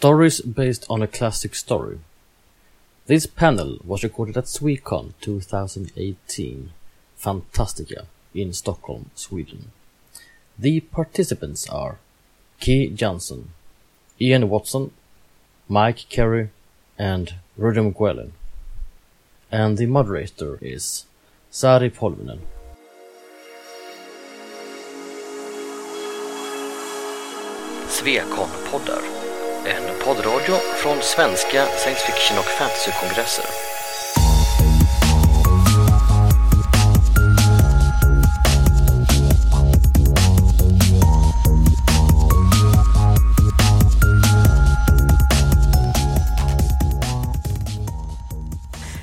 Stories 0.00 0.40
based 0.40 0.86
on 0.88 1.02
a 1.02 1.06
classic 1.06 1.54
story. 1.54 1.98
This 3.06 3.26
panel 3.26 3.76
was 3.84 4.02
recorded 4.02 4.34
at 4.38 4.44
Swecon 4.44 5.12
2018, 5.20 6.70
Fantastika, 7.18 8.06
in 8.34 8.54
Stockholm, 8.54 9.10
Sweden. 9.14 9.72
The 10.58 10.80
participants 10.80 11.68
are 11.68 11.98
Kij 12.62 12.94
Johnson, 12.94 13.50
Ian 14.18 14.48
Watson, 14.48 14.92
Mike 15.68 16.08
Carey, 16.08 16.48
and 16.98 17.34
Rudum 17.58 17.92
Gwellen. 17.94 18.30
And 19.52 19.76
the 19.76 19.84
moderator 19.84 20.58
is 20.62 21.04
Sari 21.50 21.90
Polvinen. 21.90 22.40
Svekon-poddar. 27.88 29.19
Poddradio 30.10 30.56
från 30.76 31.02
svenska 31.02 31.66
science 31.66 32.06
fiction 32.06 32.38
och 32.38 32.44
fantasykongresser. 32.44 33.44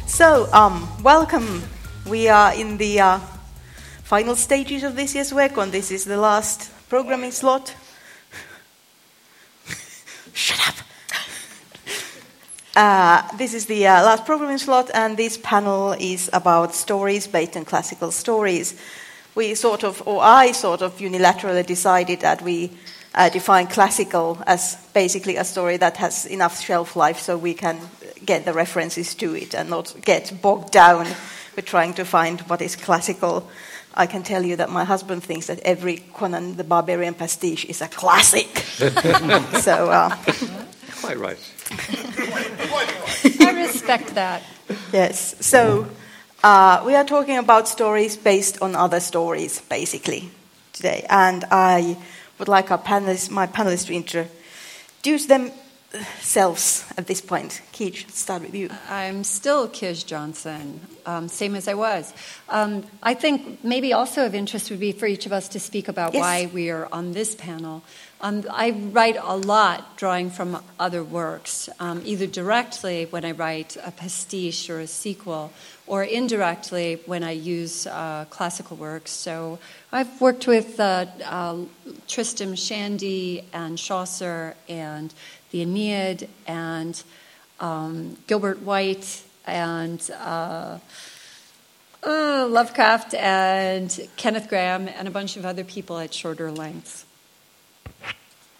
So, 0.07 0.47
um, 0.53 0.87
welcome. 1.03 1.61
We 2.09 2.29
are 2.29 2.61
in 2.61 2.77
the 2.77 3.01
uh, 3.01 3.19
final 4.03 4.35
stages 4.35 4.83
of 4.83 4.95
this 4.95 5.15
year's 5.15 5.33
WECON. 5.33 5.71
This 5.71 5.91
is 5.91 6.03
the 6.03 6.17
last 6.17 6.71
programming 6.89 7.31
slot. 7.31 7.75
Shut 10.33 10.59
up. 10.69 10.86
Uh, 12.77 13.27
this 13.37 13.55
is 13.55 13.65
the 13.65 13.87
uh, 13.87 14.03
last 14.03 14.23
programming 14.23 14.59
slot, 14.59 14.91
and 14.93 15.17
this 15.17 15.35
panel 15.35 15.93
is 15.93 16.29
about 16.31 16.75
stories 16.75 17.25
based 17.25 17.57
on 17.57 17.65
classical 17.65 18.11
stories. 18.11 18.79
We 19.33 19.55
sort 19.55 19.83
of, 19.83 20.07
or 20.07 20.21
I 20.21 20.51
sort 20.51 20.83
of 20.83 20.95
unilaterally 20.99 21.65
decided 21.65 22.19
that 22.19 22.43
we 22.43 22.69
uh, 23.15 23.29
define 23.29 23.65
classical 23.65 24.37
as 24.45 24.77
basically 24.93 25.37
a 25.37 25.43
story 25.43 25.77
that 25.77 25.97
has 25.97 26.27
enough 26.27 26.61
shelf 26.61 26.95
life 26.95 27.17
so 27.17 27.35
we 27.35 27.55
can 27.55 27.79
get 28.23 28.45
the 28.45 28.53
references 28.53 29.15
to 29.15 29.33
it 29.33 29.55
and 29.55 29.71
not 29.71 29.95
get 30.03 30.31
bogged 30.39 30.71
down 30.71 31.07
with 31.55 31.65
trying 31.65 31.95
to 31.95 32.05
find 32.05 32.41
what 32.41 32.61
is 32.61 32.75
classical. 32.75 33.49
I 33.95 34.05
can 34.05 34.21
tell 34.21 34.45
you 34.45 34.55
that 34.57 34.69
my 34.69 34.83
husband 34.83 35.23
thinks 35.23 35.47
that 35.47 35.61
every 35.61 36.03
Conan 36.13 36.57
the 36.57 36.63
Barbarian 36.63 37.15
pastiche 37.15 37.65
is 37.65 37.81
a 37.81 37.87
classic. 37.87 38.55
so, 39.63 39.89
uh, 39.89 40.15
Quite 41.01 41.17
right. 41.17 41.37
I 43.39 43.51
respect 43.65 44.15
that. 44.15 44.41
yes. 44.93 45.35
So, 45.45 45.87
uh, 46.43 46.83
we 46.85 46.95
are 46.95 47.03
talking 47.05 47.37
about 47.37 47.67
stories 47.67 48.15
based 48.17 48.61
on 48.61 48.75
other 48.75 48.99
stories, 48.99 49.61
basically, 49.69 50.29
today. 50.73 51.05
And 51.09 51.43
I 51.51 51.97
would 52.39 52.47
like 52.47 52.71
our 52.71 52.77
panelists, 52.81 53.29
my 53.31 53.47
panelists 53.47 53.87
to 53.87 53.93
introduce 53.93 55.25
themselves 55.25 56.85
at 56.97 57.07
this 57.07 57.21
point. 57.21 57.61
Keith, 57.71 58.13
start 58.13 58.41
with 58.43 58.53
you. 58.53 58.69
I'm 58.89 59.23
still 59.23 59.67
Kij 59.67 60.05
Johnson, 60.05 60.79
um, 61.05 61.27
same 61.27 61.55
as 61.55 61.67
I 61.67 61.73
was. 61.73 62.13
Um, 62.49 62.83
I 63.01 63.13
think 63.13 63.63
maybe 63.63 63.93
also 63.93 64.25
of 64.25 64.35
interest 64.35 64.69
would 64.69 64.79
be 64.79 64.91
for 64.91 65.07
each 65.07 65.25
of 65.25 65.31
us 65.33 65.47
to 65.49 65.59
speak 65.59 65.87
about 65.87 66.13
Yes. 66.13 66.21
why 66.21 66.49
we 66.53 66.69
are 66.69 66.87
on 66.91 67.13
this 67.13 67.35
panel. 67.35 67.81
Um, 68.19 68.45
I 68.49 68.71
write 68.71 69.15
a 69.21 69.37
lot 69.37 69.95
drawing 69.95 70.31
from 70.31 70.63
other 70.79 71.03
works, 71.03 71.69
um, 71.79 72.01
either 72.03 72.25
directly 72.25 73.05
when 73.05 73.23
I 73.23 73.31
write 73.31 73.77
a 73.83 73.91
pastiche 73.91 74.71
or 74.71 74.79
a 74.79 74.87
sequel, 74.87 75.51
or 75.85 76.03
indirectly 76.03 76.99
when 77.05 77.23
I 77.23 77.31
use 77.31 77.85
uh, 77.85 78.25
classical 78.31 78.75
works. 78.75 79.11
So 79.11 79.59
I've 79.91 80.19
worked 80.19 80.47
with 80.47 80.79
uh, 80.79 81.05
uh, 81.23 81.57
Tristram 82.07 82.55
Shandy 82.55 83.43
and 83.53 83.77
Chaucer 83.77 84.55
and 84.67 85.13
the 85.51 85.61
Aeneid 85.61 86.27
and 86.47 87.01
um, 87.59 88.17
Gilbert 88.25 88.63
White 88.63 89.23
and 89.45 90.09
uh, 90.19 90.79
uh, 92.03 92.47
Lovecraft 92.49 93.13
and 93.13 94.09
Kenneth 94.17 94.49
Grahame 94.49 94.91
and 94.97 95.07
a 95.07 95.11
bunch 95.11 95.37
of 95.37 95.45
other 95.45 95.63
people 95.63 95.99
at 95.99 96.13
shorter 96.13 96.51
lengths. 96.51 97.06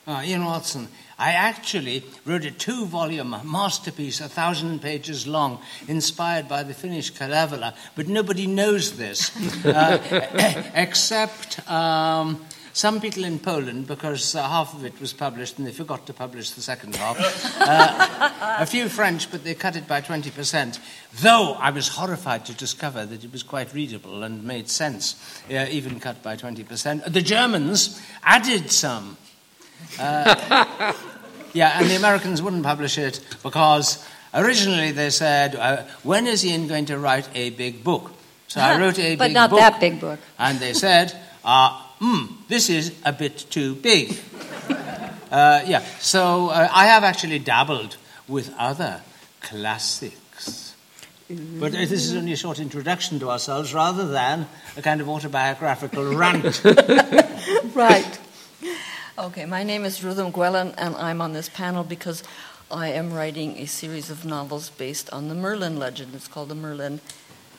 Uh, 0.07 0.23
Ian 0.23 0.45
Watson, 0.45 0.87
I 1.19 1.33
actually 1.33 2.01
wrote 2.25 2.45
a 2.45 2.51
two 2.51 2.85
volume 2.85 3.35
masterpiece, 3.43 4.21
a 4.21 4.29
thousand 4.29 4.81
pages 4.81 5.27
long, 5.27 5.59
inspired 5.89 6.47
by 6.47 6.63
the 6.63 6.73
Finnish 6.73 7.09
Kalevala, 7.09 7.75
but 7.93 8.07
nobody 8.07 8.47
knows 8.47 8.95
this, 8.95 9.35
uh, 9.65 10.71
except 10.75 11.59
um, 11.69 12.45
some 12.71 13.01
people 13.01 13.25
in 13.25 13.37
Poland, 13.37 13.85
because 13.85 14.33
uh, 14.33 14.47
half 14.47 14.73
of 14.73 14.85
it 14.85 14.97
was 15.01 15.11
published 15.11 15.57
and 15.57 15.67
they 15.67 15.73
forgot 15.73 16.05
to 16.05 16.13
publish 16.13 16.51
the 16.51 16.61
second 16.61 16.95
half. 16.95 17.17
Uh, 17.59 18.29
a 18.59 18.65
few 18.65 18.87
French, 18.87 19.29
but 19.29 19.43
they 19.43 19.55
cut 19.55 19.75
it 19.75 19.89
by 19.89 19.99
20%. 19.99 20.79
Though 21.15 21.57
I 21.59 21.71
was 21.71 21.89
horrified 21.89 22.45
to 22.45 22.53
discover 22.53 23.05
that 23.05 23.25
it 23.25 23.31
was 23.33 23.43
quite 23.43 23.73
readable 23.73 24.23
and 24.23 24.45
made 24.45 24.69
sense, 24.69 25.21
uh, 25.51 25.65
even 25.69 25.99
cut 25.99 26.23
by 26.23 26.37
20%. 26.37 27.11
The 27.11 27.21
Germans 27.21 28.01
added 28.23 28.71
some. 28.71 29.17
Uh, 29.99 30.93
yeah, 31.53 31.79
and 31.79 31.89
the 31.89 31.95
Americans 31.95 32.41
wouldn't 32.41 32.63
publish 32.63 32.97
it 32.97 33.19
because 33.43 34.05
originally 34.33 34.91
they 34.91 35.09
said, 35.09 35.55
uh, 35.55 35.83
when 36.03 36.27
is 36.27 36.45
Ian 36.45 36.67
going 36.67 36.85
to 36.85 36.97
write 36.97 37.29
a 37.35 37.49
big 37.51 37.83
book? 37.83 38.11
So 38.47 38.61
I 38.61 38.79
wrote 38.79 38.97
a 38.99 39.15
but 39.15 39.27
big 39.27 39.33
book. 39.33 39.49
But 39.49 39.55
not 39.55 39.59
that 39.59 39.79
big 39.79 39.99
book. 39.99 40.19
And 40.39 40.59
they 40.59 40.73
said, 40.73 41.15
uh, 41.43 41.81
hmm, 41.99 42.25
this 42.47 42.69
is 42.69 42.93
a 43.03 43.11
bit 43.11 43.45
too 43.49 43.75
big. 43.75 44.17
uh, 45.31 45.63
yeah, 45.65 45.83
so 45.99 46.49
uh, 46.49 46.67
I 46.71 46.87
have 46.87 47.03
actually 47.03 47.39
dabbled 47.39 47.97
with 48.27 48.53
other 48.57 49.01
classics. 49.41 50.75
But 51.29 51.73
this 51.73 51.91
is 51.91 52.15
only 52.15 52.31
a 52.31 52.37
short 52.37 52.59
introduction 52.59 53.19
to 53.19 53.29
ourselves 53.29 53.73
rather 53.73 54.07
than 54.07 54.47
a 54.77 54.81
kind 54.81 55.01
of 55.01 55.09
autobiographical 55.09 56.15
rant. 56.15 56.61
Right. 57.73 58.19
Okay, 59.19 59.47
my 59.47 59.63
name 59.63 59.83
is 59.83 60.01
Rudum 60.01 60.31
Gwellen, 60.31 60.75
and 60.77 60.95
I'm 60.95 61.21
on 61.21 61.33
this 61.33 61.49
panel 61.49 61.83
because 61.83 62.21
I 62.69 62.89
am 62.89 63.11
writing 63.11 63.57
a 63.57 63.65
series 63.65 64.11
of 64.11 64.25
novels 64.25 64.69
based 64.69 65.11
on 65.11 65.27
the 65.27 65.33
Merlin 65.33 65.79
legend. 65.79 66.13
It's 66.13 66.27
called 66.27 66.49
the 66.49 66.55
Merlin 66.55 67.01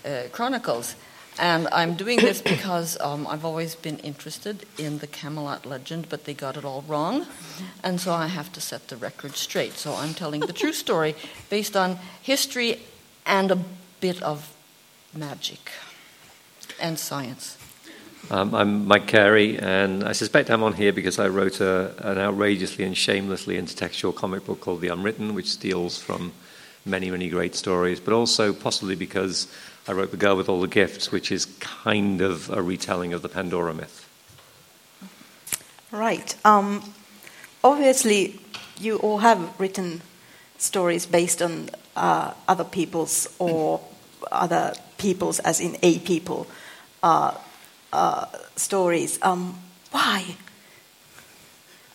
uh, 0.05 0.29
Chronicles. 0.31 0.95
And 1.37 1.67
I'm 1.73 1.95
doing 1.95 2.21
this 2.21 2.41
because 2.55 2.97
um, 3.01 3.27
I've 3.27 3.45
always 3.45 3.75
been 3.75 3.99
interested 3.99 4.67
in 4.79 4.99
the 4.99 5.09
Camelot 5.09 5.67
legend, 5.67 6.09
but 6.09 6.27
they 6.27 6.33
got 6.33 6.57
it 6.57 6.65
all 6.65 6.85
wrong. 6.87 7.27
And 7.83 8.01
so 8.01 8.13
I 8.13 8.29
have 8.29 8.53
to 8.53 8.61
set 8.61 8.87
the 8.87 8.97
record 8.97 9.35
straight. 9.35 9.73
So 9.73 9.95
I'm 9.95 10.15
telling 10.15 10.43
the 10.43 10.53
true 10.53 10.73
story 10.73 11.17
based 11.51 11.77
on 11.77 11.99
history 12.23 12.83
and 13.27 13.51
a 13.51 13.59
bit 13.99 14.23
of 14.23 14.55
magic 15.13 15.73
and 16.81 17.01
science. 17.01 17.58
Um, 18.31 18.55
I'm 18.55 18.87
Mike 18.87 19.07
Carey, 19.07 19.59
and 19.59 20.05
I 20.05 20.13
suspect 20.13 20.51
I'm 20.51 20.63
on 20.63 20.75
here 20.75 20.93
because 20.93 21.19
I 21.19 21.29
wrote 21.29 21.63
a, 21.63 21.95
an 22.07 22.19
outrageously 22.19 22.85
and 22.85 22.95
shamelessly 22.95 23.57
intertextual 23.57 24.15
comic 24.15 24.45
book 24.45 24.61
called 24.61 24.83
The 24.83 24.89
Unwritten, 24.89 25.33
which 25.33 25.49
steals 25.49 25.99
from 25.99 26.33
many, 26.85 27.11
many 27.11 27.31
great 27.31 27.55
stories, 27.55 28.01
but 28.01 28.13
also 28.13 28.53
possibly 28.53 28.97
because 28.97 29.49
I 29.87 29.93
wrote 29.93 30.11
The 30.11 30.19
Girl 30.19 30.37
with 30.37 30.51
All 30.51 30.61
the 30.61 30.69
Gifts, 30.69 31.11
which 31.11 31.33
is 31.33 31.47
kind 31.59 32.21
of 32.21 32.51
a 32.51 32.61
retelling 32.61 33.15
of 33.15 33.23
the 33.23 33.31
Pandora 33.31 33.73
myth. 33.73 34.07
Right. 35.91 36.37
Um, 36.45 36.93
obviously, 37.65 38.41
you 38.79 38.99
all 38.99 39.19
have 39.19 39.59
written 39.59 40.03
stories 40.59 41.07
based 41.07 41.41
on 41.41 41.71
uh, 41.97 42.35
other 42.47 42.65
people's 42.65 43.35
or 43.39 43.81
other 44.31 44.75
people's, 44.99 45.39
as 45.39 45.61
in 45.61 45.79
a 45.83 45.99
people, 46.01 46.47
uh, 47.03 47.33
uh, 47.93 48.27
stories. 48.57 49.19
Um, 49.23 49.59
why? 49.91 50.37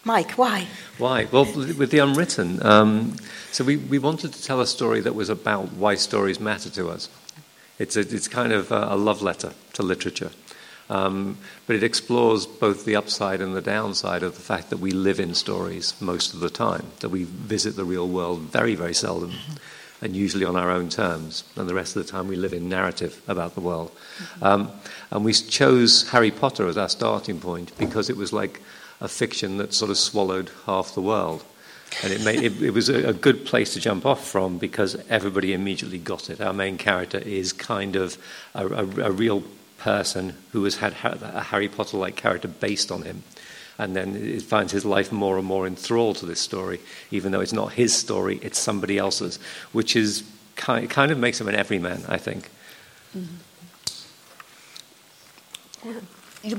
Mike, 0.05 0.31
why? 0.31 0.67
Why? 0.97 1.27
Well, 1.31 1.45
with 1.45 1.89
The 1.89 1.99
Unwritten, 1.99 2.65
um, 2.65 3.15
so 3.51 3.63
we, 3.63 3.77
we 3.77 3.99
wanted 3.99 4.33
to 4.33 4.43
tell 4.43 4.59
a 4.59 4.67
story 4.67 4.99
that 4.99 5.15
was 5.15 5.29
about 5.29 5.71
why 5.73 5.95
stories 5.95 6.41
matter 6.41 6.69
to 6.71 6.89
us. 6.89 7.07
It's, 7.79 7.95
a, 7.95 8.01
it's 8.01 8.27
kind 8.27 8.51
of 8.51 8.71
a, 8.71 8.95
love 8.95 9.21
letter 9.21 9.53
to 9.73 9.83
literature. 9.83 10.31
Um, 10.89 11.37
but 11.65 11.77
it 11.77 11.83
explores 11.83 12.45
both 12.45 12.83
the 12.83 12.97
upside 12.97 13.39
and 13.39 13.55
the 13.55 13.61
downside 13.61 14.23
of 14.23 14.35
the 14.35 14.41
fact 14.41 14.69
that 14.69 14.77
we 14.77 14.91
live 14.91 15.21
in 15.21 15.33
stories 15.33 15.93
most 16.01 16.33
of 16.33 16.41
the 16.41 16.49
time, 16.49 16.87
that 16.99 17.09
we 17.09 17.23
visit 17.23 17.77
the 17.77 17.85
real 17.85 18.07
world 18.07 18.41
very, 18.41 18.75
very 18.75 18.93
seldom, 18.93 19.33
and 20.03 20.15
usually 20.15 20.43
on 20.43 20.57
our 20.57 20.69
own 20.69 20.89
terms, 20.89 21.45
and 21.55 21.67
the 21.67 21.73
rest 21.73 21.95
of 21.95 22.05
the 22.05 22.11
time 22.11 22.27
we 22.27 22.35
live 22.35 22.53
in 22.53 22.67
narrative 22.67 23.21
about 23.27 23.55
the 23.55 23.61
world. 23.61 23.89
Um, 24.41 24.69
and 25.11 25.23
we 25.23 25.31
chose 25.33 26.09
Harry 26.09 26.29
Potter 26.29 26.67
as 26.67 26.77
our 26.77 26.89
starting 26.89 27.39
point 27.39 27.75
because 27.77 28.09
it 28.09 28.17
was 28.17 28.33
like 28.33 28.61
a 28.99 29.07
fiction 29.07 29.57
that 29.57 29.73
sort 29.73 29.89
of 29.89 29.97
swallowed 29.97 30.51
half 30.65 30.93
the 30.93 31.01
world. 31.01 31.43
And 32.03 32.11
it, 32.11 32.23
made, 32.23 32.43
it, 32.43 32.61
it 32.61 32.71
was 32.71 32.89
a, 32.89 33.09
a, 33.09 33.13
good 33.13 33.45
place 33.45 33.73
to 33.73 33.79
jump 33.79 34.05
off 34.05 34.27
from 34.27 34.57
because 34.57 34.95
everybody 35.09 35.53
immediately 35.53 35.99
got 35.99 36.29
it. 36.29 36.41
Our 36.41 36.53
main 36.53 36.77
character 36.77 37.19
is 37.19 37.53
kind 37.53 37.95
of 37.95 38.17
a, 38.55 38.65
a, 38.67 38.85
a 39.05 39.11
real 39.11 39.43
person 39.77 40.35
who 40.51 40.63
has 40.63 40.77
had 40.77 40.93
a 41.03 41.41
Harry 41.41 41.67
Potter 41.67 41.97
like 41.97 42.15
character 42.15 42.47
based 42.47 42.91
on 42.91 43.03
him. 43.03 43.23
And 43.79 43.95
then 43.95 44.15
it 44.15 44.43
finds 44.43 44.71
his 44.71 44.85
life 44.85 45.11
more 45.11 45.37
and 45.37 45.47
more 45.47 45.65
enthralled 45.65 46.17
to 46.17 46.25
this 46.25 46.39
story, 46.39 46.79
even 47.09 47.31
though 47.31 47.41
it's 47.41 47.53
not 47.53 47.73
his 47.73 47.95
story, 47.95 48.39
it's 48.41 48.59
somebody 48.59 48.97
else's, 48.97 49.39
which 49.71 49.95
is 49.95 50.23
kind, 50.55 50.89
kind 50.89 51.11
of 51.11 51.17
makes 51.17 51.41
him 51.41 51.47
an 51.47 51.55
everyman, 51.55 52.03
I 52.07 52.17
think. 52.17 52.49
Mm-hmm. 53.17 53.39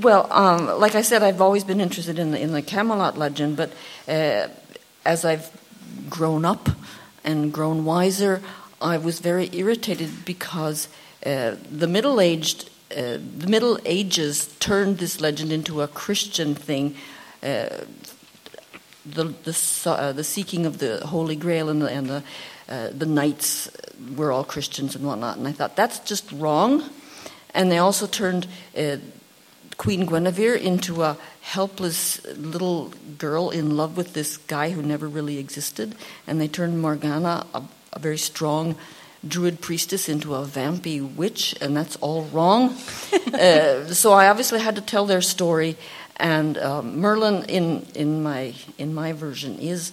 Well, 0.01 0.33
um, 0.33 0.81
like 0.81 0.95
I 0.95 1.03
said, 1.03 1.23
I've 1.23 1.41
always 1.41 1.65
been 1.65 1.81
interested 1.81 2.19
in 2.19 2.31
the, 2.33 2.41
in 2.41 2.53
the 2.53 2.63
Camelot 2.63 3.17
legend, 3.19 3.57
but 3.57 3.73
uh, 4.09 4.49
as 5.05 5.25
I've 5.25 5.51
grown 6.09 6.45
up 6.45 6.69
and 7.23 7.53
grown 7.53 7.85
wiser, 7.85 8.43
I 8.81 8.99
was 8.99 9.21
very 9.21 9.51
irritated 9.53 10.25
because 10.25 10.89
uh, 11.25 11.57
the 11.71 11.87
middle 11.87 12.21
aged 12.21 12.71
uh, 12.91 13.19
the 13.39 13.47
Middle 13.49 13.79
Ages 13.85 14.55
turned 14.61 14.99
this 14.99 15.21
legend 15.21 15.53
into 15.53 15.83
a 15.83 15.89
Christian 15.89 16.55
thing. 16.55 16.97
Uh, 17.43 17.85
the 19.05 19.25
the, 19.45 19.85
uh, 19.87 20.13
the 20.13 20.25
seeking 20.25 20.67
of 20.67 20.79
the 20.79 21.07
Holy 21.07 21.37
Grail 21.37 21.69
and 21.69 21.83
the, 21.83 21.91
and 21.91 22.07
the, 22.09 22.23
uh, 22.69 22.89
the 22.91 23.07
knights 23.07 23.71
were 24.17 24.33
all 24.33 24.45
Christians 24.45 24.95
and 24.95 25.05
whatnot, 25.05 25.37
and 25.37 25.47
I 25.47 25.53
thought 25.53 25.77
that's 25.77 25.99
just 26.01 26.31
wrong. 26.33 26.89
And 27.53 27.71
they 27.71 27.79
also 27.79 28.07
turned 28.07 28.47
uh, 28.77 28.97
Queen 29.77 30.07
Guinevere 30.07 30.55
into 30.55 31.03
a 31.03 31.17
helpless 31.41 32.25
little 32.37 32.93
girl 33.19 33.51
in 33.51 33.77
love 33.77 33.97
with 33.97 34.15
this 34.15 34.37
guy 34.37 34.71
who 34.71 34.83
never 34.83 35.07
really 35.07 35.39
existed, 35.39 35.95
and 36.27 36.41
they 36.41 36.49
turned 36.49 36.81
Morgana, 36.81 37.47
a, 37.55 37.63
a 37.93 37.99
very 37.99 38.19
strong 38.19 38.77
druid 39.27 39.61
priestess, 39.61 40.09
into 40.09 40.35
a 40.35 40.45
vampy 40.45 41.01
witch, 41.15 41.55
and 41.61 41.77
that's 41.77 41.97
all 41.97 42.25
wrong. 42.27 42.77
uh, 43.35 43.87
so 43.87 44.13
I 44.13 44.29
obviously 44.29 44.61
had 44.61 44.77
to 44.77 44.83
tell 44.83 45.07
their 45.07 45.21
story, 45.21 45.77
and 46.17 46.59
uh, 46.59 46.83
Merlin, 46.83 47.45
in 47.45 47.87
in 47.95 48.23
my 48.23 48.55
in 48.79 48.95
my 48.95 49.13
version, 49.13 49.59
is. 49.59 49.93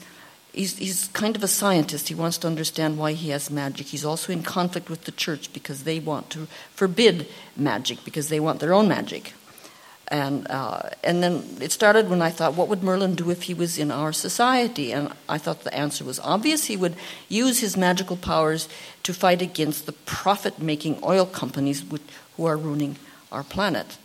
He's, 0.54 0.78
he's 0.78 1.08
kind 1.14 1.38
of 1.38 1.44
a 1.44 1.48
scientist. 1.48 2.10
He 2.10 2.14
wants 2.14 2.38
to 2.40 2.48
understand 2.48 2.98
why 2.98 3.14
he 3.14 3.30
has 3.30 3.50
magic. 3.50 3.88
He's 3.88 4.04
also 4.04 4.34
in 4.34 4.44
conflict 4.44 4.90
with 4.90 5.06
the 5.06 5.14
church 5.14 5.54
because 5.54 5.86
they 5.86 5.98
want 5.98 6.30
to 6.32 6.50
forbid 6.76 7.30
magic 7.56 8.04
because 8.04 8.28
they 8.28 8.42
want 8.42 8.60
their 8.60 8.74
own 8.74 8.90
magic. 8.90 9.34
And, 10.12 10.46
uh, 10.50 10.90
and 11.06 11.24
then 11.24 11.46
it 11.62 11.72
started 11.72 12.10
when 12.10 12.22
I 12.22 12.32
thought, 12.32 12.54
what 12.54 12.68
would 12.68 12.84
Merlin 12.84 13.16
do 13.16 13.32
if 13.32 13.44
he 13.44 13.54
was 13.54 13.80
in 13.80 13.92
our 13.92 14.12
society? 14.12 14.92
And 14.92 15.14
I 15.30 15.38
thought 15.38 15.64
the 15.64 15.74
answer 15.74 16.04
was 16.04 16.20
obvious. 16.20 16.66
He 16.66 16.76
would 16.76 16.98
use 17.30 17.60
his 17.60 17.78
magical 17.78 18.18
powers 18.18 18.68
to 19.04 19.14
fight 19.14 19.42
against 19.42 19.86
the 19.86 19.94
profit 19.94 20.60
making 20.60 21.00
oil 21.02 21.26
companies 21.26 21.86
which, 21.86 22.02
who 22.36 22.46
are 22.46 22.58
ruining 22.58 22.98
our 23.32 23.44
planet, 23.44 23.98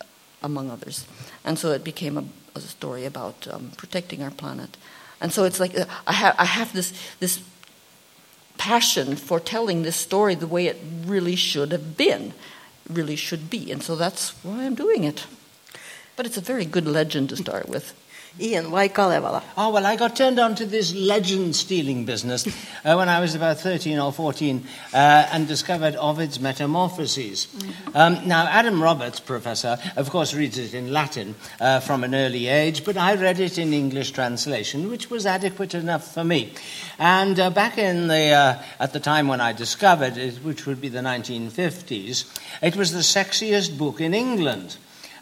among 0.44 0.70
others. 0.70 1.06
And 1.44 1.58
so 1.58 1.72
it 1.72 1.82
became 1.82 2.16
a, 2.16 2.24
a 2.54 2.60
story 2.60 3.04
about 3.04 3.48
um, 3.50 3.72
protecting 3.76 4.22
our 4.22 4.30
planet. 4.30 4.76
And 5.20 5.32
so 5.32 5.42
it's 5.42 5.58
like 5.58 5.76
uh, 5.76 5.86
I, 6.06 6.12
ha- 6.12 6.36
I 6.38 6.44
have 6.44 6.72
this, 6.72 6.92
this 7.18 7.42
passion 8.58 9.16
for 9.16 9.40
telling 9.40 9.82
this 9.82 9.96
story 9.96 10.36
the 10.36 10.46
way 10.46 10.66
it 10.66 10.80
really 11.04 11.34
should 11.34 11.72
have 11.72 11.96
been, 11.96 12.32
really 12.88 13.16
should 13.16 13.50
be. 13.50 13.72
And 13.72 13.82
so 13.82 13.96
that's 13.96 14.30
why 14.44 14.64
I'm 14.64 14.76
doing 14.76 15.02
it. 15.02 15.26
But 16.16 16.26
it's 16.26 16.36
a 16.36 16.40
very 16.40 16.64
good 16.64 16.86
legend 16.86 17.28
to 17.28 17.36
start 17.36 17.68
with. 17.68 17.94
Ian, 18.38 18.70
why 18.70 18.88
Kalevala? 18.88 19.42
Oh, 19.56 19.70
well, 19.70 19.86
I 19.86 19.96
got 19.96 20.14
turned 20.14 20.38
on 20.38 20.54
to 20.56 20.66
this 20.66 20.94
legend 20.94 21.56
stealing 21.56 22.04
business 22.04 22.46
uh, 22.84 22.94
when 22.94 23.08
I 23.08 23.20
was 23.20 23.34
about 23.34 23.58
13 23.60 23.98
or 23.98 24.12
14 24.12 24.62
uh, 24.92 24.96
and 25.32 25.48
discovered 25.48 25.96
Ovid's 25.96 26.38
Metamorphoses. 26.38 27.46
Mm-hmm. 27.46 27.96
Um, 27.96 28.28
now, 28.28 28.46
Adam 28.46 28.82
Roberts, 28.82 29.20
professor, 29.20 29.78
of 29.96 30.10
course, 30.10 30.34
reads 30.34 30.58
it 30.58 30.74
in 30.74 30.92
Latin 30.92 31.34
uh, 31.60 31.80
from 31.80 32.04
an 32.04 32.14
early 32.14 32.48
age, 32.48 32.84
but 32.84 32.98
I 32.98 33.14
read 33.14 33.40
it 33.40 33.56
in 33.56 33.72
English 33.72 34.10
translation, 34.10 34.90
which 34.90 35.08
was 35.08 35.24
adequate 35.24 35.72
enough 35.72 36.12
for 36.12 36.22
me. 36.22 36.52
And 36.98 37.40
uh, 37.40 37.48
back 37.48 37.78
in 37.78 38.08
the, 38.08 38.32
uh, 38.32 38.62
at 38.78 38.92
the 38.92 39.00
time 39.00 39.28
when 39.28 39.40
I 39.40 39.54
discovered 39.54 40.18
it, 40.18 40.36
which 40.44 40.66
would 40.66 40.82
be 40.82 40.90
the 40.90 40.98
1950s, 41.00 42.38
it 42.62 42.76
was 42.76 42.92
the 42.92 42.98
sexiest 42.98 43.78
book 43.78 43.98
in 44.02 44.12
England. 44.12 44.76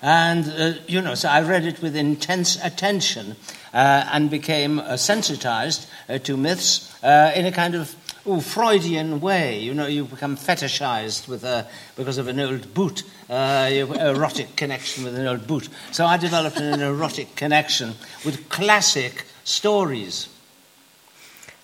And, 0.04 0.46
uh, 0.50 0.78
you 0.86 1.00
know, 1.00 1.14
so 1.14 1.30
I 1.30 1.40
read 1.40 1.64
it 1.64 1.80
with 1.80 1.96
intense 1.96 2.62
attention 2.62 3.36
uh, 3.72 4.06
and 4.12 4.28
became 4.28 4.78
uh, 4.78 4.98
sensitized 4.98 5.88
uh, 6.10 6.18
to 6.18 6.36
myths 6.36 7.02
uh, 7.02 7.32
in 7.34 7.46
a 7.46 7.50
kind 7.50 7.74
of 7.74 7.96
ooh, 8.26 8.42
Freudian 8.42 9.22
way. 9.22 9.58
You 9.58 9.72
know, 9.72 9.86
you 9.86 10.04
become 10.04 10.36
fetishized 10.36 11.26
with 11.26 11.42
a, 11.42 11.66
because 11.96 12.18
of 12.18 12.28
an 12.28 12.38
old 12.38 12.74
boot, 12.74 13.02
uh, 13.30 13.70
erotic 13.72 14.56
connection 14.56 15.04
with 15.04 15.18
an 15.18 15.26
old 15.26 15.46
boot. 15.46 15.70
So 15.90 16.04
I 16.04 16.18
developed 16.18 16.58
an 16.58 16.82
erotic 16.82 17.34
connection 17.34 17.94
with 18.26 18.50
classic 18.50 19.24
stories. 19.44 20.28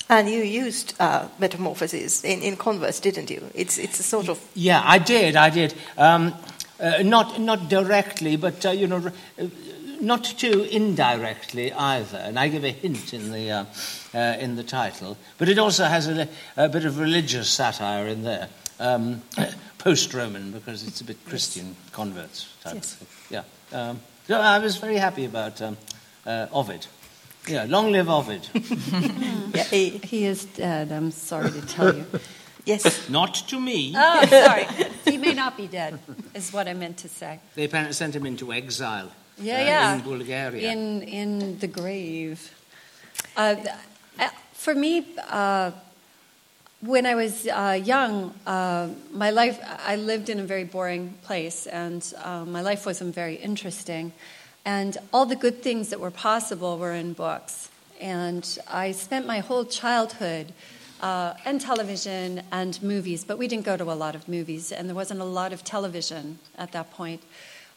And 0.08 0.30
you 0.30 0.42
used 0.42 0.94
uh, 0.98 1.28
metamorphoses 1.38 2.24
in, 2.24 2.40
in 2.40 2.56
Converts, 2.56 3.00
didn't 3.00 3.28
you? 3.28 3.44
It's, 3.54 3.76
it's 3.76 4.00
a 4.00 4.02
sort 4.02 4.30
of. 4.30 4.40
Yeah, 4.54 4.80
I 4.82 4.96
did, 4.96 5.36
I 5.36 5.50
did. 5.50 5.74
Um, 5.98 6.32
uh, 6.80 7.02
not, 7.02 7.40
not 7.40 7.68
directly, 7.68 8.36
but, 8.36 8.64
uh, 8.64 8.70
you 8.70 8.86
know, 8.86 9.12
uh, 9.38 9.46
not 10.00 10.24
too 10.24 10.66
indirectly 10.70 11.72
either. 11.72 12.18
And 12.18 12.38
I 12.38 12.48
give 12.48 12.64
a 12.64 12.70
hint 12.70 13.12
in 13.12 13.30
the, 13.30 13.50
uh, 13.50 13.64
uh, 14.14 14.36
in 14.38 14.56
the 14.56 14.64
title. 14.64 15.16
But 15.38 15.48
it 15.48 15.58
also 15.58 15.84
has 15.84 16.08
a, 16.08 16.28
a 16.56 16.68
bit 16.68 16.84
of 16.84 16.98
religious 16.98 17.48
satire 17.48 18.06
in 18.06 18.22
there. 18.22 18.48
Um, 18.78 19.22
Post-Roman, 19.78 20.52
because 20.52 20.86
it's 20.86 21.00
a 21.00 21.04
bit 21.04 21.16
Christian 21.26 21.74
converts 21.92 22.52
type 22.62 22.74
yes. 22.74 22.94
thing. 22.94 23.08
Yeah. 23.30 23.42
Um, 23.78 24.00
so 24.26 24.38
I 24.38 24.58
was 24.58 24.76
very 24.76 24.96
happy 24.96 25.24
about 25.24 25.60
um, 25.62 25.76
uh, 26.26 26.46
Ovid. 26.52 26.86
Yeah, 27.46 27.64
long 27.66 27.90
live 27.90 28.10
Ovid. 28.10 28.46
yeah, 29.54 29.64
he, 29.64 29.90
he 30.04 30.26
is 30.26 30.44
dead, 30.44 30.92
I'm 30.92 31.10
sorry 31.10 31.50
to 31.50 31.62
tell 31.62 31.94
you. 31.94 32.06
Yes. 32.70 33.08
Not 33.20 33.34
to 33.48 33.60
me. 33.60 33.94
Oh, 33.96 34.26
sorry. 34.26 34.66
he 35.04 35.16
may 35.16 35.34
not 35.34 35.56
be 35.56 35.66
dead, 35.66 35.98
is 36.34 36.52
what 36.52 36.68
I 36.68 36.74
meant 36.74 36.98
to 36.98 37.08
say. 37.08 37.40
They 37.54 37.64
apparently 37.64 37.94
sent 37.94 38.14
him 38.14 38.26
into 38.26 38.52
exile. 38.52 39.10
Yeah, 39.38 39.60
uh, 39.60 39.64
yeah. 39.64 39.94
In 39.94 40.00
Bulgaria. 40.02 40.72
In, 40.72 41.02
in 41.02 41.58
the 41.58 41.66
grave. 41.66 42.38
Uh, 43.36 43.56
uh 44.18 44.28
for 44.52 44.74
me, 44.74 45.06
uh, 45.28 45.70
when 46.82 47.06
I 47.06 47.14
was 47.14 47.46
uh, 47.46 47.80
young, 47.82 48.34
uh, 48.46 48.88
my 49.10 49.30
life, 49.30 49.58
I 49.86 49.96
lived 49.96 50.28
in 50.28 50.38
a 50.38 50.44
very 50.44 50.64
boring 50.64 51.14
place, 51.22 51.66
and 51.66 52.02
my 52.46 52.60
life 52.60 52.84
wasn't 52.84 53.14
very 53.14 53.36
interesting. 53.36 54.12
And 54.64 54.98
all 55.12 55.26
the 55.26 55.36
good 55.36 55.62
things 55.62 55.88
that 55.88 56.00
were 56.00 56.10
possible 56.10 56.76
were 56.78 56.92
in 56.92 57.14
books. 57.14 57.70
And 58.00 58.44
I 58.68 58.92
spent 58.92 59.26
my 59.26 59.40
whole 59.40 59.64
childhood 59.64 60.52
uh, 61.02 61.34
and 61.44 61.60
television 61.60 62.42
and 62.52 62.82
movies, 62.82 63.24
but 63.24 63.38
we 63.38 63.48
didn't 63.48 63.64
go 63.64 63.76
to 63.76 63.84
a 63.84 63.94
lot 63.94 64.14
of 64.14 64.28
movies, 64.28 64.72
and 64.72 64.88
there 64.88 64.94
wasn't 64.94 65.20
a 65.20 65.24
lot 65.24 65.52
of 65.52 65.64
television 65.64 66.38
at 66.56 66.72
that 66.72 66.90
point. 66.90 67.22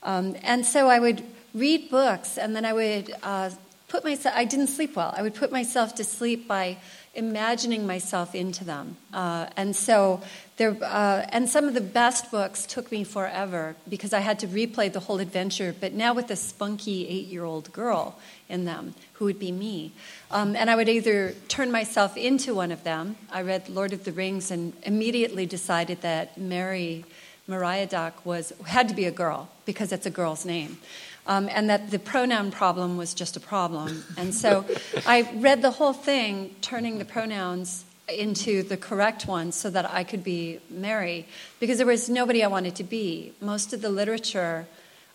Um, 0.04 0.36
and 0.44 0.66
so 0.66 0.90
I 0.90 1.00
would 1.00 1.24
read 1.54 1.90
books, 1.90 2.38
and 2.38 2.56
then 2.56 2.66
I 2.66 2.74
would 2.74 3.14
uh, 3.24 3.52
put 3.88 4.04
myself, 4.04 4.36
I 4.36 4.46
didn't 4.46 4.68
sleep 4.68 4.96
well. 4.96 5.14
I 5.16 5.22
would 5.22 5.36
put 5.36 5.52
myself 5.52 5.96
to 5.96 6.04
sleep 6.04 6.48
by 6.48 6.78
imagining 7.16 7.86
myself 7.86 8.34
into 8.34 8.64
them. 8.64 8.98
Uh, 9.14 9.48
and 9.56 9.76
so 9.76 10.22
there, 10.58 10.76
uh, 10.82 11.26
and 11.30 11.48
some 11.48 11.68
of 11.68 11.76
the 11.76 11.82
best 11.82 12.32
books 12.32 12.66
took 12.66 12.92
me 12.92 13.04
forever 13.04 13.76
because 13.88 14.14
I 14.14 14.20
had 14.20 14.40
to 14.40 14.48
replay 14.48 14.92
the 14.92 15.02
whole 15.02 15.20
adventure, 15.20 15.76
but 15.80 15.94
now 15.94 16.14
with 16.14 16.32
a 16.32 16.36
spunky 16.36 17.08
eight 17.08 17.28
year 17.28 17.44
old 17.44 17.72
girl 17.72 18.20
in 18.50 18.66
them 18.66 18.96
who 19.14 19.26
would 19.26 19.40
be 19.40 19.52
me. 19.52 19.92
Um, 20.32 20.56
and 20.56 20.70
I 20.70 20.76
would 20.76 20.90
either 20.90 21.34
turn 21.48 21.72
myself 21.72 22.18
into 22.18 22.56
one 22.56 22.72
of 22.72 22.84
them. 22.84 23.16
I 23.32 23.44
read 23.44 23.70
Lord 23.70 23.94
of 23.94 24.04
the 24.06 24.12
Rings 24.12 24.50
and 24.50 24.74
immediately 24.84 25.46
decided 25.46 26.02
that 26.02 26.38
Mary 26.38 27.06
Meriadoc 27.48 28.14
was 28.24 28.54
had 28.66 28.90
to 28.90 28.96
be 28.96 29.06
a 29.06 29.12
girl 29.12 29.50
because 29.66 29.92
it's 29.92 30.06
a 30.06 30.10
girl's 30.10 30.46
name. 30.46 30.78
Um, 31.26 31.48
and 31.50 31.70
that 31.70 31.90
the 31.90 32.00
pronoun 32.00 32.52
problem 32.52 32.98
was 32.98 33.14
just 33.14 33.38
a 33.38 33.40
problem. 33.40 34.04
And 34.18 34.36
so 34.36 34.66
I 35.08 35.30
read 35.36 35.62
the 35.62 35.72
whole 35.72 35.94
thing, 35.94 36.54
turning 36.62 37.00
the 37.00 37.06
pronouns 37.06 37.86
into 38.10 38.64
the 38.64 38.76
correct 38.76 39.26
ones 39.26 39.56
so 39.56 39.70
that 39.70 39.90
I 39.90 40.04
could 40.04 40.24
be 40.24 40.60
Mary, 40.70 41.26
because 41.60 41.78
there 41.78 41.88
was 41.88 42.10
nobody 42.10 42.44
I 42.44 42.48
wanted 42.48 42.76
to 42.76 42.84
be. 42.84 43.32
Most 43.40 43.72
of 43.72 43.82
the 43.82 43.90
literature 43.90 44.68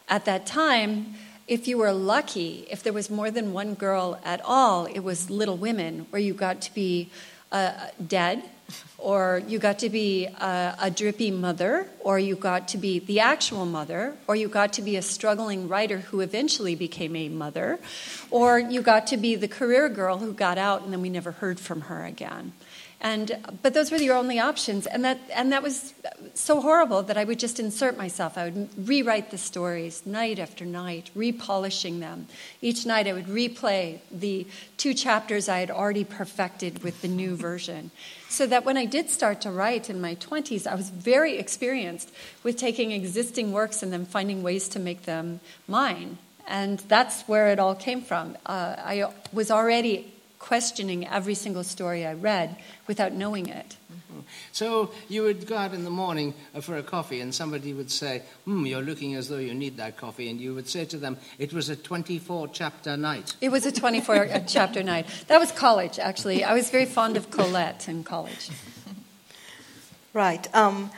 at 0.08 0.24
that 0.24 0.46
time, 0.46 1.14
if 1.46 1.68
you 1.68 1.76
were 1.76 1.92
lucky, 1.92 2.66
if 2.70 2.82
there 2.82 2.94
was 2.94 3.10
more 3.10 3.30
than 3.30 3.52
one 3.52 3.74
girl 3.74 4.18
at 4.24 4.40
all, 4.44 4.86
it 4.86 5.00
was 5.00 5.28
Little 5.28 5.56
Women, 5.56 6.06
where 6.10 6.22
you 6.22 6.32
got 6.32 6.62
to 6.62 6.74
be 6.74 7.10
uh, 7.52 7.72
dead 8.06 8.42
or 8.98 9.42
you 9.46 9.58
got 9.58 9.78
to 9.78 9.88
be 9.88 10.26
a, 10.26 10.76
a, 10.82 10.90
drippy 10.90 11.30
mother, 11.30 11.88
or 12.00 12.18
you 12.18 12.34
got 12.34 12.68
to 12.68 12.78
be 12.78 12.98
the 12.98 13.20
actual 13.20 13.64
mother, 13.64 14.16
or 14.26 14.34
you 14.34 14.48
got 14.48 14.72
to 14.72 14.82
be 14.82 14.96
a 14.96 15.02
struggling 15.02 15.68
writer 15.68 15.98
who 15.98 16.20
eventually 16.20 16.74
became 16.74 17.14
a 17.14 17.28
mother, 17.28 17.78
or 18.30 18.58
you 18.58 18.82
got 18.82 19.06
to 19.06 19.16
be 19.16 19.36
the 19.36 19.48
career 19.48 19.88
girl 19.88 20.18
who 20.18 20.32
got 20.32 20.58
out 20.58 20.82
and 20.82 20.92
then 20.92 21.00
we 21.00 21.08
never 21.08 21.32
heard 21.32 21.60
from 21.60 21.82
her 21.82 22.04
again. 22.04 22.52
And, 23.00 23.58
but 23.62 23.74
those 23.74 23.92
were 23.92 23.98
your 23.98 24.16
only 24.16 24.40
options. 24.40 24.86
And 24.86 25.04
that, 25.04 25.20
and 25.32 25.52
that 25.52 25.62
was 25.62 25.94
so 26.34 26.60
horrible 26.60 27.02
that 27.04 27.16
I 27.16 27.22
would 27.22 27.38
just 27.38 27.60
insert 27.60 27.96
myself. 27.96 28.36
I 28.36 28.50
would 28.50 28.88
rewrite 28.88 29.30
the 29.30 29.38
stories 29.38 30.04
night 30.04 30.40
after 30.40 30.64
night, 30.64 31.10
repolishing 31.16 32.00
them. 32.00 32.26
Each 32.60 32.84
night 32.84 33.06
I 33.06 33.12
would 33.12 33.26
replay 33.26 34.00
the 34.10 34.48
two 34.78 34.94
chapters 34.94 35.48
I 35.48 35.60
had 35.60 35.70
already 35.70 36.02
perfected 36.02 36.82
with 36.82 37.00
the 37.00 37.08
new 37.08 37.36
version. 37.48 37.92
So 38.28 38.46
that 38.46 38.64
when 38.64 38.76
I 38.76 38.84
did 38.84 39.10
start 39.10 39.40
to 39.42 39.50
write 39.50 39.88
in 39.88 40.00
my 40.00 40.16
20s, 40.16 40.66
I 40.66 40.74
was 40.74 40.90
very 40.90 41.38
experienced 41.38 42.12
with 42.42 42.56
taking 42.56 42.90
existing 42.90 43.52
works 43.52 43.82
and 43.82 43.92
then 43.92 44.06
finding 44.06 44.42
ways 44.42 44.68
to 44.70 44.80
make 44.80 45.02
them 45.02 45.38
mine. 45.68 46.18
And 46.48 46.80
that's 46.80 47.22
where 47.22 47.48
it 47.48 47.60
all 47.60 47.74
came 47.74 48.02
from. 48.02 48.36
Uh, 48.44 48.74
I 48.78 49.12
was 49.32 49.50
already 49.50 50.12
questioning 50.38 51.06
every 51.06 51.34
single 51.34 51.64
story 51.64 52.06
I 52.06 52.14
read 52.14 52.56
without 52.86 53.12
knowing 53.12 53.48
it. 53.48 53.76
Mm-hmm. 53.92 54.20
So 54.52 54.90
you 55.08 55.22
would 55.22 55.46
go 55.46 55.56
out 55.56 55.74
in 55.74 55.84
the 55.84 55.90
morning 55.90 56.34
uh, 56.54 56.60
for 56.60 56.76
a 56.76 56.82
coffee, 56.82 57.20
and 57.20 57.34
somebody 57.34 57.72
would 57.72 57.90
say, 57.90 58.22
Hmm, 58.44 58.64
you're 58.66 58.82
looking 58.82 59.14
as 59.14 59.28
though 59.28 59.38
you 59.38 59.54
need 59.54 59.76
that 59.76 59.96
coffee. 59.96 60.30
And 60.30 60.40
you 60.40 60.54
would 60.54 60.68
say 60.68 60.84
to 60.86 60.96
them, 60.96 61.16
It 61.38 61.52
was 61.52 61.68
a 61.68 61.76
24 61.76 62.48
chapter 62.48 62.96
night. 62.96 63.34
It 63.40 63.50
was 63.50 63.66
a 63.66 63.72
24 63.72 64.42
chapter 64.46 64.82
night. 64.82 65.06
That 65.26 65.38
was 65.38 65.52
college, 65.52 65.98
actually. 65.98 66.44
I 66.44 66.54
was 66.54 66.70
very 66.70 66.86
fond 66.86 67.16
of 67.16 67.30
Colette 67.30 67.88
in 67.88 68.04
college. 68.04 68.50
Right. 70.14 70.52
Um, 70.54 70.90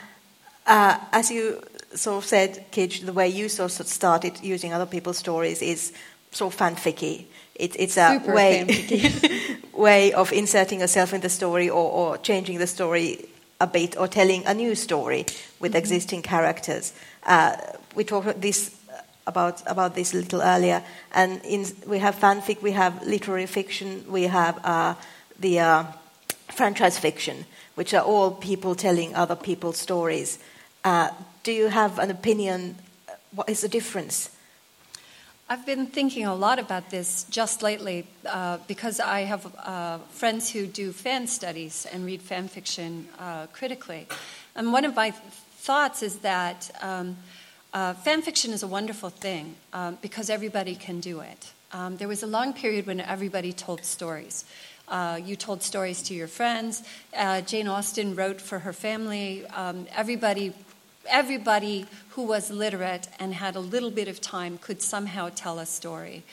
uh, 0.65 0.97
as 1.11 1.29
you 1.29 1.61
sort 1.93 2.23
of 2.23 2.25
said, 2.27 2.65
Kij, 2.71 3.05
the 3.05 3.13
way 3.13 3.27
you 3.27 3.49
sort 3.49 3.79
of 3.79 3.87
started 3.87 4.41
using 4.41 4.73
other 4.73 4.85
people's 4.85 5.17
stories 5.17 5.61
is 5.61 5.93
sort 6.31 6.53
of 6.53 6.59
fanficky. 6.59 7.25
It, 7.55 7.75
it's 7.77 7.97
a 7.97 8.19
Super 8.19 8.33
way, 8.33 8.65
way 9.73 10.13
of 10.13 10.31
inserting 10.31 10.79
yourself 10.79 11.13
in 11.13 11.21
the 11.21 11.29
story 11.29 11.69
or, 11.69 11.91
or, 11.91 12.17
changing 12.17 12.57
the 12.57 12.67
story 12.67 13.25
a 13.59 13.67
bit 13.67 13.97
or 13.97 14.07
telling 14.07 14.45
a 14.45 14.53
new 14.53 14.73
story 14.73 15.25
with 15.59 15.71
mm-hmm. 15.71 15.77
existing 15.77 16.21
characters. 16.23 16.93
Uh, 17.23 17.55
we 17.93 18.03
talked 18.03 18.41
this 18.41 18.75
about 19.27 19.61
about 19.67 19.93
this 19.95 20.13
a 20.13 20.17
little 20.17 20.41
earlier, 20.41 20.83
and 21.13 21.41
in, 21.45 21.65
we 21.85 21.99
have 21.99 22.15
fanfic, 22.15 22.61
we 22.61 22.71
have 22.71 23.05
literary 23.05 23.45
fiction, 23.45 24.03
we 24.09 24.23
have 24.23 24.59
uh, 24.63 24.95
the 25.39 25.59
uh, 25.59 25.83
franchise 26.49 26.97
fiction, 26.97 27.45
which 27.75 27.93
are 27.93 28.03
all 28.03 28.31
people 28.31 28.75
telling 28.75 29.13
other 29.15 29.35
people's 29.35 29.77
stories. 29.77 30.39
Uh, 30.83 31.09
do 31.43 31.51
you 31.51 31.67
have 31.67 31.99
an 31.99 32.09
opinion? 32.09 32.75
What 33.31 33.49
is 33.49 33.61
the 33.61 33.69
difference? 33.69 34.29
I've 35.51 35.65
been 35.65 35.87
thinking 35.87 36.25
a 36.25 36.33
lot 36.33 36.59
about 36.59 36.91
this 36.91 37.25
just 37.29 37.61
lately 37.61 38.05
uh, 38.25 38.59
because 38.69 39.01
I 39.01 39.23
have 39.23 39.53
uh, 39.57 39.97
friends 40.09 40.49
who 40.49 40.65
do 40.65 40.93
fan 40.93 41.27
studies 41.27 41.85
and 41.91 42.05
read 42.05 42.21
fan 42.21 42.47
fiction 42.47 43.09
uh, 43.19 43.47
critically. 43.47 44.07
And 44.55 44.71
one 44.71 44.85
of 44.85 44.95
my 44.95 45.11
thoughts 45.11 46.03
is 46.03 46.19
that 46.19 46.71
um, 46.81 47.17
uh, 47.73 47.95
fan 47.95 48.21
fiction 48.21 48.53
is 48.53 48.63
a 48.63 48.67
wonderful 48.67 49.09
thing 49.09 49.55
um, 49.73 49.97
because 50.01 50.29
everybody 50.29 50.73
can 50.73 51.01
do 51.01 51.19
it. 51.19 51.51
Um, 51.73 51.97
there 51.97 52.07
was 52.07 52.23
a 52.23 52.27
long 52.27 52.53
period 52.53 52.87
when 52.87 53.01
everybody 53.01 53.51
told 53.51 53.83
stories. 53.83 54.45
Uh, 54.87 55.19
you 55.21 55.35
told 55.35 55.63
stories 55.63 56.01
to 56.03 56.13
your 56.13 56.29
friends. 56.29 56.81
Uh, 57.13 57.41
Jane 57.41 57.67
Austen 57.67 58.15
wrote 58.15 58.39
for 58.39 58.59
her 58.59 58.71
family. 58.71 59.45
Um, 59.47 59.85
everybody 59.93 60.53
everybody 61.09 61.85
who 62.09 62.23
was 62.23 62.51
literate 62.51 63.07
and 63.19 63.33
had 63.33 63.55
a 63.55 63.59
little 63.59 63.91
bit 63.91 64.07
of 64.07 64.21
time 64.21 64.57
could 64.57 64.81
somehow 64.81 65.29
tell 65.33 65.59
a 65.59 65.65
story. 65.65 66.23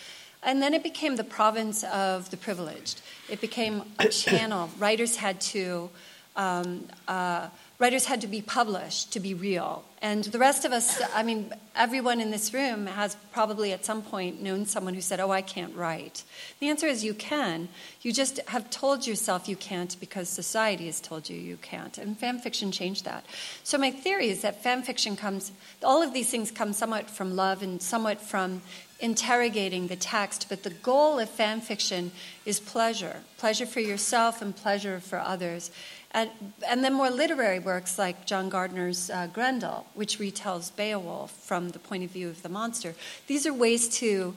And 0.43 0.63
then 0.63 0.75
it 0.75 0.83
became 0.83 1.17
the 1.17 1.25
province 1.25 1.85
of 1.85 2.31
the 2.31 2.37
privileged. 2.37 3.01
It 3.29 3.41
became 3.41 3.83
a 3.99 4.09
channel. 4.09 4.71
Writers 4.79 5.17
had 5.17 5.41
to 5.41 5.91
um, 6.37 6.87
uh, 7.09 7.49
writers 7.79 8.07
had 8.07 8.21
to 8.21 8.27
be 8.27 8.43
published 8.43 9.13
to 9.13 9.21
be 9.21 9.35
real. 9.35 9.85
And 10.01 10.25
the 10.25 10.39
rest 10.39 10.65
of 10.65 10.73
us, 10.73 11.01
I 11.15 11.23
mean, 11.23 11.53
everyone 11.77 12.21
in 12.21 12.31
this 12.31 12.53
room 12.55 12.87
has 12.87 13.17
probably 13.33 13.73
at 13.73 13.85
some 13.85 14.03
point 14.03 14.41
known 14.43 14.67
someone 14.67 14.95
who 14.95 15.01
said, 15.01 15.21
Oh, 15.21 15.31
I 15.31 15.43
can't 15.43 15.75
write. 15.75 16.25
The 16.61 16.69
answer 16.69 16.87
is 16.87 17.05
you 17.05 17.15
can. 17.15 17.69
You 18.03 18.13
just 18.13 18.41
have 18.49 18.71
told 18.71 19.07
yourself 19.07 19.49
you 19.49 19.57
can't 19.57 19.97
because 20.01 20.29
society 20.29 20.87
has 20.87 21.01
told 21.01 21.29
you 21.29 21.37
you 21.37 21.57
can't. 21.57 21.99
And 21.99 22.19
fan 22.19 22.39
fiction 22.39 22.71
changed 22.73 23.05
that. 23.05 23.25
So 23.65 23.79
my 23.79 23.91
theory 23.91 24.29
is 24.29 24.43
that 24.43 24.63
fan 24.63 24.83
fiction 24.83 25.17
comes, 25.17 25.53
all 25.83 26.03
of 26.03 26.13
these 26.13 26.31
things 26.31 26.51
come 26.51 26.73
somewhat 26.73 27.11
from 27.11 27.35
love 27.35 27.63
and 27.63 27.83
somewhat 27.83 28.21
from 28.21 28.63
interrogating 29.01 29.87
the 29.87 29.97
text, 29.97 30.47
but 30.49 30.65
the 30.65 30.71
goal 30.71 31.21
of 31.21 31.31
fan 31.31 31.61
fiction 31.61 32.11
is 32.45 32.59
pleasure 32.59 33.23
pleasure 33.39 33.67
for 33.67 33.81
yourself 33.81 34.43
and 34.43 34.55
pleasure 34.55 35.01
for 35.01 35.19
others. 35.19 35.71
And, 36.19 36.31
and 36.69 36.83
then 36.83 36.95
more 36.95 37.11
literary 37.11 37.61
works 37.61 37.97
like 37.97 38.27
John 38.27 38.49
Gardner's 38.49 39.09
uh, 39.09 39.29
Grendel, 39.33 39.87
which 39.95 40.19
retells 40.19 40.75
Beowulf 40.75 41.31
from 41.31 41.69
the 41.69 41.79
point 41.79 42.03
of 42.03 42.11
view 42.11 42.29
of 42.29 42.43
the 42.43 42.49
monster. 42.49 42.97
These 43.29 43.47
are 43.47 43.55
ways 43.55 43.89
to 44.01 44.35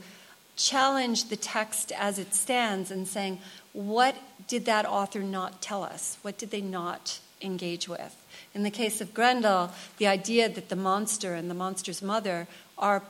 challenge 0.55 1.29
the 1.29 1.35
text 1.35 1.91
as 1.97 2.19
it 2.19 2.35
stands 2.35 2.91
and 2.91 3.07
saying, 3.07 3.39
what 3.73 4.15
did 4.47 4.65
that 4.65 4.85
author 4.85 5.21
not 5.21 5.59
tell 5.59 5.81
us? 5.81 6.19
What 6.21 6.37
did 6.37 6.51
they 6.51 6.61
not 6.61 7.19
engage 7.41 7.89
with? 7.89 8.15
In 8.53 8.61
the 8.61 8.69
case 8.69 9.01
of 9.01 9.11
Grendel, 9.11 9.71
the 9.97 10.05
idea 10.05 10.49
that 10.49 10.69
the 10.69 10.75
monster 10.75 11.33
and 11.33 11.49
the 11.49 11.55
monster's 11.55 12.03
mother 12.03 12.47
are, 12.77 13.01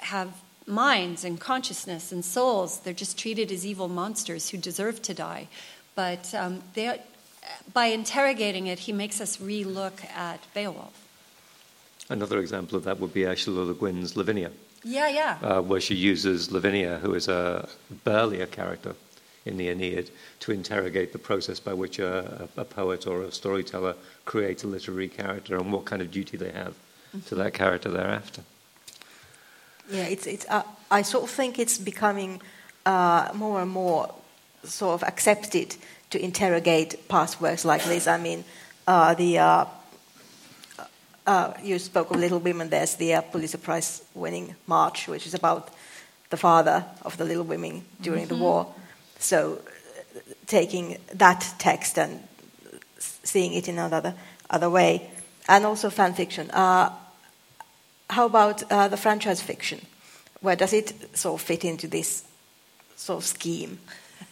have 0.00 0.32
minds 0.66 1.24
and 1.24 1.38
consciousness 1.38 2.10
and 2.10 2.24
souls, 2.24 2.80
they're 2.80 2.94
just 2.94 3.18
treated 3.18 3.52
as 3.52 3.66
evil 3.66 3.88
monsters 3.88 4.48
who 4.48 4.56
deserve 4.56 5.02
to 5.02 5.12
die. 5.12 5.48
But 5.94 6.34
um, 6.34 6.62
they, 6.72 7.02
by 7.72 7.86
interrogating 7.86 8.66
it, 8.66 8.80
he 8.80 8.92
makes 8.92 9.20
us 9.20 9.40
re-look 9.40 10.04
at 10.14 10.40
Beowulf. 10.54 10.98
Another 12.08 12.38
example 12.38 12.76
of 12.76 12.84
that 12.84 13.00
would 13.00 13.14
be 13.14 13.26
Ursula 13.26 13.62
Le 13.64 13.74
Guin's 13.74 14.16
Lavinia. 14.16 14.50
Yeah, 14.84 15.08
yeah. 15.08 15.38
Uh, 15.42 15.62
where 15.62 15.80
she 15.80 15.94
uses 15.94 16.50
Lavinia, 16.50 16.98
who 16.98 17.14
is 17.14 17.28
a 17.28 17.68
barely 18.04 18.40
a 18.40 18.46
character 18.46 18.94
in 19.44 19.56
the 19.56 19.68
Aeneid, 19.68 20.10
to 20.40 20.52
interrogate 20.52 21.12
the 21.12 21.18
process 21.18 21.60
by 21.60 21.72
which 21.72 21.98
a, 21.98 22.48
a, 22.56 22.64
poet 22.64 23.06
or 23.06 23.22
a 23.22 23.32
storyteller 23.32 23.94
creates 24.24 24.64
a 24.64 24.66
literary 24.66 25.08
character 25.08 25.56
and 25.56 25.72
what 25.72 25.84
kind 25.84 26.02
of 26.02 26.10
duty 26.10 26.36
they 26.36 26.50
have 26.50 26.74
mm-hmm. 27.08 27.20
to 27.20 27.34
that 27.36 27.54
character 27.54 27.90
thereafter. 27.90 28.42
Yeah, 29.90 30.04
it's, 30.04 30.26
it's, 30.26 30.46
uh, 30.48 30.62
I 30.90 31.02
sort 31.02 31.24
of 31.24 31.30
think 31.30 31.58
it's 31.58 31.78
becoming 31.78 32.40
uh, 32.86 33.30
more 33.34 33.62
and 33.62 33.70
more 33.70 34.12
sort 34.64 34.94
of 34.94 35.08
accepted 35.08 35.76
to 36.12 36.22
interrogate 36.22 37.08
past 37.08 37.40
works 37.40 37.64
like 37.64 37.84
this. 37.84 38.06
I 38.06 38.18
mean, 38.18 38.44
uh, 38.86 39.14
the 39.14 39.38
uh, 39.38 39.64
uh, 41.26 41.54
you 41.62 41.78
spoke 41.78 42.10
of 42.10 42.18
Little 42.18 42.38
Women. 42.38 42.68
There's 42.68 42.94
the 42.96 43.14
uh, 43.14 43.20
Pulitzer 43.22 43.58
Prize 43.58 44.02
winning 44.14 44.54
March, 44.66 45.08
which 45.08 45.26
is 45.26 45.34
about 45.34 45.70
the 46.30 46.36
father 46.36 46.84
of 47.02 47.16
the 47.16 47.24
Little 47.24 47.44
Women 47.44 47.84
during 48.00 48.26
mm-hmm. 48.26 48.36
the 48.36 48.42
war. 48.42 48.74
So, 49.18 49.60
taking 50.46 50.98
that 51.14 51.54
text 51.58 51.98
and 51.98 52.20
seeing 52.98 53.54
it 53.54 53.68
in 53.68 53.78
another 53.78 54.14
other 54.50 54.68
way, 54.68 55.10
and 55.48 55.64
also 55.64 55.88
fan 55.90 56.12
fiction. 56.12 56.50
Uh, 56.50 56.90
how 58.10 58.26
about 58.26 58.62
uh, 58.70 58.88
the 58.88 58.98
franchise 58.98 59.40
fiction? 59.40 59.80
Where 60.42 60.56
does 60.56 60.74
it 60.74 61.16
sort 61.16 61.40
of 61.40 61.46
fit 61.46 61.64
into 61.64 61.88
this 61.88 62.24
sort 62.96 63.22
of 63.22 63.24
scheme? 63.24 63.78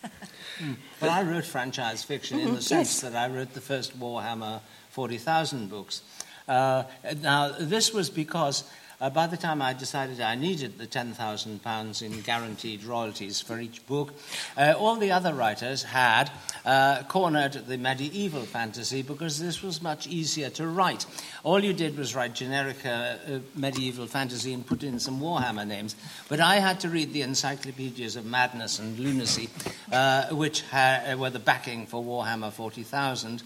Mm. 0.60 0.76
Well, 1.00 1.10
I 1.10 1.22
wrote 1.22 1.44
franchise 1.44 2.04
fiction 2.04 2.38
mm-hmm. 2.38 2.48
in 2.48 2.54
the 2.56 2.62
sense 2.74 3.02
yes. 3.02 3.12
that 3.12 3.16
I 3.16 3.32
wrote 3.32 3.54
the 3.54 3.60
first 3.60 3.98
Warhammer 3.98 4.60
40,000 4.90 5.68
books. 5.70 6.02
Uh, 6.46 6.84
now, 7.20 7.52
this 7.58 7.92
was 7.92 8.10
because 8.10 8.64
uh, 9.00 9.10
by 9.10 9.26
the 9.26 9.36
time 9.36 9.62
I 9.62 9.72
decided 9.72 10.20
I 10.20 10.34
needed 10.34 10.78
the 10.78 10.86
£10,000 10.86 12.02
in 12.02 12.20
guaranteed 12.20 12.84
royalties 12.84 13.40
for 13.40 13.58
each 13.58 13.86
book, 13.86 14.12
uh, 14.56 14.74
all 14.76 14.96
the 14.96 15.12
other 15.12 15.32
writers 15.32 15.82
had 15.82 16.30
uh, 16.64 17.02
cornered 17.04 17.52
the 17.52 17.78
medieval 17.78 18.42
fantasy 18.42 19.02
because 19.02 19.38
this 19.38 19.62
was 19.62 19.80
much 19.82 20.06
easier 20.06 20.50
to 20.50 20.66
write. 20.66 21.06
All 21.42 21.62
you 21.62 21.72
did 21.72 21.96
was 21.96 22.14
write 22.14 22.34
generic 22.34 22.84
uh, 22.84 22.88
uh, 22.88 23.38
medieval 23.54 24.06
fantasy 24.06 24.52
and 24.52 24.66
put 24.66 24.82
in 24.82 24.98
some 24.98 25.20
Warhammer 25.20 25.66
names. 25.66 25.96
But 26.28 26.40
I 26.40 26.56
had 26.56 26.80
to 26.80 26.88
read 26.88 27.12
the 27.12 27.22
encyclopedias 27.22 28.16
of 28.16 28.26
madness 28.26 28.78
and 28.78 28.98
lunacy, 28.98 29.48
uh, 29.92 30.26
which 30.28 30.62
ha- 30.62 31.14
were 31.16 31.30
the 31.30 31.38
backing 31.38 31.86
for 31.86 32.02
Warhammer 32.02 32.52
40,000 32.52 33.42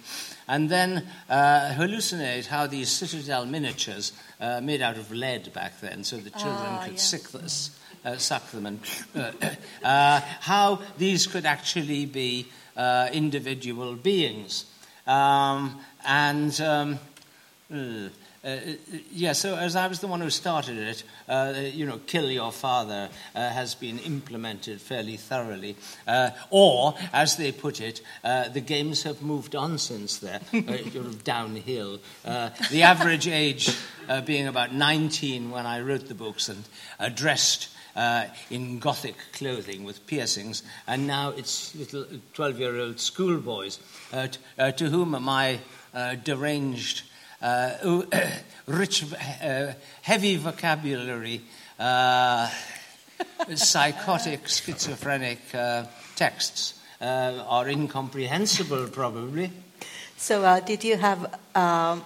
and 0.49 0.68
then 0.68 1.06
uh, 1.28 1.70
hallucinate 1.73 2.46
how 2.46 2.66
these 2.66 2.90
citadel 2.90 3.46
miniatures, 3.46 4.12
uh, 4.40 4.61
made 4.61 4.82
out 4.82 4.99
of 4.99 5.11
lead 5.11 5.43
back 5.52 5.80
then, 5.80 6.04
so 6.04 6.16
the 6.16 6.30
children 6.30 6.56
ah, 6.58 6.82
could 6.84 6.92
yeah. 6.92 6.98
uh, 8.04 8.16
suck 8.16 8.50
them, 8.50 8.66
and 8.66 8.80
uh, 9.14 9.32
uh, 9.82 10.20
how 10.40 10.80
these 10.98 11.26
could 11.26 11.46
actually 11.46 12.06
be 12.06 12.46
uh, 12.76 13.08
individual 13.12 13.94
beings. 13.94 14.64
Um, 15.06 15.80
and 16.06 16.58
um, 16.60 16.98
uh, 18.44 18.48
uh, 18.48 18.72
yeah, 19.10 19.32
so 19.32 19.56
as 19.56 19.74
I 19.74 19.86
was 19.86 20.00
the 20.00 20.06
one 20.06 20.20
who 20.20 20.28
started 20.28 20.76
it, 20.76 21.02
uh, 21.28 21.54
you 21.56 21.86
know, 21.86 21.98
kill 22.06 22.30
your 22.30 22.52
father 22.52 23.08
uh, 23.34 23.48
has 23.48 23.74
been 23.74 23.98
implemented 24.00 24.80
fairly 24.80 25.16
thoroughly. 25.16 25.76
Uh, 26.06 26.30
or, 26.50 26.94
as 27.12 27.36
they 27.36 27.52
put 27.52 27.80
it, 27.80 28.02
uh, 28.22 28.48
the 28.48 28.60
games 28.60 29.04
have 29.04 29.22
moved 29.22 29.54
on 29.56 29.78
since 29.78 30.18
then, 30.18 30.42
sort 30.92 31.06
of 31.06 31.24
downhill. 31.24 32.00
the 32.70 32.82
average 32.82 33.28
age 33.28 33.74
being 34.26 34.46
about 34.46 34.74
19 34.74 35.50
when 35.50 35.64
I 35.64 35.80
wrote 35.80 36.08
the 36.08 36.14
books 36.14 36.50
and 36.50 36.64
dressed 37.14 37.68
uh, 37.96 38.26
in 38.50 38.78
Gothic 38.78 39.14
clothing 39.32 39.84
with 39.84 40.06
piercings, 40.06 40.62
and 40.86 41.06
now 41.06 41.30
it's 41.30 41.74
little 41.74 42.04
12 42.32 42.58
year 42.58 42.78
old 42.78 43.00
schoolboys 43.00 43.78
uh, 44.12 44.26
t- 44.26 44.38
uh, 44.58 44.72
to 44.72 44.90
whom 44.90 45.10
my 45.22 45.60
deranged 46.24 47.02
uh, 47.44 48.02
rich, 48.66 49.04
uh, 49.12 49.72
heavy 50.00 50.36
vocabulary, 50.36 51.42
uh, 51.78 52.48
psychotic, 53.54 54.48
schizophrenic 54.48 55.40
texts 56.16 56.80
are 57.00 57.68
incomprehensible, 57.68 58.88
probably. 58.88 59.50
So, 60.16 60.60
did 60.64 60.84
you 60.84 60.96
have 60.96 61.38
um, 61.54 62.02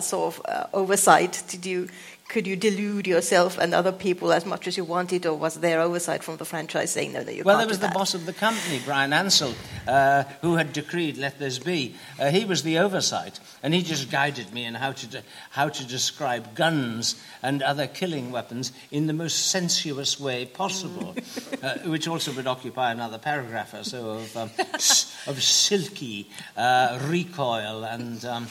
sort 0.00 0.38
of 0.38 0.70
oversight? 0.72 1.42
Did 1.48 1.66
you 1.66 1.88
could 2.28 2.46
you 2.46 2.56
delude 2.56 3.06
yourself 3.06 3.58
and 3.58 3.74
other 3.74 3.92
people 3.92 4.32
as 4.32 4.46
much 4.46 4.66
as 4.66 4.76
you 4.76 4.84
wanted, 4.84 5.26
or 5.26 5.34
was 5.34 5.56
there 5.56 5.80
oversight 5.80 6.24
from 6.24 6.36
the 6.38 6.44
franchise 6.44 6.90
saying 6.90 7.12
no, 7.12 7.22
no, 7.22 7.30
you 7.30 7.44
well, 7.44 7.44
can't? 7.44 7.46
Well, 7.46 7.58
there 7.58 7.68
was 7.68 7.78
the 7.78 7.88
boss 7.88 8.14
of 8.14 8.26
the 8.26 8.32
company, 8.32 8.80
Brian 8.84 9.12
Ansell, 9.12 9.54
uh, 9.86 10.24
who 10.40 10.56
had 10.56 10.72
decreed 10.72 11.18
"Let 11.18 11.38
this 11.38 11.58
be." 11.58 11.94
Uh, 12.18 12.30
he 12.30 12.44
was 12.44 12.62
the 12.62 12.78
oversight, 12.78 13.40
and 13.62 13.74
he 13.74 13.82
just 13.82 14.10
guided 14.10 14.52
me 14.52 14.64
in 14.64 14.74
how 14.74 14.92
to 14.92 15.06
de- 15.06 15.22
how 15.50 15.68
to 15.68 15.86
describe 15.86 16.54
guns 16.54 17.22
and 17.42 17.62
other 17.62 17.86
killing 17.86 18.32
weapons 18.32 18.72
in 18.90 19.06
the 19.06 19.12
most 19.12 19.50
sensuous 19.50 20.18
way 20.18 20.46
possible, 20.46 21.14
uh, 21.62 21.74
which 21.84 22.08
also 22.08 22.32
would 22.32 22.46
occupy 22.46 22.90
another 22.90 23.18
paragraph 23.18 23.74
or 23.74 23.84
so 23.84 24.10
of 24.10 24.36
um, 24.36 24.50
of 25.26 25.42
silky 25.42 26.30
uh, 26.56 26.98
recoil 27.06 27.84
and. 27.84 28.24
Um, 28.24 28.46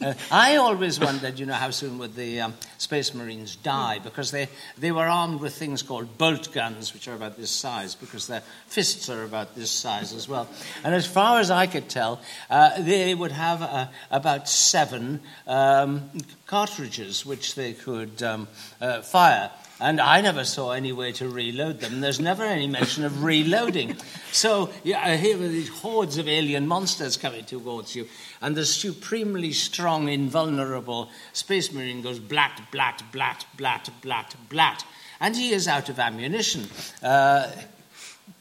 uh, 0.00 0.14
I 0.30 0.56
always 0.56 0.98
wondered, 0.98 1.38
you 1.38 1.46
know, 1.46 1.54
how 1.54 1.70
soon 1.70 1.98
would 1.98 2.14
the 2.14 2.40
um, 2.40 2.54
Space 2.78 3.14
Marines 3.14 3.56
die 3.56 3.98
because 3.98 4.30
they, 4.30 4.48
they 4.78 4.92
were 4.92 5.06
armed 5.06 5.40
with 5.40 5.54
things 5.54 5.82
called 5.82 6.18
bolt 6.18 6.52
guns, 6.52 6.92
which 6.92 7.08
are 7.08 7.14
about 7.14 7.36
this 7.36 7.50
size, 7.50 7.94
because 7.94 8.26
their 8.26 8.42
fists 8.66 9.08
are 9.08 9.24
about 9.24 9.54
this 9.54 9.70
size 9.70 10.12
as 10.12 10.28
well. 10.28 10.48
And 10.84 10.94
as 10.94 11.06
far 11.06 11.40
as 11.40 11.50
I 11.50 11.66
could 11.66 11.88
tell, 11.88 12.20
uh, 12.50 12.82
they 12.82 13.14
would 13.14 13.32
have 13.32 13.62
uh, 13.62 13.86
about 14.10 14.48
seven 14.48 15.20
um, 15.46 16.10
cartridges 16.46 17.24
which 17.24 17.54
they 17.54 17.72
could 17.72 18.22
um, 18.22 18.48
uh, 18.80 19.02
fire. 19.02 19.50
And 19.82 20.00
I 20.00 20.20
never 20.20 20.44
saw 20.44 20.70
any 20.70 20.92
way 20.92 21.10
to 21.12 21.28
reload 21.28 21.80
them. 21.80 22.00
There's 22.00 22.20
never 22.20 22.44
any 22.44 22.68
mention 22.68 23.04
of 23.04 23.24
reloading. 23.24 23.96
So 24.30 24.70
yeah, 24.84 25.16
here 25.16 25.34
are 25.34 25.48
these 25.48 25.70
hordes 25.70 26.18
of 26.18 26.28
alien 26.28 26.68
monsters 26.68 27.16
coming 27.16 27.44
towards 27.44 27.96
you, 27.96 28.06
and 28.40 28.56
the 28.56 28.64
supremely 28.64 29.52
strong, 29.52 30.08
invulnerable 30.08 31.10
Space 31.32 31.72
Marine 31.72 32.00
goes 32.00 32.20
blat, 32.20 32.62
blat, 32.70 33.02
blat, 33.10 33.44
blat, 33.56 33.90
blat, 34.02 34.36
blat. 34.48 34.84
And 35.18 35.34
he 35.34 35.52
is 35.52 35.66
out 35.66 35.88
of 35.88 35.98
ammunition. 35.98 36.68
Uh, 37.02 37.50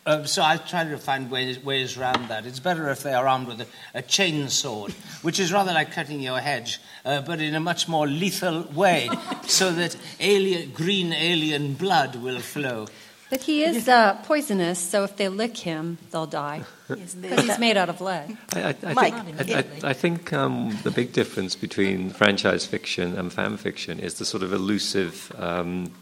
uh, 0.05 0.23
so 0.23 0.41
I 0.41 0.57
try 0.57 0.83
to 0.83 0.97
find 0.97 1.29
ways, 1.29 1.63
ways 1.63 1.97
around 1.97 2.29
that. 2.29 2.45
It's 2.45 2.59
better 2.59 2.89
if 2.89 3.03
they 3.03 3.13
are 3.13 3.27
armed 3.27 3.47
with 3.47 3.61
a, 3.61 3.67
a 3.93 4.01
chain 4.01 4.49
sword, 4.49 4.93
which 5.21 5.39
is 5.39 5.53
rather 5.53 5.73
like 5.73 5.91
cutting 5.91 6.21
your 6.21 6.39
hedge, 6.39 6.79
uh, 7.05 7.21
but 7.21 7.39
in 7.39 7.53
a 7.53 7.59
much 7.59 7.87
more 7.87 8.07
lethal 8.07 8.63
way, 8.73 9.09
so 9.47 9.71
that 9.71 9.95
alien, 10.19 10.71
green 10.71 11.13
alien 11.13 11.75
blood 11.75 12.15
will 12.15 12.39
flow. 12.39 12.87
But 13.29 13.43
he 13.43 13.63
is 13.63 13.87
uh, 13.87 14.15
poisonous, 14.23 14.77
so 14.77 15.05
if 15.05 15.15
they 15.15 15.29
lick 15.29 15.55
him, 15.55 15.99
they'll 16.09 16.25
die. 16.25 16.63
Because 16.89 17.13
he's 17.13 17.59
made 17.59 17.77
out 17.77 17.87
of 17.87 18.01
lead. 18.01 18.35
I, 18.53 18.61
I, 18.61 18.75
I 18.83 18.93
Mike, 18.93 19.37
think, 19.37 19.83
I, 19.85 19.89
I 19.89 19.93
think 19.93 20.33
um, 20.33 20.77
the 20.83 20.91
big 20.91 21.13
difference 21.13 21.55
between 21.55 22.09
franchise 22.09 22.65
fiction 22.65 23.17
and 23.17 23.31
fan 23.31 23.55
fiction 23.55 23.99
is 23.99 24.15
the 24.15 24.25
sort 24.25 24.43
of 24.43 24.51
elusive 24.51 25.31
um, 25.37 25.93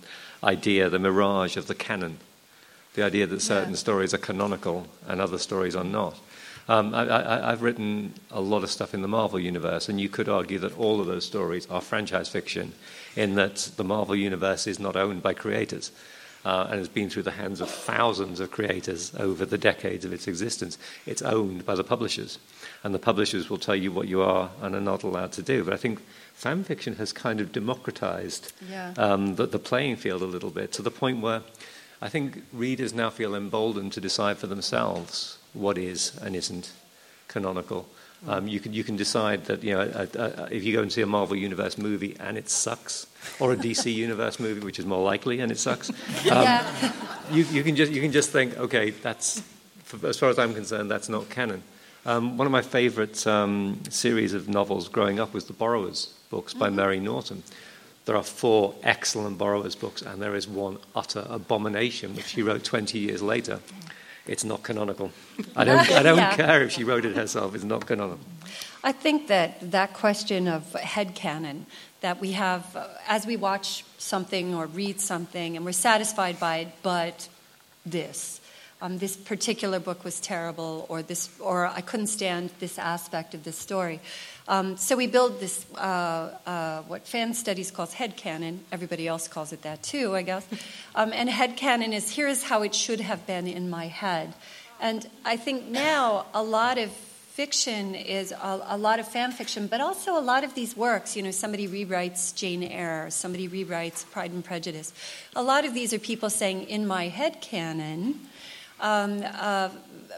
idea, 0.43 0.89
the 0.89 0.97
mirage 0.97 1.55
of 1.55 1.67
the 1.67 1.75
canon 1.75 2.17
the 2.99 3.05
idea 3.05 3.25
that 3.25 3.41
certain 3.41 3.71
yeah. 3.71 3.77
stories 3.77 4.13
are 4.13 4.17
canonical 4.17 4.85
and 5.07 5.21
other 5.21 5.37
stories 5.37 5.75
are 5.75 5.85
not. 5.85 6.19
Um, 6.67 6.93
I, 6.93 7.49
have 7.49 7.63
written 7.63 8.13
a 8.29 8.41
lot 8.41 8.63
of 8.63 8.69
stuff 8.69 8.93
in 8.93 9.01
the 9.01 9.07
Marvel 9.07 9.39
universe, 9.39 9.89
and 9.89 9.99
you 9.99 10.09
could 10.09 10.29
argue 10.29 10.59
that 10.59 10.77
all 10.77 10.99
of 10.99 11.07
those 11.07 11.25
stories 11.25 11.65
are 11.67 11.81
franchise 11.81 12.29
fiction, 12.29 12.73
in 13.15 13.35
that 13.35 13.71
the 13.77 13.83
Marvel 13.83 14.15
universe 14.15 14.67
is 14.67 14.79
not 14.79 14.95
owned 14.95 15.23
by 15.23 15.33
creators. 15.33 15.91
Uh, 16.45 16.67
and 16.69 16.79
has 16.79 16.87
been 16.87 17.09
through 17.09 17.21
the 17.21 17.31
hands 17.31 17.59
of 17.59 17.69
thousands 17.69 18.39
of 18.39 18.49
creators 18.49 19.13
over 19.15 19.43
the 19.43 19.57
decades 19.57 20.05
of 20.05 20.13
its 20.13 20.25
existence. 20.25 20.77
It's 21.05 21.21
owned 21.21 21.65
by 21.65 21.75
the 21.75 21.83
publishers, 21.83 22.39
and 22.81 22.95
the 22.95 22.99
publishers 22.99 23.49
will 23.49 23.57
tell 23.57 23.75
you 23.75 23.91
what 23.91 24.07
you 24.07 24.21
are 24.21 24.49
and 24.61 24.73
are 24.73 24.79
not 24.79 25.03
allowed 25.03 25.33
to 25.33 25.41
do. 25.41 25.65
But 25.65 25.73
I 25.73 25.77
think 25.77 25.99
fan 26.33 26.63
fiction 26.63 26.95
has 26.95 27.11
kind 27.11 27.41
of 27.41 27.51
democratized 27.51 28.53
yeah. 28.71 28.93
um, 28.95 29.35
the, 29.35 29.47
the, 29.47 29.59
playing 29.59 29.97
field 29.97 30.21
a 30.21 30.25
little 30.25 30.49
bit 30.49 30.71
to 30.71 30.81
the 30.81 30.91
point 30.91 31.19
where 31.19 31.41
I 32.01 32.09
think 32.09 32.43
readers 32.53 32.93
now 32.93 33.09
feel 33.09 33.35
emboldened 33.35 33.93
to 33.93 34.01
decide 34.01 34.37
for 34.37 34.47
themselves 34.47 35.37
what 35.53 35.77
is 35.77 36.17
and 36.21 36.35
isn't 36.35 36.71
canonical. 37.27 37.87
Um, 38.27 38.47
you 38.47 38.59
can 38.59 38.73
you 38.73 38.83
can 38.83 38.97
decide 38.97 39.45
that 39.45 39.63
you 39.63 39.73
know 39.73 39.81
a, 39.81 40.19
a, 40.19 40.47
if 40.51 40.63
you 40.63 40.73
go 40.73 40.81
and 40.81 40.91
see 40.91 41.01
a 41.01 41.05
Marvel 41.05 41.37
Universe 41.37 41.77
movie 41.77 42.17
and 42.19 42.37
it 42.37 42.49
sucks, 42.49 43.07
or 43.39 43.53
a 43.53 43.55
DC 43.67 43.93
Universe 43.93 44.39
movie 44.39 44.59
which 44.59 44.77
is 44.77 44.85
more 44.85 45.03
likely 45.03 45.39
and 45.39 45.51
it 45.51 45.57
sucks. 45.57 45.89
Um, 45.89 45.95
yeah. 46.25 46.93
you, 47.31 47.43
you 47.45 47.63
can 47.63 47.77
just 47.77 47.91
you 47.91 48.01
can 48.01 48.11
just 48.11 48.31
think 48.31 48.57
okay 48.57 48.89
that's 48.89 49.41
for, 49.83 50.05
as 50.05 50.19
far 50.19 50.29
as 50.29 50.37
I'm 50.37 50.53
concerned 50.53 50.91
that's 50.91 51.07
not 51.07 51.29
canon. 51.29 51.63
Um, 52.05 52.37
one 52.37 52.45
of 52.45 52.51
my 52.51 52.61
favourite 52.61 53.25
um, 53.27 53.81
series 53.89 54.33
of 54.33 54.49
novels 54.49 54.89
growing 54.89 55.19
up 55.19 55.33
was 55.33 55.45
the 55.45 55.53
Borrowers 55.53 56.13
books 56.29 56.53
by 56.53 56.67
mm-hmm. 56.67 56.75
Mary 56.75 56.99
Norton. 56.99 57.43
There 58.09 58.17
are 58.17 58.23
four 58.23 58.73
excellent 58.81 59.37
Borrowers 59.37 59.75
books, 59.75 60.01
and 60.01 60.19
there 60.19 60.33
is 60.33 60.47
one 60.47 60.79
utter 60.95 61.23
abomination 61.29 62.15
which 62.15 62.25
she 62.25 62.41
wrote 62.41 62.63
20 62.63 62.97
years 62.97 63.21
later. 63.21 63.59
It's 64.25 64.43
not 64.43 64.63
canonical. 64.63 65.11
I 65.55 65.63
don't, 65.63 65.91
I 65.91 66.01
don't 66.01 66.17
yeah. 66.25 66.35
care 66.35 66.63
if 66.63 66.71
she 66.71 66.83
wrote 66.83 67.05
it 67.05 67.15
herself, 67.15 67.53
it's 67.53 67.63
not 67.63 67.85
canonical. 67.85 68.25
I 68.83 68.93
think 68.93 69.27
that 69.27 69.59
that 69.69 69.93
question 69.93 70.47
of 70.47 70.73
head 70.73 71.13
canon 71.13 71.67
that 72.01 72.19
we 72.19 72.31
have 72.31 72.75
uh, 72.75 72.87
as 73.07 73.27
we 73.27 73.37
watch 73.37 73.85
something 73.99 74.55
or 74.55 74.65
read 74.65 74.99
something 74.99 75.55
and 75.55 75.63
we're 75.63 75.71
satisfied 75.71 76.39
by 76.39 76.57
it, 76.57 76.69
but 76.81 77.29
this 77.85 78.41
um, 78.81 78.97
this 78.97 79.17
particular 79.17 79.79
book 79.79 80.03
was 80.03 80.19
terrible, 80.19 80.85
or 80.87 81.01
this, 81.01 81.29
or 81.39 81.67
I 81.67 81.81
couldn't 81.81 82.07
stand 82.07 82.51
this 82.59 82.79
aspect 82.79 83.33
of 83.33 83.43
this 83.43 83.57
story. 83.57 83.99
Um, 84.47 84.77
so 84.77 84.95
we 84.95 85.05
build 85.05 85.39
this, 85.39 85.65
uh, 85.75 86.33
uh, 86.45 86.81
what 86.83 87.05
fan 87.05 87.33
studies 87.33 87.71
calls 87.71 87.93
head 87.93 88.15
canon. 88.15 88.63
Everybody 88.71 89.07
else 89.07 89.27
calls 89.27 89.51
it 89.51 89.61
that 89.63 89.83
too, 89.83 90.15
I 90.15 90.21
guess. 90.21 90.47
Um, 90.95 91.11
and 91.13 91.29
head 91.29 91.57
canon 91.57 91.93
is 91.93 92.09
here 92.09 92.27
is 92.27 92.43
how 92.43 92.63
it 92.63 92.73
should 92.73 93.01
have 93.01 93.27
been 93.27 93.47
in 93.47 93.69
my 93.69 93.87
head. 93.87 94.33
And 94.79 95.07
I 95.25 95.35
think 95.35 95.65
now 95.65 96.25
a 96.33 96.41
lot 96.41 96.77
of 96.77 96.89
fiction 97.39 97.95
is 97.95 98.31
a, 98.31 98.65
a, 98.69 98.77
lot 98.77 98.99
of 98.99 99.07
fan 99.07 99.31
fiction, 99.31 99.67
but 99.67 99.81
also 99.81 100.17
a 100.17 100.19
lot 100.19 100.43
of 100.43 100.55
these 100.55 100.75
works. 100.75 101.15
You 101.15 101.23
know, 101.23 101.31
somebody 101.31 101.67
rewrites 101.67 102.35
Jane 102.35 102.63
Eyre, 102.63 103.09
somebody 103.11 103.47
rewrites 103.47 104.09
Pride 104.09 104.31
and 104.31 104.43
Prejudice. 104.43 104.93
A 105.35 105.43
lot 105.43 105.63
of 105.63 105.73
these 105.73 105.93
are 105.93 105.99
people 105.99 106.29
saying, 106.29 106.63
in 106.63 106.87
my 106.87 107.07
head 107.07 107.39
canon, 107.39 108.19
um, 108.79 109.23
uh, 109.23 109.69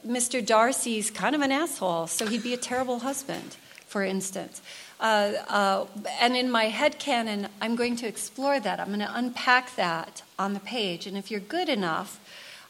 Mr. 0.06 0.46
Darcy's 0.46 1.12
kind 1.12 1.36
of 1.36 1.42
an 1.42 1.52
asshole, 1.52 2.08
so 2.08 2.26
he'd 2.26 2.44
be 2.44 2.54
a 2.54 2.58
terrible 2.58 3.00
husband, 3.00 3.58
for 3.88 4.04
instance. 4.04 4.62
Uh, 5.00 5.34
uh, 5.48 5.86
and 6.20 6.36
in 6.36 6.50
my 6.50 6.66
head 6.66 7.00
canon, 7.00 7.48
I'm 7.60 7.76
going 7.76 7.96
to 7.98 8.08
explore 8.08 8.60
that. 8.60 8.80
I'm 8.80 8.88
going 8.88 9.00
to 9.00 9.12
unpack 9.16 9.76
that 9.76 10.22
on 10.38 10.54
the 10.54 10.60
page. 10.60 11.08
And 11.08 11.18
if 11.18 11.32
you're 11.32 11.40
good 11.40 11.70
enough, 11.70 12.20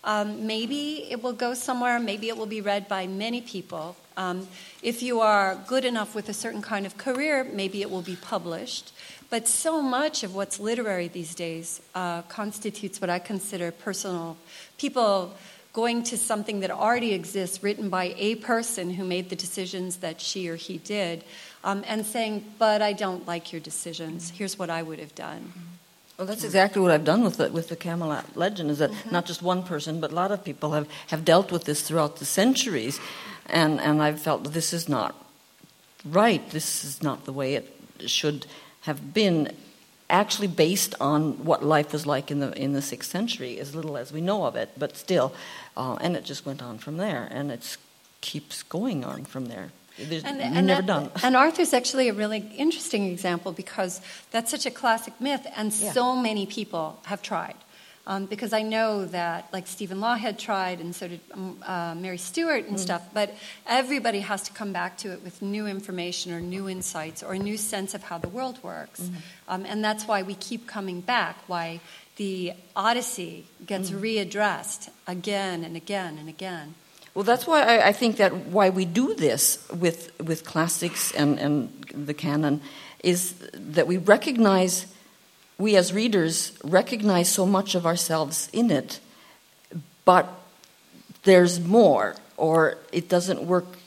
um, 0.03 0.47
maybe 0.47 1.07
it 1.11 1.21
will 1.21 1.33
go 1.33 1.53
somewhere, 1.53 1.99
maybe 1.99 2.29
it 2.29 2.37
will 2.37 2.47
be 2.47 2.61
read 2.61 2.87
by 2.87 3.05
many 3.05 3.41
people. 3.41 3.95
Um, 4.17 4.47
if 4.81 5.03
you 5.03 5.19
are 5.19 5.55
good 5.67 5.85
enough 5.85 6.15
with 6.15 6.27
a 6.29 6.33
certain 6.33 6.61
kind 6.61 6.85
of 6.85 6.97
career, 6.97 7.43
maybe 7.43 7.81
it 7.81 7.91
will 7.91 8.01
be 8.01 8.15
published. 8.15 8.93
But 9.29 9.47
so 9.47 9.81
much 9.81 10.23
of 10.23 10.35
what's 10.35 10.59
literary 10.59 11.07
these 11.07 11.35
days 11.35 11.81
uh, 11.95 12.23
constitutes 12.23 12.99
what 12.99 13.09
I 13.09 13.19
consider 13.19 13.71
personal. 13.71 14.37
People 14.77 15.33
going 15.73 16.03
to 16.03 16.17
something 16.17 16.59
that 16.59 16.71
already 16.71 17.13
exists, 17.13 17.63
written 17.63 17.89
by 17.89 18.13
a 18.17 18.35
person 18.35 18.91
who 18.91 19.05
made 19.05 19.29
the 19.29 19.35
decisions 19.35 19.97
that 19.97 20.19
she 20.19 20.49
or 20.49 20.55
he 20.55 20.77
did, 20.77 21.23
um, 21.63 21.83
and 21.87 22.05
saying, 22.05 22.43
But 22.59 22.81
I 22.81 22.93
don't 22.93 23.25
like 23.25 23.51
your 23.51 23.61
decisions. 23.61 24.31
Here's 24.31 24.59
what 24.59 24.69
I 24.69 24.83
would 24.83 24.99
have 24.99 25.15
done. 25.15 25.53
Well, 26.17 26.27
that's 26.27 26.43
exactly 26.43 26.81
what 26.81 26.91
I've 26.91 27.05
done 27.05 27.23
with 27.23 27.37
the, 27.37 27.49
with 27.49 27.69
the 27.69 27.75
Camelot 27.75 28.37
legend, 28.37 28.69
is 28.69 28.77
that 28.77 28.91
mm-hmm. 28.91 29.11
not 29.11 29.25
just 29.25 29.41
one 29.41 29.63
person, 29.63 29.99
but 29.99 30.11
a 30.11 30.15
lot 30.15 30.31
of 30.31 30.43
people 30.43 30.73
have, 30.73 30.87
have 31.07 31.25
dealt 31.25 31.51
with 31.51 31.63
this 31.63 31.81
throughout 31.81 32.17
the 32.17 32.25
centuries. 32.25 32.99
And, 33.47 33.79
and 33.81 34.03
I've 34.03 34.21
felt 34.21 34.53
this 34.53 34.71
is 34.71 34.87
not 34.87 35.15
right, 36.05 36.47
this 36.51 36.83
is 36.83 37.01
not 37.01 37.25
the 37.25 37.33
way 37.33 37.55
it 37.55 37.73
should 38.05 38.45
have 38.81 39.13
been. 39.13 39.55
Actually, 40.11 40.47
based 40.49 40.93
on 40.99 41.45
what 41.45 41.63
life 41.63 41.93
was 41.93 42.05
like 42.05 42.29
in 42.31 42.39
the 42.41 42.51
in 42.61 42.73
the 42.73 42.81
sixth 42.81 43.09
century, 43.09 43.57
as 43.59 43.73
little 43.73 43.95
as 43.97 44.11
we 44.11 44.19
know 44.19 44.43
of 44.45 44.55
it, 44.57 44.69
but 44.77 44.97
still, 44.97 45.31
uh, 45.77 45.95
and 46.01 46.17
it 46.17 46.25
just 46.25 46.45
went 46.45 46.61
on 46.61 46.77
from 46.77 46.97
there, 46.97 47.29
and 47.31 47.49
it 47.49 47.77
keeps 48.19 48.61
going 48.63 49.05
on 49.05 49.23
from 49.23 49.45
there. 49.45 49.71
There's 49.97 50.23
And, 50.25 50.37
never 50.39 50.57
and 50.57 50.69
that- 50.69 50.85
done. 50.85 51.09
And 51.23 51.35
Arthur's 51.35 51.73
actually 51.73 52.09
a 52.09 52.13
really 52.13 52.39
interesting 52.57 53.09
example 53.11 53.51
because 53.53 54.01
that's 54.31 54.51
such 54.51 54.65
a 54.65 54.71
classic 54.71 55.13
myth, 55.21 55.47
and 55.55 55.71
Yeah. 55.73 55.93
so 55.93 56.15
many 56.15 56.45
people 56.45 56.99
have 57.05 57.21
tried. 57.21 57.55
Um, 58.07 58.25
because 58.25 58.51
I 58.51 58.63
know 58.63 59.05
that, 59.05 59.47
like 59.53 59.67
Stephen 59.67 59.99
Lawhead 59.99 60.39
tried, 60.39 60.79
and 60.81 60.95
so 60.95 61.07
did 61.07 61.19
um, 61.33 61.57
uh, 61.63 61.93
Mary 61.95 62.17
Stewart 62.17 62.65
Mm. 62.65 62.69
and 62.69 62.79
stuff. 62.79 63.03
But 63.13 63.35
everybody 63.67 64.21
has 64.21 64.41
to 64.43 64.51
come 64.53 64.73
back 64.73 64.97
to 64.99 65.11
it 65.13 65.21
with 65.23 65.41
new 65.43 65.67
information 65.67 66.33
or 66.33 66.41
new 66.41 66.67
insights 66.67 67.21
or 67.21 67.33
a 67.33 67.39
new 67.39 67.57
sense 67.57 67.93
of 67.93 68.01
how 68.03 68.17
the 68.17 68.27
world 68.27 68.57
works, 68.63 69.01
Mm-hmm. 69.01 69.15
um, 69.47 69.65
and 69.67 69.83
that's 69.83 70.07
why 70.07 70.23
we 70.23 70.33
keep 70.33 70.65
coming 70.65 71.01
back. 71.01 71.37
Why 71.47 71.79
the 72.15 72.53
Odyssey 72.75 73.45
gets 73.67 73.91
Mm. 73.91 74.01
readdressed 74.01 74.89
again 75.07 75.63
and 75.63 75.75
again 75.77 76.17
and 76.17 76.27
again. 76.27 76.73
Well, 77.13 77.23
that's 77.23 77.45
why 77.45 77.61
I, 77.61 77.89
I 77.89 77.93
think 77.93 78.17
that 78.17 78.31
why 78.51 78.69
we 78.69 78.85
do 78.85 79.13
this 79.13 79.59
with 79.69 80.11
with 80.19 80.43
classics 80.43 81.11
and, 81.13 81.37
and 81.39 81.69
the 81.93 82.13
canon 82.15 82.61
is 83.03 83.33
that 83.73 83.85
we 83.85 83.97
recognize 83.97 84.85
we 85.61 85.75
as 85.75 85.93
readers 85.93 86.51
recognize 86.63 87.29
so 87.29 87.45
much 87.45 87.75
of 87.75 87.85
ourselves 87.85 88.49
in 88.51 88.71
it, 88.71 88.99
but 90.03 90.27
there's 91.23 91.59
more, 91.59 92.15
or 92.35 92.77
it 92.91 93.07
doesn't 93.07 93.43
work 93.43 93.77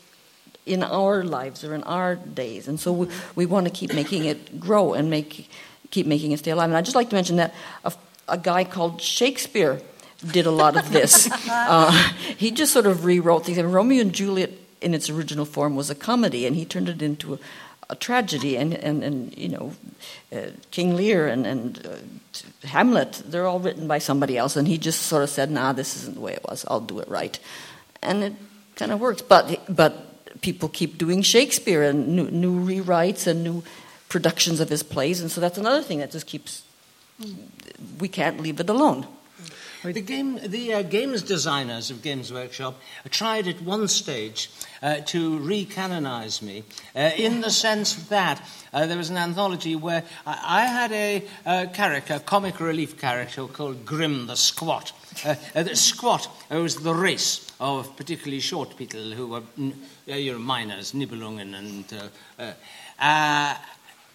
in 0.65 0.83
our 0.83 1.25
lives 1.25 1.65
or 1.65 1.75
in 1.75 1.83
our 1.83 2.15
days, 2.15 2.69
and 2.69 2.79
so 2.79 2.93
we, 2.93 3.09
we 3.35 3.45
want 3.45 3.67
to 3.67 3.73
keep 3.73 3.93
making 3.93 4.25
it 4.25 4.61
grow 4.61 4.95
and 4.95 5.11
make 5.11 5.51
keep 5.91 6.07
making 6.07 6.33
it 6.33 6.39
stay 6.39 6.51
alive. 6.53 6.71
And 6.71 6.77
I'd 6.77 6.85
just 6.85 6.97
like 6.97 7.11
to 7.11 7.15
mention 7.15 7.37
that 7.37 7.55
a, 7.85 7.93
a 8.29 8.39
guy 8.39 8.65
called 8.65 9.01
Shakespeare 9.01 9.81
did 10.33 10.47
a 10.47 10.51
lot 10.51 10.77
of 10.77 10.91
this. 10.91 11.29
uh, 11.51 11.93
he 12.37 12.51
just 12.51 12.73
sort 12.73 12.87
of 12.87 13.05
rewrote 13.05 13.45
things. 13.45 13.59
And 13.59 13.73
Romeo 13.73 14.01
and 14.01 14.13
Juliet, 14.13 14.51
in 14.81 14.95
its 14.95 15.09
original 15.11 15.45
form, 15.45 15.77
was 15.77 15.91
a 15.91 15.95
comedy, 15.95 16.47
and 16.47 16.57
he 16.57 16.65
turned 16.65 16.89
it 16.89 17.03
into 17.03 17.35
a, 17.35 17.39
a 17.90 17.97
tragedy. 17.97 18.57
And, 18.57 18.75
and, 18.75 19.03
and 19.03 19.37
you 19.37 19.49
know, 19.49 19.73
uh, 20.33 20.51
King 20.70 20.97
Lear 20.97 21.27
and, 21.29 21.47
and 21.47 21.87
uh, 21.87 22.66
Hamlet, 22.66 23.23
they're 23.27 23.47
all 23.47 23.61
written 23.61 23.87
by 23.87 23.99
somebody 23.99 24.37
else. 24.37 24.57
And 24.57 24.66
he 24.68 24.79
just 24.79 25.03
sort 25.03 25.23
of 25.23 25.31
said, 25.31 25.51
nah, 25.51 25.73
this 25.73 25.97
isn't 25.97 26.14
the 26.14 26.20
way 26.20 26.33
it 26.33 26.44
was. 26.49 26.64
I'll 26.68 26.81
do 26.81 26.99
it 27.01 27.09
right. 27.09 27.38
And 28.03 28.23
it 28.25 28.33
kind 28.77 28.92
of 28.92 29.01
works. 29.01 29.23
But, 29.23 29.61
but 29.68 30.40
people 30.40 30.68
keep 30.68 30.99
doing 30.99 31.23
Shakespeare 31.23 31.83
and 31.83 32.09
new, 32.09 32.31
new 32.31 32.61
rewrites 32.61 33.27
and 33.27 33.44
new 33.44 33.62
productions 34.09 34.61
of 34.61 34.68
his 34.68 34.83
plays. 34.83 35.20
And 35.20 35.31
so 35.31 35.40
that's 35.40 35.59
another 35.59 35.83
thing 35.83 35.99
that 35.99 36.11
just 36.11 36.27
keeps, 36.27 36.62
we 37.99 38.09
can't 38.09 38.40
leave 38.40 38.61
it 38.61 38.68
alone. 38.68 39.07
The, 39.83 40.01
game, 40.01 40.38
the 40.47 40.75
uh, 40.75 40.83
games 40.83 41.23
designers 41.23 41.90
of 41.90 42.03
Games 42.03 42.33
Workshop 42.33 42.81
tried 43.11 43.49
at 43.49 43.61
one 43.61 43.88
stage 43.88 44.49
uh, 44.81 44.97
to 45.07 45.38
recanonize 45.40 46.40
me 46.40 46.62
uh, 46.94 47.11
in 47.16 47.40
the 47.40 47.51
sense 47.51 47.94
that 48.09 48.40
uh, 48.73 48.87
there 48.87 48.97
was 48.97 49.11
an 49.11 49.16
anthology 49.16 49.77
where 49.77 50.05
I, 50.25 50.62
I 50.62 50.66
had 50.66 50.92
a 50.92 51.25
uh, 51.44 51.66
character, 51.73 52.18
comic 52.18 52.61
relief 52.61 52.99
character 52.99 53.47
called 53.47 53.85
Grim 53.85 54.27
the 54.27 54.37
Squat. 54.37 54.92
Uh, 55.25 55.35
the 55.55 55.77
squat 55.77 56.29
was 56.51 56.77
the 56.77 56.94
race 56.94 57.53
of 57.61 57.97
particularly 57.97 58.40
short 58.40 58.77
people 58.77 59.01
who 59.12 59.27
were 59.27 59.42
uh, 59.59 60.38
miners, 60.38 60.92
Nibelungen, 60.92 61.55
and, 62.99 63.64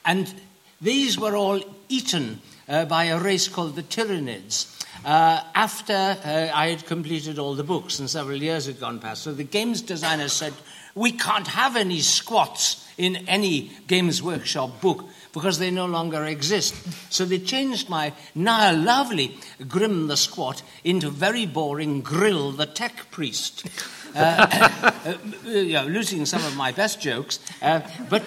and 0.06 0.34
these 0.82 1.20
were 1.20 1.36
all 1.36 1.62
eaten 1.90 2.42
by 2.68 3.06
a 3.06 3.20
race 3.20 3.48
called 3.48 3.76
the 3.76 3.84
Tyranids. 3.84 4.79
Uh, 5.06 5.42
after 5.56 5.94
uh, 5.94 6.52
I 6.54 6.68
had 6.70 6.86
completed 6.86 7.40
all 7.40 7.56
the 7.56 7.64
books 7.64 8.00
and 8.00 8.10
several 8.10 8.38
years 8.38 8.66
had 8.66 8.80
gone 8.80 9.00
past. 9.00 9.24
So 9.24 9.34
the 9.34 9.44
games 9.44 9.82
designer 9.82 10.28
said, 10.28 10.54
We 10.96 11.12
can't 11.12 11.48
have 11.48 11.76
any 11.76 12.00
squats 12.02 12.86
in 12.98 13.16
any 13.30 13.72
Games 13.88 14.22
Workshop 14.22 14.82
book 14.82 15.06
because 15.32 15.58
they 15.58 15.72
no 15.72 15.86
longer 15.86 16.26
exist. 16.26 16.76
So 17.12 17.24
they 17.24 17.40
changed 17.40 17.90
my 17.90 18.14
now 18.36 18.74
lovely 18.76 19.38
Grim 19.68 20.08
the 20.08 20.18
Squat 20.18 20.62
into 20.84 21.10
very 21.10 21.46
boring 21.46 22.02
Grill 22.02 22.52
the 22.52 22.66
Tech 22.66 23.10
Priest. 23.10 23.66
Uh, 24.14 24.92
uh, 25.06 25.14
you 25.46 25.74
know, 25.74 25.86
losing 25.86 26.26
some 26.26 26.44
of 26.44 26.58
my 26.58 26.74
best 26.74 27.00
jokes. 27.00 27.40
Uh, 27.62 27.82
but 28.10 28.24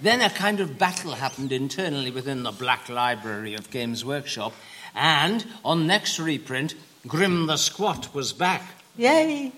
then 0.00 0.22
a 0.22 0.30
kind 0.30 0.60
of 0.60 0.78
battle 0.78 1.12
happened 1.12 1.52
internally 1.52 2.10
within 2.10 2.44
the 2.44 2.52
Black 2.52 2.88
Library 2.88 3.54
of 3.54 3.70
Games 3.70 4.04
Workshop. 4.04 4.54
And 4.94 5.44
on 5.64 5.86
next 5.86 6.18
reprint, 6.18 6.74
Grim 7.06 7.46
the 7.46 7.56
Squat 7.56 8.14
was 8.14 8.32
back. 8.32 8.62
Yay! 8.96 9.52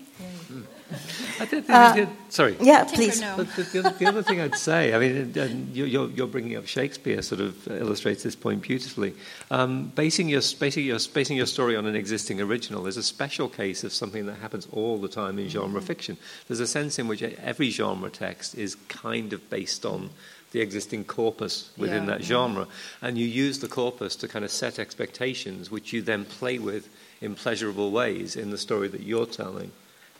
I 1.39 1.45
did, 1.45 1.67
did, 1.67 1.93
did, 1.95 2.09
sorry. 2.29 2.55
Yeah, 2.61 2.85
please. 2.85 3.19
no. 3.19 3.35
The, 3.43 3.63
the, 3.63 3.79
other, 3.79 3.89
the 3.97 4.05
other 4.05 4.23
thing 4.23 4.39
I'd 4.39 4.55
say, 4.55 4.93
I 4.93 4.99
mean, 4.99 5.33
uh, 5.37 5.43
you- 5.73 5.83
you're, 5.83 6.09
you're 6.11 6.27
bringing 6.27 6.55
up 6.55 6.65
Shakespeare, 6.65 7.21
sort 7.21 7.41
of 7.41 7.67
illustrates 7.67 8.23
this 8.23 8.37
point 8.37 8.61
beautifully. 8.61 9.13
Um, 9.51 9.91
basing 9.95 10.29
your 10.29 10.41
basing 10.59 10.85
your 10.85 10.97
basing 11.13 11.35
your 11.35 11.45
story 11.45 11.75
on 11.75 11.85
an 11.87 11.95
existing 11.95 12.39
original 12.39 12.87
is 12.87 12.95
a 12.95 13.03
special 13.03 13.49
case 13.49 13.83
of 13.83 13.91
something 13.93 14.25
that 14.27 14.35
happens 14.37 14.65
all 14.71 14.97
the 14.97 15.09
time 15.09 15.37
in 15.39 15.49
genre 15.49 15.81
fiction. 15.81 16.17
There's 16.47 16.61
a 16.61 16.67
sense 16.67 16.97
in 16.97 17.07
which 17.09 17.21
every 17.21 17.69
genre 17.69 18.09
text 18.09 18.55
is 18.55 18.75
kind 18.87 19.33
of 19.33 19.49
based 19.49 19.85
on 19.85 20.09
the 20.51 20.61
existing 20.61 21.03
corpus 21.05 21.69
within 21.77 22.03
Yeah. 22.05 22.11
that 22.17 22.23
genre, 22.23 22.67
and 23.01 23.17
you 23.17 23.25
use 23.27 23.59
the 23.59 23.67
corpus 23.67 24.15
to 24.17 24.27
kind 24.27 24.45
of 24.45 24.51
set 24.51 24.79
expectations, 24.79 25.69
which 25.69 25.91
you 25.93 26.01
then 26.01 26.25
play 26.25 26.57
with 26.57 26.89
in 27.21 27.35
pleasurable 27.35 27.91
ways 27.91 28.35
in 28.35 28.51
the 28.51 28.57
story 28.57 28.87
that 28.87 29.01
you're 29.01 29.25
telling. 29.25 29.71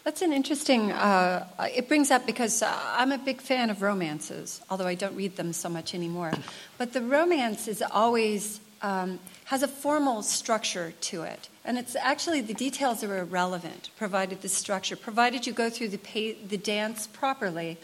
That's 0.03 0.21
an 0.21 0.31
interesting. 0.31 0.91
Uh, 0.91 1.45
it 1.75 1.87
brings 1.89 2.11
up 2.11 2.25
because 2.25 2.61
uh, 2.61 2.73
I'm 2.97 3.11
a 3.11 3.17
big 3.17 3.41
fan 3.41 3.69
of 3.69 3.81
romances, 3.81 4.61
although 4.69 4.87
I 4.87 4.95
don't 4.95 5.15
read 5.17 5.35
them 5.35 5.51
so 5.53 5.67
much 5.69 5.93
anymore. 5.93 6.31
But 6.77 6.93
the 6.93 7.01
romance 7.01 7.67
is 7.67 7.81
always 7.81 8.61
um, 8.81 9.19
has 9.45 9.63
a 9.63 9.67
formal 9.67 10.21
structure 10.23 10.93
to 11.01 11.23
it, 11.23 11.49
and 11.65 11.77
it's 11.77 11.95
actually 11.95 12.41
the 12.41 12.53
details 12.53 13.03
are 13.03 13.17
irrelevant, 13.17 13.89
provided 13.97 14.41
the 14.41 14.49
structure, 14.49 14.95
provided 14.95 15.45
you 15.47 15.51
go 15.53 15.69
through 15.69 15.89
the 15.89 15.97
pa- 15.97 16.39
the 16.47 16.57
dance 16.57 17.07
properly. 17.07 17.77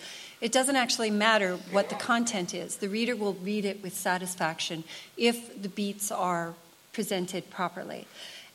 It 0.43 0.51
doesn't 0.51 0.75
actually 0.75 1.09
matter 1.09 1.55
what 1.71 1.87
the 1.87 1.95
content 1.95 2.53
is. 2.53 2.75
The 2.75 2.89
reader 2.89 3.15
will 3.15 3.35
read 3.35 3.63
it 3.63 3.81
with 3.81 3.93
satisfaction 3.95 4.83
if 5.15 5.61
the 5.61 5.69
beats 5.69 6.11
are 6.11 6.53
presented 6.91 7.49
properly. 7.49 8.05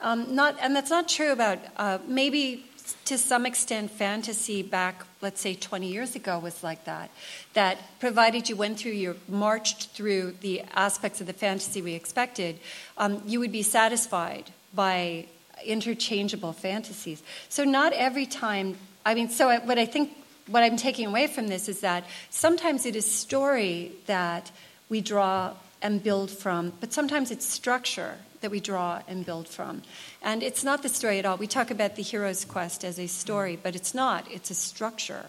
Um, 0.03 0.35
not, 0.35 0.59
and 0.61 0.77
that's 0.77 0.91
not 0.91 1.09
true 1.09 1.33
about 1.33 1.59
uh, 1.79 1.97
maybe 2.07 2.67
to 3.07 3.17
some 3.17 3.47
extent 3.47 3.91
fantasy 3.91 4.63
back 4.63 5.05
let's 5.23 5.41
say 5.41 5.55
20 5.55 5.89
years 5.89 6.17
ago 6.17 6.39
was 6.39 6.63
like 6.63 6.85
that 6.85 7.11
that 7.53 7.79
provided 8.01 8.49
you 8.49 8.57
went 8.57 8.79
through 8.79 8.93
your 8.93 9.15
marched 9.29 9.91
through 9.91 10.35
the 10.41 10.63
aspects 10.75 11.21
of 11.21 11.27
the 11.27 11.35
fantasy 11.35 11.83
we 11.83 11.93
expected 11.93 12.59
um, 12.97 13.21
you 13.27 13.41
would 13.41 13.53
be 13.53 13.61
satisfied 13.61 14.51
by 14.75 15.27
interchangeable 15.67 16.55
fantasies 16.55 17.23
so 17.51 17.63
not 17.63 17.93
every 17.93 18.25
time 18.25 18.75
i 19.05 19.15
mean 19.15 19.29
so 19.29 19.55
what 19.61 19.79
i 19.79 19.85
think 19.85 20.11
what 20.49 20.63
i'm 20.63 20.77
taking 20.77 21.07
away 21.07 21.27
from 21.27 21.49
this 21.49 21.69
is 21.69 21.81
that 21.81 22.05
sometimes 22.31 22.87
it 22.87 22.97
is 22.97 23.07
story 23.07 23.93
that 24.07 24.51
we 24.89 25.01
draw 25.01 25.53
and 25.81 26.03
build 26.03 26.31
from 26.31 26.73
but 26.81 26.93
sometimes 26.93 27.31
it's 27.31 27.47
structure 27.47 28.17
that 28.41 28.51
we 28.51 28.61
draw 28.61 29.03
and 29.09 29.25
build 29.25 29.49
from. 29.49 29.83
And 30.23 30.43
it's 30.43 30.65
not 30.65 30.83
the 30.83 30.89
story 30.89 31.19
at 31.19 31.27
all. 31.27 31.37
We 31.37 31.47
talk 31.47 31.71
about 31.71 31.97
the 31.97 32.03
hero's 32.03 32.45
quest 32.45 32.85
as 32.85 32.99
a 32.99 33.07
story, 33.07 33.59
but 33.61 33.75
it's 33.75 33.95
not. 33.95 34.31
It's 34.31 34.51
a 34.51 34.55
structure. 34.55 35.27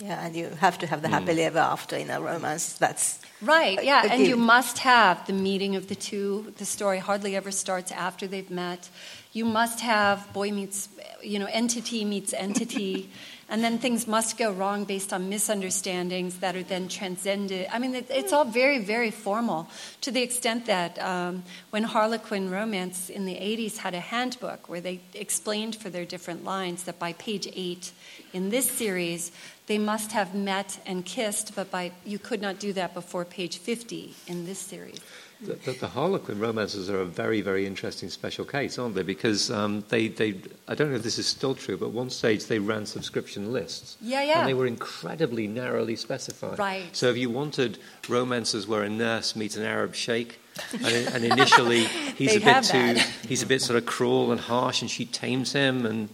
Yeah, 0.00 0.24
and 0.24 0.34
you 0.34 0.48
have 0.60 0.78
to 0.78 0.86
have 0.86 1.02
the 1.02 1.08
happily 1.08 1.44
ever 1.44 1.58
mm. 1.58 1.72
after 1.72 1.96
in 1.96 2.10
a 2.10 2.20
romance. 2.20 2.74
That's 2.74 3.20
Right, 3.40 3.82
yeah, 3.82 4.06
and 4.08 4.24
you 4.24 4.36
must 4.36 4.78
have 4.78 5.26
the 5.26 5.32
meeting 5.32 5.74
of 5.74 5.88
the 5.88 5.96
two. 5.96 6.54
The 6.58 6.64
story 6.64 6.98
hardly 6.98 7.34
ever 7.34 7.50
starts 7.50 7.90
after 7.90 8.28
they've 8.28 8.50
met. 8.50 8.88
You 9.32 9.44
must 9.44 9.80
have 9.80 10.32
boy 10.32 10.52
meets, 10.52 10.88
you 11.22 11.40
know, 11.40 11.48
entity 11.50 12.04
meets 12.04 12.32
entity, 12.32 13.10
and 13.52 13.62
then 13.62 13.76
things 13.76 14.08
must 14.08 14.38
go 14.38 14.50
wrong 14.50 14.84
based 14.84 15.12
on 15.12 15.28
misunderstandings 15.28 16.38
that 16.38 16.56
are 16.56 16.62
then 16.62 16.88
transcended. 16.88 17.68
I 17.70 17.78
mean, 17.78 17.94
it, 17.94 18.06
it's 18.08 18.32
all 18.32 18.46
very, 18.46 18.78
very 18.78 19.10
formal 19.10 19.68
to 20.00 20.10
the 20.10 20.22
extent 20.22 20.64
that 20.66 20.98
um, 20.98 21.42
when 21.68 21.82
Harlequin 21.82 22.48
Romance 22.48 23.10
in 23.10 23.26
the 23.26 23.34
80s 23.34 23.76
had 23.76 23.92
a 23.92 24.00
handbook 24.00 24.70
where 24.70 24.80
they 24.80 25.00
explained 25.12 25.76
for 25.76 25.90
their 25.90 26.06
different 26.06 26.44
lines 26.44 26.84
that 26.84 26.98
by 26.98 27.12
page 27.12 27.46
eight 27.54 27.92
in 28.32 28.48
this 28.48 28.70
series, 28.70 29.30
they 29.66 29.76
must 29.76 30.12
have 30.12 30.34
met 30.34 30.80
and 30.86 31.04
kissed, 31.04 31.54
but 31.54 31.70
by 31.70 31.92
you 32.06 32.18
could 32.18 32.40
not 32.40 32.58
do 32.58 32.72
that 32.72 32.94
before 32.94 33.26
page 33.26 33.58
50 33.58 34.14
in 34.28 34.46
this 34.46 34.60
series. 34.60 34.98
The, 35.42 35.54
the, 35.54 35.72
the, 35.72 35.88
Harlequin 35.88 36.38
romances 36.38 36.88
are 36.88 37.00
a 37.00 37.04
very, 37.04 37.40
very 37.40 37.66
interesting 37.66 38.08
special 38.08 38.44
case, 38.44 38.78
aren't 38.78 38.94
they? 38.94 39.02
Because 39.02 39.50
um, 39.50 39.84
they, 39.88 40.08
they, 40.08 40.40
I 40.68 40.74
don't 40.74 40.90
know 40.90 40.96
if 40.96 41.02
this 41.02 41.18
is 41.18 41.26
still 41.26 41.54
true, 41.54 41.76
but 41.76 41.90
one 41.90 42.10
stage 42.10 42.46
they 42.46 42.60
ran 42.60 42.86
subscription 42.86 43.52
lists. 43.52 43.96
Yeah, 44.00 44.22
yeah. 44.22 44.40
And 44.40 44.48
they 44.48 44.54
were 44.54 44.66
incredibly 44.66 45.48
narrowly 45.48 45.96
specified. 45.96 46.58
Right. 46.58 46.84
So 46.92 47.10
if 47.10 47.16
you 47.16 47.28
wanted 47.28 47.78
romances 48.08 48.68
where 48.68 48.82
a 48.82 48.88
nurse 48.88 49.34
meets 49.34 49.56
an 49.56 49.64
Arab 49.64 49.94
sheikh, 49.94 50.38
and, 50.72 50.84
and 50.84 51.24
initially 51.24 51.84
he's 51.84 52.36
a 52.36 52.40
bit 52.40 52.62
too, 52.64 53.00
he's 53.26 53.42
a 53.42 53.46
bit 53.46 53.62
sort 53.62 53.78
of 53.78 53.86
cruel 53.86 54.30
and 54.30 54.40
harsh, 54.40 54.80
and 54.80 54.90
she 54.90 55.06
tames 55.06 55.52
him, 55.52 55.86
and 55.86 56.08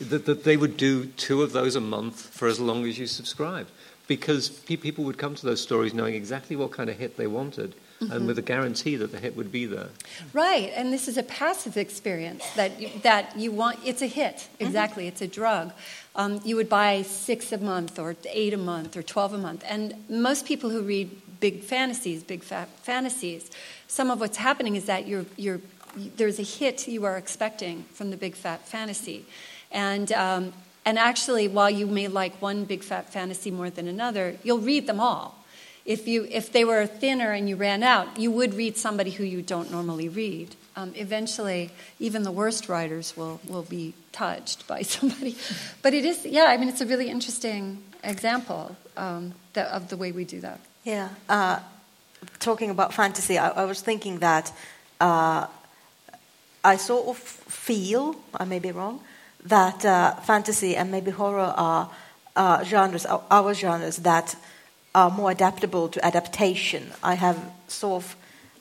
that, 0.00 0.26
that 0.26 0.44
they 0.44 0.56
would 0.56 0.76
do 0.76 1.06
two 1.06 1.42
of 1.42 1.52
those 1.52 1.76
a 1.76 1.80
month 1.80 2.28
for 2.34 2.48
as 2.48 2.60
long 2.60 2.84
as 2.84 2.98
you 2.98 3.06
subscribed 3.06 3.70
because 4.06 4.48
people 4.48 5.04
would 5.04 5.18
come 5.18 5.34
to 5.34 5.46
those 5.46 5.60
stories 5.60 5.92
knowing 5.92 6.14
exactly 6.14 6.54
what 6.56 6.70
kind 6.70 6.88
of 6.88 6.96
hit 6.96 7.16
they 7.16 7.26
wanted 7.26 7.74
mm-hmm. 8.00 8.12
and 8.12 8.26
with 8.26 8.38
a 8.38 8.42
guarantee 8.42 8.96
that 8.96 9.12
the 9.12 9.18
hit 9.18 9.36
would 9.36 9.50
be 9.50 9.66
there. 9.66 9.88
Right, 10.32 10.72
and 10.74 10.92
this 10.92 11.08
is 11.08 11.16
a 11.16 11.22
passive 11.22 11.76
experience 11.76 12.44
that 12.54 12.80
you, 12.80 12.90
that 13.02 13.36
you 13.36 13.52
want. 13.52 13.78
It's 13.84 14.02
a 14.02 14.06
hit, 14.06 14.36
mm-hmm. 14.36 14.66
exactly. 14.66 15.04
Mm-hmm. 15.04 15.12
It's 15.12 15.22
a 15.22 15.26
drug. 15.26 15.72
Um, 16.14 16.40
you 16.44 16.56
would 16.56 16.68
buy 16.68 17.02
six 17.02 17.52
a 17.52 17.58
month, 17.58 17.98
or 17.98 18.16
eight 18.30 18.54
a 18.54 18.58
month, 18.58 18.96
or 18.96 19.02
twelve 19.02 19.32
a 19.34 19.38
month, 19.38 19.64
and 19.68 19.94
most 20.08 20.46
people 20.46 20.70
who 20.70 20.82
read 20.82 21.10
big 21.40 21.62
fantasies, 21.62 22.22
big 22.22 22.42
fat 22.42 22.68
fantasies, 22.82 23.50
some 23.88 24.10
of 24.10 24.20
what's 24.20 24.38
happening 24.38 24.74
is 24.74 24.86
that 24.86 25.06
you're, 25.06 25.26
you're, 25.36 25.60
there's 26.16 26.38
a 26.38 26.42
hit 26.42 26.88
you 26.88 27.04
are 27.04 27.18
expecting 27.18 27.84
from 27.92 28.10
the 28.10 28.16
big 28.16 28.34
fat 28.34 28.66
fantasy, 28.66 29.26
and 29.70 30.12
um, 30.12 30.52
and 30.86 30.98
actually, 30.98 31.48
while 31.48 31.68
you 31.68 31.86
may 31.86 32.06
like 32.06 32.40
one 32.40 32.64
big 32.64 32.82
fat 32.82 33.12
fantasy 33.12 33.50
more 33.50 33.70
than 33.70 33.88
another, 33.88 34.36
you'll 34.44 34.58
read 34.58 34.86
them 34.86 35.00
all. 35.00 35.35
If, 35.86 36.08
you, 36.08 36.26
if 36.28 36.50
they 36.50 36.64
were 36.64 36.84
thinner 36.86 37.30
and 37.30 37.48
you 37.48 37.54
ran 37.54 37.82
out, 37.84 38.18
you 38.18 38.32
would 38.32 38.54
read 38.54 38.76
somebody 38.76 39.12
who 39.12 39.22
you 39.24 39.40
don't 39.40 39.70
normally 39.70 40.08
read. 40.08 40.56
Um, 40.74 40.92
eventually, 40.96 41.70
even 42.00 42.24
the 42.24 42.32
worst 42.32 42.68
writers 42.68 43.16
will, 43.16 43.40
will 43.48 43.62
be 43.62 43.94
touched 44.12 44.66
by 44.66 44.82
somebody. 44.94 45.36
But 45.82 45.94
it 45.94 46.04
is, 46.04 46.26
yeah, 46.26 46.44
I 46.44 46.56
mean, 46.56 46.68
it's 46.68 46.80
a 46.80 46.86
really 46.86 47.08
interesting 47.08 47.82
example 48.02 48.76
um, 48.96 49.32
of 49.54 49.88
the 49.88 49.96
way 49.96 50.10
we 50.10 50.24
do 50.24 50.40
that. 50.40 50.60
Yeah. 50.84 51.08
Uh, 51.28 51.60
talking 52.40 52.70
about 52.70 52.92
fantasy, 52.92 53.38
I, 53.38 53.50
I 53.50 53.64
was 53.64 53.80
thinking 53.80 54.18
that 54.18 54.52
uh, 55.00 55.46
I 56.64 56.76
sort 56.76 57.06
of 57.06 57.16
feel, 57.16 58.16
I 58.34 58.44
may 58.44 58.58
be 58.58 58.72
wrong, 58.72 59.00
that 59.44 59.84
uh, 59.84 60.16
fantasy 60.16 60.74
and 60.74 60.90
maybe 60.90 61.12
horror 61.12 61.54
are 61.56 61.90
uh, 62.34 62.64
genres, 62.64 63.06
our 63.06 63.54
genres 63.54 63.98
that 63.98 64.36
are 64.96 65.10
more 65.10 65.30
adaptable 65.30 65.88
to 65.90 66.04
adaptation. 66.04 66.90
I 67.02 67.14
have 67.14 67.38
sort 67.68 68.02
of, 68.02 68.16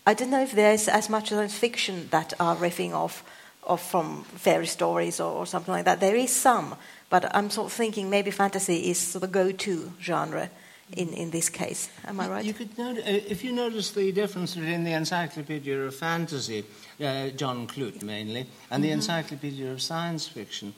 I 0.06 0.14
don't 0.14 0.30
know 0.30 0.44
if 0.44 0.52
there's 0.52 0.90
as 0.90 1.10
much 1.10 1.32
science 1.32 1.54
fiction 1.54 2.10
that 2.12 2.34
are 2.42 2.58
riffing 2.58 2.92
off, 2.92 3.24
off 3.64 3.90
from 3.90 4.24
fairy 4.36 4.68
stories 4.68 5.22
or, 5.22 5.32
or, 5.32 5.46
something 5.46 5.74
like 5.74 5.86
that. 5.86 6.02
There 6.02 6.18
is 6.18 6.32
some, 6.32 6.76
but 7.10 7.34
I'm 7.34 7.50
sort 7.50 7.68
of 7.68 7.74
thinking 7.74 8.10
maybe 8.10 8.32
fantasy 8.32 8.90
is 8.92 9.14
the 9.14 9.28
go-to 9.28 9.94
genre 10.02 10.50
in, 10.92 11.14
in 11.14 11.32
this 11.32 11.48
case. 11.48 11.90
Am 12.04 12.20
I 12.20 12.28
right? 12.28 12.46
You 12.46 12.54
could 12.54 12.70
uh, 12.78 12.94
if 13.06 13.42
you 13.46 13.54
notice 13.54 13.92
the 13.92 14.12
difference 14.12 14.56
between 14.56 14.84
the 14.84 14.92
Encyclopedia 14.92 15.80
of 15.80 15.96
Fantasy, 15.96 16.66
uh, 17.00 17.30
John 17.30 17.66
Clute 17.66 18.04
mainly, 18.04 18.42
and 18.42 18.50
mm-hmm. 18.50 18.82
the 18.82 18.92
Encyclopedia 18.92 19.72
of 19.72 19.82
Science 19.82 20.28
Fiction. 20.28 20.74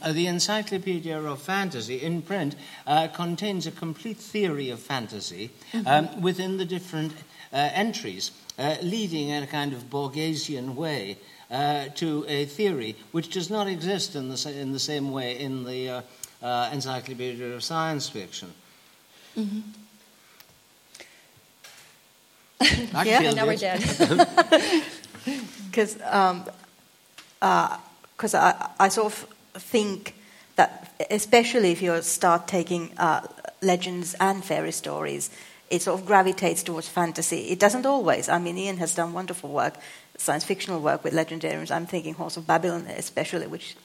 Uh, 0.00 0.12
the 0.12 0.28
Encyclopedia 0.28 1.20
of 1.20 1.42
Fantasy 1.42 1.96
in 1.96 2.22
print 2.22 2.54
uh, 2.86 3.08
contains 3.08 3.66
a 3.66 3.72
complete 3.72 4.16
theory 4.16 4.70
of 4.70 4.78
fantasy 4.78 5.50
mm-hmm. 5.72 5.88
um, 5.88 6.22
within 6.22 6.56
the 6.56 6.64
different 6.64 7.12
uh, 7.52 7.70
entries, 7.72 8.30
uh, 8.58 8.76
leading 8.80 9.30
in 9.30 9.42
a 9.42 9.46
kind 9.46 9.72
of 9.72 9.90
Borgesian 9.90 10.74
way 10.74 11.18
to 11.94 12.26
a 12.28 12.44
theory 12.44 12.94
which 13.10 13.30
does 13.30 13.48
not 13.50 13.66
exist 13.66 14.14
in 14.14 14.28
the, 14.28 14.54
in 14.60 14.72
the 14.72 14.78
same 14.78 15.10
way 15.10 15.38
in 15.38 15.64
the 15.64 16.04
Encyclopedia 16.42 17.54
of 17.54 17.64
Science 17.64 18.08
Fiction. 18.08 18.52
Mm-hmm. 19.36 19.60
yeah, 23.06 23.32
now 23.32 23.46
we're 23.46 23.56
dead. 23.56 23.80
Because 25.70 25.98
um, 26.02 26.44
uh, 27.40 27.78
I, 28.34 28.68
I 28.78 28.88
sort 28.88 29.06
of 29.06 29.26
think 29.58 30.14
that, 30.56 30.92
especially 31.10 31.72
if 31.72 31.82
you 31.82 32.02
start 32.02 32.48
taking 32.48 32.96
uh, 32.98 33.26
legends 33.62 34.14
and 34.20 34.44
fairy 34.44 34.72
stories, 34.72 35.30
it 35.70 35.82
sort 35.82 36.00
of 36.00 36.06
gravitates 36.06 36.62
towards 36.62 36.88
fantasy. 36.88 37.48
It 37.48 37.58
doesn't 37.58 37.86
always. 37.86 38.28
I 38.28 38.38
mean, 38.38 38.56
Ian 38.56 38.78
has 38.78 38.94
done 38.94 39.12
wonderful 39.12 39.50
work, 39.50 39.74
science 40.16 40.44
fictional 40.44 40.80
work 40.80 41.04
with 41.04 41.12
legendariums. 41.12 41.70
I'm 41.70 41.86
thinking 41.86 42.14
Whores 42.14 42.36
of 42.36 42.46
Babylon, 42.46 42.86
especially, 42.86 43.46
which 43.46 43.76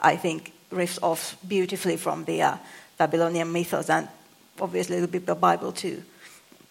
I 0.00 0.16
think 0.16 0.52
riffs 0.72 0.98
off 1.02 1.36
beautifully 1.46 1.96
from 1.96 2.24
the 2.24 2.42
uh, 2.42 2.56
Babylonian 2.98 3.52
mythos 3.52 3.88
and 3.88 4.08
obviously 4.60 4.96
a 4.96 5.00
little 5.00 5.12
bit 5.12 5.26
the 5.26 5.34
Bible 5.34 5.72
too. 5.72 6.02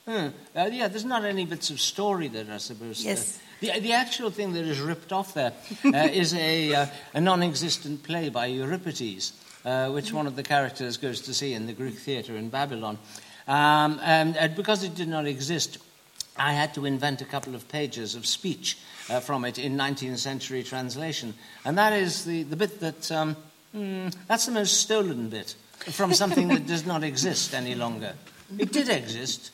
Hmm. 0.08 0.28
Uh, 0.56 0.70
yeah, 0.72 0.88
there's 0.88 1.04
not 1.04 1.26
any 1.26 1.46
bits 1.46 1.70
of 1.70 1.82
story 1.82 2.30
that 2.30 2.50
are 2.50 2.60
supposed 2.60 3.04
yes. 3.04 3.34
to. 3.60 3.74
The, 3.74 3.80
the 3.82 3.92
actual 3.92 4.30
thing 4.30 4.54
that 4.54 4.64
is 4.64 4.80
ripped 4.80 5.12
off 5.12 5.34
there 5.34 5.52
uh, 5.84 5.98
is 6.12 6.34
a, 6.34 6.74
uh, 6.74 6.86
a 7.14 7.20
non 7.20 7.44
existent 7.44 8.04
play 8.04 8.30
by 8.30 8.46
Euripides, 8.46 9.34
uh, 9.66 9.90
which 9.90 10.14
one 10.14 10.26
of 10.26 10.38
the 10.38 10.44
characters 10.44 10.96
goes 10.96 11.22
to 11.22 11.34
see 11.34 11.54
in 11.54 11.68
the 11.68 11.74
Greek 11.74 11.96
theatre 11.96 12.38
in 12.38 12.48
Babylon. 12.48 12.98
Um, 13.50 14.00
and, 14.02 14.38
and, 14.38 14.56
because 14.56 14.84
it 14.84 14.96
did 14.96 15.10
not 15.10 15.28
exist, 15.28 15.78
I 16.38 16.54
had 16.54 16.74
to 16.76 16.86
invent 16.86 17.22
a 17.22 17.26
couple 17.26 17.54
of 17.54 17.68
pages 17.68 18.16
of 18.16 18.26
speech 18.26 18.78
uh, 19.10 19.20
from 19.20 19.44
it 19.44 19.60
in 19.60 19.76
19th 19.76 20.20
century 20.20 20.64
translation. 20.64 21.34
And 21.66 21.78
that 21.78 21.92
is 21.92 22.24
the, 22.24 22.44
the 22.44 22.56
bit 22.56 22.80
that. 22.80 23.12
Um, 23.12 23.36
mm, 23.76 24.16
that's 24.28 24.46
the 24.46 24.54
most 24.54 24.80
stolen 24.80 25.28
bit 25.28 25.56
from 25.92 26.14
something 26.14 26.48
that 26.48 26.66
does 26.66 26.86
not 26.86 27.04
exist 27.04 27.54
any 27.54 27.76
longer. 27.76 28.14
It 28.58 28.72
did 28.72 28.88
exist. 28.88 29.52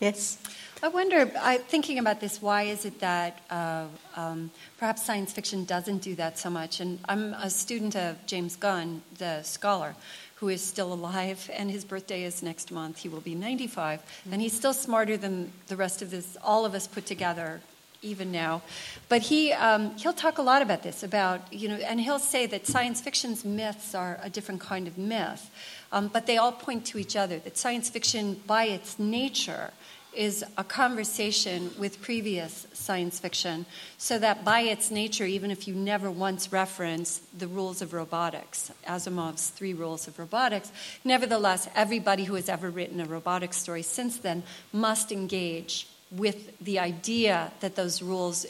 Yes. 0.00 0.38
I 0.80 0.86
wonder, 0.86 1.28
I, 1.40 1.58
thinking 1.58 1.98
about 1.98 2.20
this, 2.20 2.40
why 2.40 2.62
is 2.62 2.84
it 2.84 3.00
that 3.00 3.40
uh, 3.50 3.86
um, 4.14 4.52
perhaps 4.78 5.04
science 5.04 5.32
fiction 5.32 5.64
doesn't 5.64 5.98
do 5.98 6.14
that 6.14 6.38
so 6.38 6.50
much? 6.50 6.78
And 6.78 7.00
I'm 7.08 7.34
a 7.34 7.50
student 7.50 7.96
of 7.96 8.24
James 8.26 8.54
Gunn, 8.54 9.02
the 9.18 9.42
scholar, 9.42 9.96
who 10.36 10.48
is 10.48 10.62
still 10.62 10.92
alive, 10.92 11.50
and 11.52 11.68
his 11.68 11.84
birthday 11.84 12.22
is 12.22 12.44
next 12.44 12.70
month. 12.70 12.98
He 12.98 13.08
will 13.08 13.20
be 13.20 13.34
95, 13.34 13.98
mm-hmm. 14.00 14.32
and 14.32 14.40
he's 14.40 14.52
still 14.52 14.72
smarter 14.72 15.16
than 15.16 15.50
the 15.66 15.76
rest 15.76 16.00
of 16.00 16.12
this, 16.12 16.36
all 16.44 16.64
of 16.64 16.74
us 16.74 16.86
put 16.86 17.06
together, 17.06 17.60
even 18.02 18.30
now. 18.30 18.62
But 19.08 19.22
he 19.22 19.52
um, 19.52 19.96
he'll 19.96 20.12
talk 20.12 20.38
a 20.38 20.42
lot 20.42 20.62
about 20.62 20.82
this, 20.82 21.02
about 21.02 21.52
you 21.52 21.68
know, 21.68 21.76
and 21.76 22.00
he'll 22.00 22.18
say 22.18 22.46
that 22.46 22.66
science 22.66 23.00
fiction's 23.00 23.44
myths 23.44 23.94
are 23.94 24.18
a 24.22 24.30
different 24.30 24.60
kind 24.60 24.86
of 24.86 24.96
myth, 24.98 25.50
um, 25.92 26.08
but 26.08 26.26
they 26.26 26.36
all 26.36 26.52
point 26.52 26.86
to 26.86 26.98
each 26.98 27.16
other. 27.16 27.38
That 27.38 27.56
science 27.56 27.90
fiction, 27.90 28.40
by 28.46 28.64
its 28.64 28.98
nature, 28.98 29.72
is 30.14 30.44
a 30.56 30.64
conversation 30.64 31.70
with 31.78 32.00
previous 32.00 32.66
science 32.72 33.18
fiction, 33.18 33.66
so 33.98 34.18
that 34.18 34.44
by 34.44 34.60
its 34.60 34.90
nature, 34.90 35.26
even 35.26 35.50
if 35.50 35.68
you 35.68 35.74
never 35.74 36.10
once 36.10 36.52
reference 36.52 37.20
the 37.36 37.46
rules 37.46 37.82
of 37.82 37.92
robotics, 37.92 38.72
Asimov's 38.86 39.50
three 39.50 39.74
rules 39.74 40.08
of 40.08 40.18
robotics, 40.18 40.72
nevertheless, 41.04 41.68
everybody 41.74 42.24
who 42.24 42.34
has 42.34 42.48
ever 42.48 42.70
written 42.70 43.00
a 43.00 43.04
robotics 43.04 43.58
story 43.58 43.82
since 43.82 44.18
then 44.18 44.42
must 44.72 45.12
engage 45.12 45.86
with 46.10 46.58
the 46.60 46.78
idea 46.78 47.52
that 47.60 47.76
those 47.76 48.02
rules, 48.02 48.46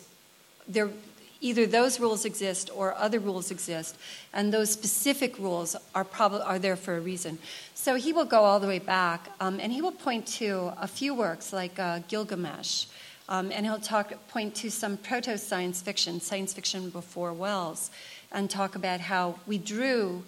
either 1.40 1.66
those 1.66 1.98
rules 1.98 2.24
exist 2.24 2.70
or 2.74 2.94
other 2.94 3.18
rules 3.18 3.50
exist, 3.50 3.96
and 4.32 4.52
those 4.52 4.70
specific 4.70 5.38
rules 5.38 5.76
are, 5.94 6.04
probably 6.04 6.40
are 6.42 6.58
there 6.58 6.76
for 6.76 6.96
a 6.96 7.00
reason. 7.00 7.38
So 7.74 7.96
he 7.96 8.12
will 8.12 8.24
go 8.24 8.44
all 8.44 8.60
the 8.60 8.66
way 8.66 8.78
back, 8.78 9.30
um, 9.40 9.58
and 9.60 9.72
he 9.72 9.82
will 9.82 9.92
point 9.92 10.26
to 10.38 10.72
a 10.80 10.86
few 10.86 11.14
works 11.14 11.52
like 11.52 11.78
uh, 11.78 12.00
Gilgamesh, 12.08 12.86
um, 13.28 13.50
and 13.52 13.66
he'll 13.66 13.78
talk, 13.78 14.12
point 14.28 14.54
to 14.56 14.70
some 14.70 14.96
proto 14.96 15.36
science 15.36 15.82
fiction, 15.82 16.20
science 16.20 16.54
fiction 16.54 16.90
before 16.90 17.32
Wells, 17.32 17.90
and 18.32 18.48
talk 18.48 18.74
about 18.74 19.00
how 19.00 19.38
we 19.46 19.58
drew 19.58 20.22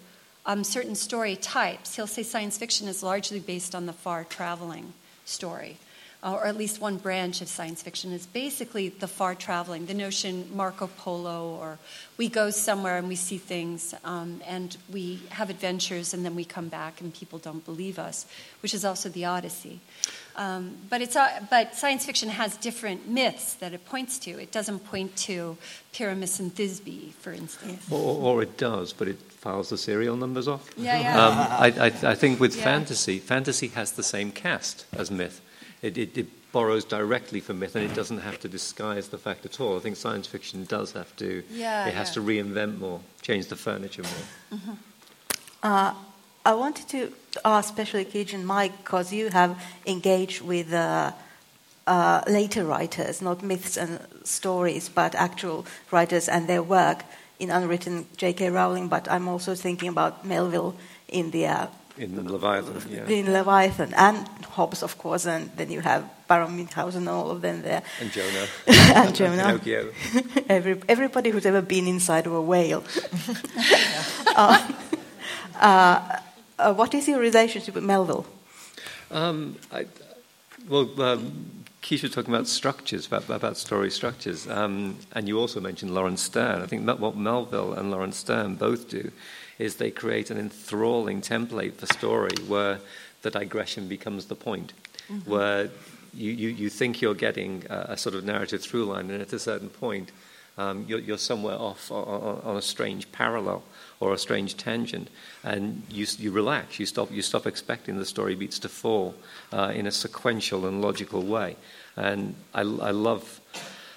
um, 0.45 0.63
certain 0.63 0.95
story 0.95 1.35
types. 1.35 1.95
He'll 1.95 2.07
say 2.07 2.23
science 2.23 2.57
fiction 2.57 2.87
is 2.87 3.03
largely 3.03 3.39
based 3.39 3.73
on 3.73 3.85
the 3.85 3.93
far 3.93 4.23
traveling 4.23 4.93
story 5.25 5.77
uh, 6.23 6.33
or 6.33 6.45
at 6.45 6.55
least 6.55 6.79
one 6.79 6.97
branch 6.97 7.41
of 7.41 7.47
science 7.47 7.81
fiction, 7.81 8.11
is 8.11 8.25
basically 8.25 8.89
the 8.89 9.07
far 9.07 9.33
traveling, 9.35 9.85
the 9.87 9.93
notion 9.93 10.47
Marco 10.53 10.87
Polo, 10.87 11.57
or 11.59 11.79
we 12.17 12.29
go 12.29 12.49
somewhere 12.51 12.97
and 12.97 13.07
we 13.07 13.15
see 13.15 13.37
things 13.37 13.95
um, 14.03 14.41
and 14.45 14.77
we 14.91 15.19
have 15.29 15.49
adventures 15.49 16.13
and 16.13 16.23
then 16.23 16.35
we 16.35 16.45
come 16.45 16.67
back 16.67 17.01
and 17.01 17.13
people 17.13 17.39
don't 17.39 17.65
believe 17.65 17.97
us, 17.97 18.25
which 18.61 18.73
is 18.73 18.85
also 18.85 19.09
the 19.09 19.25
Odyssey. 19.25 19.79
Um, 20.35 20.77
but, 20.89 21.01
it's, 21.01 21.15
uh, 21.15 21.43
but 21.49 21.75
science 21.75 22.05
fiction 22.05 22.29
has 22.29 22.55
different 22.57 23.07
myths 23.07 23.55
that 23.55 23.73
it 23.73 23.85
points 23.85 24.17
to. 24.19 24.31
It 24.31 24.51
doesn't 24.51 24.79
point 24.85 25.15
to 25.17 25.57
Pyramus 25.93 26.39
and 26.39 26.53
Thisbe, 26.55 27.11
for 27.13 27.33
instance. 27.33 27.85
Or, 27.91 28.35
or 28.35 28.43
it 28.43 28.57
does, 28.57 28.93
but 28.93 29.07
it 29.07 29.19
files 29.19 29.69
the 29.69 29.77
serial 29.77 30.15
numbers 30.15 30.47
off. 30.47 30.69
Yeah, 30.77 30.99
yeah. 30.99 31.25
Um, 31.25 31.33
I, 31.37 31.85
I, 31.87 32.11
I, 32.11 32.15
think 32.15 32.39
with 32.39 32.55
yeah. 32.55 32.63
fantasy, 32.63 33.19
fantasy 33.19 33.69
has 33.69 33.93
the 33.93 34.03
same 34.03 34.31
cast 34.31 34.85
as 34.93 35.11
myth. 35.11 35.41
It, 35.81 35.97
it, 35.97 36.17
it 36.17 36.51
borrows 36.51 36.83
directly 36.83 37.39
from 37.39 37.59
myth 37.59 37.75
and 37.75 37.89
it 37.89 37.95
doesn't 37.95 38.19
have 38.19 38.39
to 38.41 38.47
disguise 38.47 39.07
the 39.07 39.17
fact 39.17 39.45
at 39.45 39.59
all. 39.59 39.77
I 39.77 39.79
think 39.79 39.95
science 39.95 40.27
fiction 40.27 40.65
does 40.65 40.91
have 40.91 41.15
to, 41.17 41.43
Yeah, 41.49 41.87
it 41.87 41.93
has 41.93 42.09
yeah. 42.09 42.13
to 42.15 42.21
reinvent 42.21 42.79
more, 42.79 42.99
change 43.21 43.47
the 43.47 43.55
furniture 43.55 44.03
more. 44.03 44.59
Uh, 45.63 45.93
I 46.45 46.53
wanted 46.53 46.87
to 46.89 47.13
ask, 47.45 47.69
especially 47.69 48.07
and 48.33 48.45
Mike, 48.45 48.75
because 48.77 49.13
you 49.13 49.29
have 49.29 49.61
engaged 49.85 50.41
with 50.41 50.73
uh, 50.73 51.11
uh, 51.87 52.21
later 52.27 52.65
writers, 52.65 53.21
not 53.21 53.43
myths 53.43 53.77
and 53.77 53.99
stories, 54.23 54.89
but 54.89 55.15
actual 55.15 55.65
writers 55.91 56.27
and 56.27 56.47
their 56.47 56.63
work 56.63 57.03
in 57.39 57.49
unwritten 57.51 58.05
J.K. 58.17 58.49
Rowling. 58.49 58.87
But 58.87 59.09
I'm 59.09 59.27
also 59.27 59.55
thinking 59.55 59.89
about 59.89 60.25
Melville 60.25 60.75
in 61.07 61.31
the 61.31 61.47
uh, 61.47 61.67
In 62.01 62.15
the 62.15 62.23
Leviathan, 62.23 62.81
yeah. 62.89 63.05
in 63.05 63.31
Leviathan 63.31 63.93
and 63.93 64.27
Hobbes, 64.55 64.81
of 64.81 64.97
course, 64.97 65.27
and 65.27 65.51
then 65.55 65.69
you 65.69 65.81
have 65.81 66.03
Baron 66.27 66.57
Munchausen 66.57 67.01
and 67.01 67.09
all 67.09 67.29
of 67.29 67.41
them 67.41 67.61
there, 67.61 67.83
And 67.99 68.11
Jonah. 68.11 68.47
and 68.95 69.15
Jonah. 69.15 69.59
Pinocchio. 69.59 69.91
Every, 70.49 70.81
everybody 70.89 71.29
who's 71.29 71.45
ever 71.45 71.61
been 71.61 71.87
inside 71.87 72.25
of 72.25 72.33
a 72.33 72.41
whale. 72.41 72.83
uh, 74.35 74.71
uh, 75.59 76.19
uh, 76.57 76.73
what 76.73 76.91
is 76.95 77.07
your 77.07 77.19
relationship 77.19 77.75
with 77.75 77.83
Melville? 77.83 78.25
Um, 79.11 79.57
I, 79.71 79.85
well, 80.67 80.89
um, 81.03 81.63
Keisha 81.83 82.03
was 82.03 82.13
talking 82.13 82.33
about 82.33 82.47
structures, 82.47 83.05
about, 83.05 83.29
about 83.29 83.57
story 83.57 83.91
structures, 83.91 84.47
um, 84.47 84.97
and 85.11 85.27
you 85.27 85.37
also 85.37 85.59
mentioned 85.59 85.93
Laurence 85.93 86.23
Sterne. 86.23 86.63
I 86.63 86.65
think 86.65 86.87
that 86.87 86.99
what 86.99 87.15
Melville 87.15 87.73
and 87.73 87.91
Laurence 87.91 88.17
Sterne 88.17 88.55
both 88.55 88.89
do 88.89 89.11
is 89.61 89.75
they 89.75 89.91
create 89.91 90.31
an 90.31 90.37
enthralling 90.37 91.21
template 91.21 91.73
for 91.73 91.85
story 91.85 92.35
where 92.47 92.79
the 93.21 93.29
digression 93.29 93.87
becomes 93.87 94.25
the 94.25 94.35
point, 94.35 94.73
where 95.25 95.69
you, 96.13 96.31
you, 96.31 96.49
you 96.49 96.69
think 96.69 97.01
you're 97.01 97.13
getting 97.27 97.63
a, 97.69 97.93
a 97.93 97.97
sort 97.97 98.15
of 98.15 98.23
narrative 98.23 98.61
through 98.61 98.85
line, 98.85 99.11
and 99.11 99.21
at 99.21 99.33
a 99.33 99.39
certain 99.39 99.69
point, 99.69 100.11
um, 100.57 100.85
you're, 100.87 100.99
you're 100.99 101.17
somewhere 101.17 101.55
off 101.55 101.91
on, 101.91 102.41
on 102.43 102.57
a 102.57 102.61
strange 102.61 103.11
parallel 103.11 103.63
or 103.99 104.13
a 104.13 104.17
strange 104.17 104.57
tangent, 104.57 105.09
and 105.43 105.83
you, 105.89 106.05
you 106.17 106.31
relax. 106.31 106.79
You 106.79 106.85
stop. 106.85 107.11
You 107.11 107.21
stop 107.21 107.45
expecting 107.45 107.97
the 107.97 108.05
story 108.05 108.35
beats 108.35 108.59
to 108.59 108.69
fall 108.69 109.13
uh, 109.53 109.71
in 109.73 109.87
a 109.87 109.91
sequential 109.91 110.65
and 110.65 110.81
logical 110.81 111.21
way. 111.21 111.55
And 111.95 112.35
I, 112.53 112.61
I 112.61 112.91
love, 112.91 113.39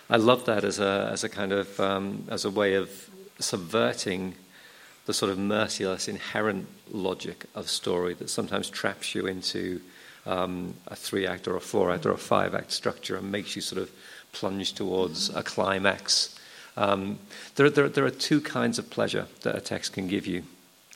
I 0.08 0.16
love 0.16 0.44
that 0.44 0.62
as 0.64 0.78
a 0.78 1.08
as 1.12 1.24
a 1.24 1.28
kind 1.28 1.52
of 1.52 1.80
um, 1.80 2.24
as 2.28 2.44
a 2.44 2.50
way 2.50 2.74
of 2.74 2.88
subverting 3.38 4.34
the 5.06 5.14
sort 5.14 5.30
of 5.30 5.38
merciless 5.38 6.08
inherent 6.08 6.66
logic 6.90 7.44
of 7.54 7.68
story 7.68 8.14
that 8.14 8.30
sometimes 8.30 8.70
traps 8.70 9.14
you 9.14 9.26
into 9.26 9.80
um, 10.26 10.74
a 10.88 10.96
three 10.96 11.26
act 11.26 11.46
or 11.46 11.56
a 11.56 11.60
four 11.60 11.90
act 11.90 12.06
or 12.06 12.12
a 12.12 12.18
five 12.18 12.54
act 12.54 12.72
structure 12.72 13.16
and 13.16 13.30
makes 13.30 13.54
you 13.54 13.62
sort 13.62 13.82
of 13.82 13.90
plunge 14.32 14.72
towards 14.72 15.28
a 15.30 15.42
climax. 15.42 16.38
Um, 16.76 17.18
there, 17.56 17.70
there, 17.70 17.88
there 17.88 18.04
are 18.04 18.10
two 18.10 18.40
kinds 18.40 18.78
of 18.78 18.90
pleasure 18.90 19.26
that 19.42 19.54
a 19.54 19.60
text 19.60 19.92
can 19.92 20.08
give 20.08 20.26
you. 20.26 20.42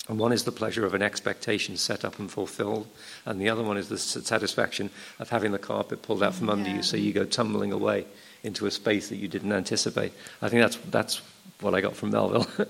And 0.08 0.18
one 0.18 0.32
is 0.32 0.44
the 0.44 0.52
pleasure 0.52 0.86
of 0.86 0.94
an 0.94 1.02
expectation 1.02 1.76
set 1.76 2.02
up 2.02 2.18
and 2.18 2.30
fulfilled, 2.30 2.88
and 3.26 3.38
the 3.38 3.50
other 3.50 3.62
one 3.62 3.76
is 3.76 3.90
the 3.90 3.98
satisfaction 3.98 4.88
of 5.18 5.28
having 5.28 5.52
the 5.52 5.58
carpet 5.58 6.00
pulled 6.00 6.22
out 6.22 6.34
from 6.34 6.48
under 6.48 6.70
you 6.70 6.82
so 6.82 6.96
you 6.96 7.12
go 7.12 7.24
tumbling 7.24 7.72
away 7.72 8.06
into 8.42 8.64
a 8.64 8.70
space 8.70 9.10
that 9.10 9.16
you 9.16 9.28
didn't 9.28 9.52
anticipate. 9.52 10.12
I 10.40 10.48
think 10.48 10.62
that's, 10.62 10.76
that's 10.90 11.20
what 11.60 11.74
I 11.74 11.82
got 11.82 11.94
from 11.94 12.10
Melville. 12.10 12.46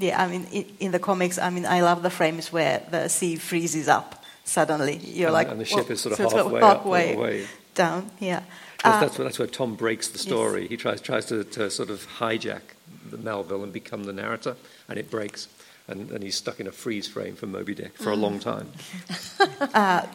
Yeah, 0.00 0.22
I 0.22 0.26
mean, 0.28 0.46
in, 0.50 0.64
in 0.80 0.90
the 0.92 0.98
comics, 0.98 1.38
I 1.38 1.50
mean, 1.50 1.66
I 1.66 1.82
love 1.82 2.02
the 2.02 2.10
frames 2.10 2.50
where 2.52 2.82
the 2.90 3.08
sea 3.08 3.36
freezes 3.36 3.86
up 3.86 4.24
suddenly. 4.44 4.96
You're 4.96 5.28
And- 5.28 5.34
like, 5.34 5.48
and 5.48 5.60
the 5.60 5.64
ship 5.64 5.84
well, 5.84 5.92
is 5.92 6.00
sort 6.00 6.18
of 6.18 6.30
so 6.30 6.36
halfway 6.36 6.60
up, 6.60 6.76
halfway 6.78 7.08
halfway. 7.08 7.46
down. 7.74 8.10
Yeah. 8.18 8.42
That's, 8.82 8.96
Uh, 8.96 9.00
that's, 9.00 9.18
where, 9.18 9.24
that's 9.26 9.38
where 9.38 9.48
Tom 9.48 9.74
breaks 9.74 10.08
the 10.08 10.18
story. 10.18 10.66
He 10.66 10.76
tries, 10.78 11.00
tries 11.02 11.26
to, 11.26 11.44
to 11.44 11.70
sort 11.70 11.90
of 11.90 12.06
hijack 12.18 12.62
the 13.10 13.18
Melville 13.18 13.62
and 13.62 13.72
become 13.72 14.04
the 14.04 14.12
narrator, 14.14 14.56
and 14.88 14.98
it 14.98 15.10
breaks. 15.10 15.48
And, 15.86 16.10
and 16.12 16.22
he's 16.22 16.36
stuck 16.36 16.60
in 16.60 16.66
a 16.66 16.72
freeze 16.72 17.08
frame 17.08 17.34
for 17.36 17.46
Moby 17.46 17.74
Dick 17.74 17.96
for 17.98 18.10
a 18.10 18.16
long 18.16 18.38
time. 18.38 18.72
uh, 19.74 20.06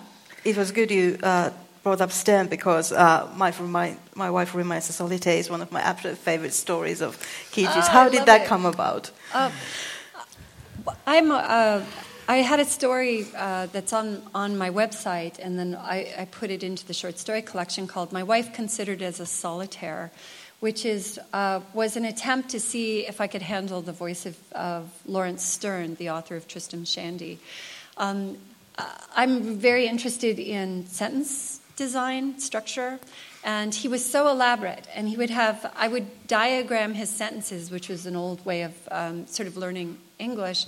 it 0.44 0.56
was 0.58 0.72
good 0.72 0.90
you 0.90 1.18
uh, 1.22 1.50
brought 1.86 2.02
up 2.02 2.12
Sterne 2.12 2.48
because 2.48 2.92
uh, 2.92 3.30
my, 3.36 3.54
remind, 3.60 4.00
my 4.16 4.32
wife 4.32 4.56
reminds 4.56 4.90
us 4.90 4.96
Solitaire 4.96 5.38
is 5.38 5.52
one 5.52 5.62
of 5.62 5.72
my 5.72 5.82
absolute 5.82 6.18
favorite 6.18 6.54
stories 6.54 7.00
of 7.00 7.16
Keating's. 7.52 7.76
Oh, 7.78 7.92
How 7.92 8.06
I 8.06 8.10
did 8.10 8.26
that 8.26 8.42
it. 8.42 8.48
come 8.48 8.66
about? 8.66 9.12
Uh, 9.32 9.52
I'm. 11.06 11.30
Uh, 11.32 11.86
I 12.28 12.38
had 12.38 12.60
a 12.60 12.66
story 12.66 13.28
uh, 13.38 13.68
that's 13.68 13.94
on, 13.94 14.24
on 14.34 14.58
my 14.58 14.72
website, 14.72 15.38
and 15.38 15.60
then 15.60 15.76
I, 15.76 16.12
I 16.18 16.26
put 16.26 16.50
it 16.50 16.64
into 16.64 16.84
the 16.88 16.94
short 16.96 17.20
story 17.20 17.44
collection 17.44 17.86
called 17.86 18.12
"My 18.12 18.24
Wife 18.24 18.52
Considered 18.52 19.04
as 19.04 19.20
a 19.20 19.28
Solitaire," 19.28 20.10
which 20.62 20.86
is 20.86 21.20
uh, 21.34 21.60
was 21.76 21.96
an 21.98 22.06
attempt 22.06 22.50
to 22.50 22.60
see 22.60 23.06
if 23.06 23.22
I 23.22 23.28
could 23.28 23.44
handle 23.44 23.84
the 23.84 23.94
voice 23.94 24.26
of, 24.26 24.36
of 24.54 24.90
Laurence 25.06 25.44
Sterne, 25.44 25.94
the 25.96 26.10
author 26.10 26.36
of 26.36 26.48
Tristram 26.48 26.84
Shandy. 26.84 27.38
Um, 27.98 28.40
uh, 28.76 28.90
I'm 29.16 29.60
very 29.60 29.86
interested 29.86 30.40
in 30.40 30.88
sentence 30.88 31.62
design 31.76 32.40
structure, 32.40 33.00
and 33.44 33.74
he 33.74 33.88
was 33.88 34.04
so 34.04 34.28
elaborate. 34.28 34.88
And 34.96 35.08
he 35.10 35.18
would 35.18 35.30
have 35.30 35.72
I 35.76 35.88
would 35.88 36.28
diagram 36.28 36.94
his 36.94 37.10
sentences, 37.10 37.72
which 37.72 37.90
was 37.90 38.06
an 38.06 38.16
old 38.16 38.46
way 38.46 38.64
of 38.64 38.74
um, 38.92 39.28
sort 39.28 39.48
of 39.48 39.58
learning 39.58 39.98
English, 40.20 40.66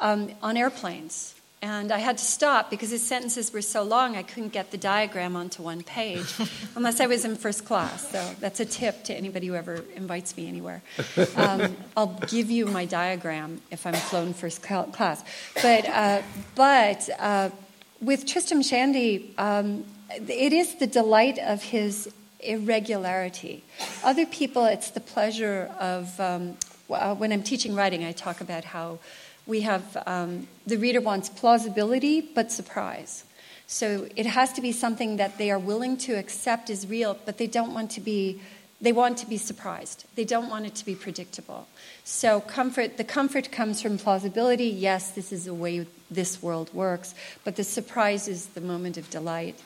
um, 0.00 0.30
on 0.42 0.56
airplanes. 0.56 1.34
And 1.60 1.90
I 1.90 1.98
had 1.98 2.18
to 2.18 2.24
stop 2.24 2.70
because 2.70 2.90
his 2.90 3.04
sentences 3.04 3.52
were 3.52 3.62
so 3.62 3.82
long 3.82 4.16
I 4.16 4.22
couldn't 4.22 4.52
get 4.52 4.70
the 4.70 4.78
diagram 4.78 5.34
onto 5.34 5.60
one 5.60 5.82
page 5.82 6.32
unless 6.76 7.00
I 7.00 7.06
was 7.06 7.24
in 7.24 7.34
first 7.34 7.64
class. 7.64 8.12
So 8.12 8.34
that's 8.38 8.60
a 8.60 8.64
tip 8.64 9.02
to 9.04 9.14
anybody 9.14 9.48
who 9.48 9.56
ever 9.56 9.82
invites 9.96 10.36
me 10.36 10.46
anywhere. 10.46 10.82
Um, 11.34 11.76
I'll 11.96 12.16
give 12.28 12.48
you 12.48 12.66
my 12.66 12.84
diagram 12.84 13.60
if 13.72 13.86
I'm 13.86 13.94
flown 13.94 14.34
first 14.34 14.62
class. 14.62 15.24
But, 15.54 15.88
uh, 15.88 16.22
but 16.54 17.10
uh, 17.18 17.50
with 18.00 18.24
Tristram 18.24 18.62
Shandy, 18.62 19.34
um, 19.36 19.84
it 20.10 20.52
is 20.52 20.76
the 20.76 20.86
delight 20.86 21.38
of 21.38 21.62
his 21.62 22.12
irregularity. 22.40 23.64
Other 24.02 24.26
people, 24.26 24.64
it's 24.64 24.90
the 24.90 25.00
pleasure 25.00 25.70
of, 25.78 26.18
um, 26.20 26.56
uh, 26.90 27.14
when 27.14 27.32
I'm 27.32 27.42
teaching 27.42 27.74
writing, 27.74 28.04
I 28.04 28.12
talk 28.12 28.40
about 28.40 28.64
how 28.64 28.98
we 29.46 29.62
have 29.62 29.96
um, 30.06 30.46
the 30.66 30.76
reader 30.76 31.00
wants 31.00 31.28
plausibility 31.28 32.20
but 32.20 32.52
surprise. 32.52 33.24
So 33.66 34.06
it 34.16 34.26
has 34.26 34.52
to 34.54 34.62
be 34.62 34.72
something 34.72 35.16
that 35.16 35.36
they 35.36 35.50
are 35.50 35.58
willing 35.58 35.96
to 35.98 36.14
accept 36.14 36.70
as 36.70 36.86
real, 36.86 37.18
but 37.26 37.38
they 37.38 37.46
don't 37.46 37.74
want 37.74 37.90
to 37.92 38.00
be. 38.00 38.40
They 38.80 38.92
want 38.92 39.18
to 39.18 39.26
be 39.26 39.38
surprised. 39.38 40.04
They 40.14 40.24
don't 40.24 40.48
want 40.48 40.64
it 40.66 40.76
to 40.76 40.84
be 40.84 40.94
predictable. 40.94 41.66
So 42.04 42.40
comfort, 42.40 42.96
the 42.96 43.02
comfort 43.02 43.50
comes 43.50 43.82
from 43.82 43.98
plausibility. 43.98 44.66
Yes, 44.66 45.10
this 45.10 45.32
is 45.32 45.46
the 45.46 45.54
way 45.54 45.86
this 46.10 46.40
world 46.40 46.72
works, 46.72 47.14
but 47.44 47.56
the 47.56 47.64
surprise 47.64 48.28
is 48.28 48.46
the 48.46 48.60
moment 48.60 48.96
of 48.96 49.10
delight. 49.10 49.60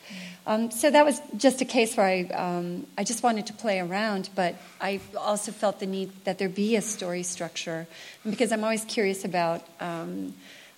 Um, 0.46 0.70
so 0.70 0.90
that 0.90 1.04
was 1.04 1.20
just 1.36 1.60
a 1.60 1.66
case 1.66 1.94
where 1.96 2.06
I, 2.06 2.22
um, 2.32 2.86
I 2.96 3.04
just 3.04 3.22
wanted 3.22 3.46
to 3.46 3.52
play 3.52 3.80
around, 3.80 4.30
but 4.34 4.56
I 4.80 4.98
also 5.16 5.52
felt 5.52 5.78
the 5.78 5.86
need 5.86 6.10
that 6.24 6.38
there 6.38 6.48
be 6.48 6.74
a 6.76 6.82
story 6.82 7.22
structure, 7.22 7.86
because 8.24 8.50
I'm 8.50 8.64
always 8.64 8.84
curious 8.86 9.24
about 9.24 9.62
um, 9.78 10.34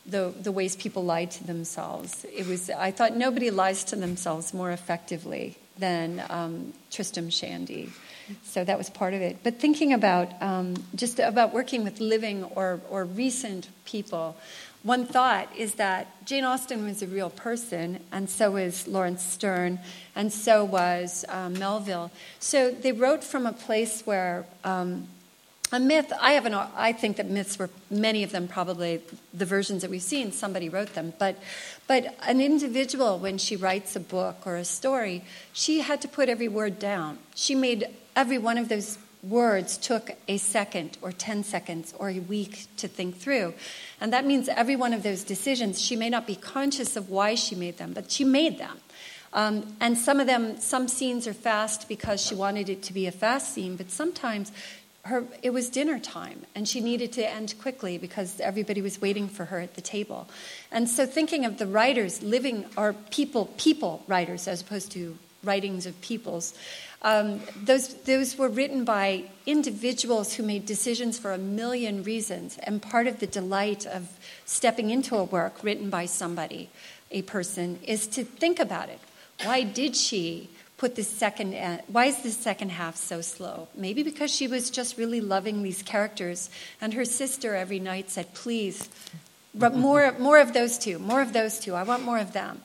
the 0.06 0.34
the 0.42 0.52
ways 0.52 0.76
people 0.76 1.04
lie 1.04 1.24
to 1.24 1.44
themselves. 1.44 2.26
It 2.30 2.46
was 2.46 2.68
I 2.68 2.90
thought 2.90 3.16
nobody 3.16 3.50
lies 3.50 3.84
to 3.84 3.96
themselves 3.96 4.52
more 4.52 4.70
effectively 4.70 5.56
than 5.78 6.22
um, 6.28 6.74
Tristram 6.90 7.30
Shandy. 7.30 7.90
So 8.42 8.64
that 8.64 8.78
was 8.78 8.90
part 8.90 9.14
of 9.14 9.22
it. 9.22 9.38
But 9.42 9.60
thinking 9.60 9.92
about 9.92 10.40
um, 10.42 10.74
just 10.94 11.18
about 11.18 11.52
working 11.52 11.84
with 11.84 12.00
living 12.00 12.44
or, 12.44 12.80
or 12.90 13.04
recent 13.04 13.68
people, 13.84 14.36
one 14.82 15.06
thought 15.06 15.48
is 15.56 15.76
that 15.76 16.26
Jane 16.26 16.44
Austen 16.44 16.84
was 16.84 17.00
a 17.00 17.06
real 17.06 17.30
person, 17.30 18.00
and 18.12 18.28
so 18.28 18.50
was 18.50 18.86
Laurence 18.86 19.22
Sterne, 19.22 19.78
and 20.14 20.30
so 20.30 20.62
was 20.62 21.24
um, 21.30 21.58
Melville. 21.58 22.10
So 22.38 22.70
they 22.70 22.92
wrote 22.92 23.24
from 23.24 23.46
a 23.46 23.52
place 23.52 24.02
where 24.02 24.44
um, 24.62 25.08
a 25.72 25.80
myth. 25.80 26.12
I 26.20 26.32
have 26.32 26.46
an. 26.46 26.54
I 26.54 26.92
think 26.92 27.16
that 27.16 27.28
myths 27.28 27.58
were 27.58 27.70
many 27.90 28.22
of 28.22 28.32
them 28.32 28.48
probably 28.48 29.00
the 29.32 29.46
versions 29.46 29.82
that 29.82 29.90
we've 29.90 30.02
seen. 30.02 30.32
Somebody 30.32 30.68
wrote 30.68 30.94
them, 30.94 31.12
but 31.18 31.36
but 31.86 32.16
an 32.26 32.40
individual 32.40 33.18
when 33.18 33.38
she 33.38 33.56
writes 33.56 33.96
a 33.96 34.00
book 34.00 34.46
or 34.46 34.56
a 34.56 34.64
story, 34.64 35.24
she 35.52 35.80
had 35.80 36.00
to 36.02 36.08
put 36.08 36.28
every 36.28 36.48
word 36.48 36.78
down. 36.78 37.18
She 37.34 37.54
made 37.54 37.88
every 38.14 38.38
one 38.38 38.58
of 38.58 38.68
those 38.68 38.98
words 39.24 39.78
took 39.78 40.10
a 40.28 40.36
second 40.36 40.98
or 41.00 41.10
10 41.10 41.44
seconds 41.44 41.94
or 41.98 42.10
a 42.10 42.18
week 42.18 42.66
to 42.76 42.86
think 42.86 43.16
through. 43.16 43.54
And 44.00 44.12
that 44.12 44.26
means 44.26 44.48
every 44.48 44.76
one 44.76 44.92
of 44.92 45.02
those 45.02 45.24
decisions, 45.24 45.80
she 45.80 45.96
may 45.96 46.10
not 46.10 46.26
be 46.26 46.36
conscious 46.36 46.96
of 46.96 47.08
why 47.08 47.34
she 47.34 47.54
made 47.54 47.78
them, 47.78 47.92
but 47.94 48.10
she 48.10 48.24
made 48.24 48.58
them. 48.58 48.78
Um, 49.32 49.76
and 49.80 49.98
some 49.98 50.20
of 50.20 50.26
them, 50.26 50.60
some 50.60 50.86
scenes 50.86 51.26
are 51.26 51.34
fast 51.34 51.88
because 51.88 52.24
she 52.24 52.34
wanted 52.34 52.68
it 52.68 52.82
to 52.84 52.92
be 52.92 53.06
a 53.06 53.12
fast 53.12 53.52
scene, 53.52 53.76
but 53.76 53.90
sometimes 53.90 54.52
her, 55.04 55.24
it 55.42 55.50
was 55.50 55.68
dinner 55.68 55.98
time 55.98 56.46
and 56.54 56.66
she 56.66 56.80
needed 56.80 57.12
to 57.12 57.30
end 57.30 57.54
quickly 57.60 57.98
because 57.98 58.40
everybody 58.40 58.80
was 58.80 59.00
waiting 59.00 59.28
for 59.28 59.44
her 59.46 59.60
at 59.60 59.74
the 59.74 59.80
table. 59.80 60.28
And 60.72 60.88
so 60.88 61.06
thinking 61.06 61.44
of 61.44 61.58
the 61.58 61.66
writers 61.66 62.22
living, 62.22 62.64
or 62.76 62.94
people, 63.10 63.46
people 63.58 64.02
writers 64.06 64.48
as 64.48 64.62
opposed 64.62 64.92
to 64.92 65.18
writings 65.42 65.84
of 65.84 66.00
peoples. 66.00 66.54
Um, 67.02 67.42
those, 67.62 67.92
those 68.04 68.38
were 68.38 68.48
written 68.48 68.84
by 68.84 69.24
individuals 69.44 70.32
who 70.32 70.42
made 70.42 70.64
decisions 70.64 71.18
for 71.18 71.32
a 71.32 71.38
million 71.38 72.02
reasons. 72.02 72.56
And 72.62 72.80
part 72.80 73.06
of 73.06 73.20
the 73.20 73.26
delight 73.26 73.84
of 73.84 74.08
stepping 74.46 74.88
into 74.88 75.16
a 75.16 75.24
work 75.24 75.62
written 75.62 75.90
by 75.90 76.06
somebody, 76.06 76.70
a 77.10 77.20
person, 77.22 77.78
is 77.86 78.06
to 78.08 78.24
think 78.24 78.58
about 78.58 78.88
it. 78.88 79.00
Why 79.42 79.64
did 79.64 79.96
she 79.96 80.48
put 80.76 80.96
this 80.96 81.08
second, 81.08 81.54
uh, 81.54 81.78
why 81.88 82.06
is 82.06 82.22
this 82.22 82.36
second 82.36 82.70
half 82.70 82.96
so 82.96 83.20
slow? 83.20 83.68
Maybe 83.74 84.02
because 84.02 84.30
she 84.30 84.46
was 84.46 84.70
just 84.70 84.98
really 84.98 85.20
loving 85.20 85.62
these 85.62 85.82
characters. 85.82 86.50
And 86.80 86.94
her 86.94 87.04
sister 87.04 87.54
every 87.54 87.78
night 87.78 88.10
said, 88.10 88.34
please, 88.34 88.88
but 89.54 89.74
more, 89.86 90.12
more 90.18 90.38
of 90.38 90.52
those 90.52 90.78
two, 90.78 90.98
more 90.98 91.22
of 91.22 91.32
those 91.32 91.58
two. 91.58 91.74
I 91.74 91.82
want 91.82 92.02
more 92.02 92.18
of 92.18 92.32
them. 92.32 92.62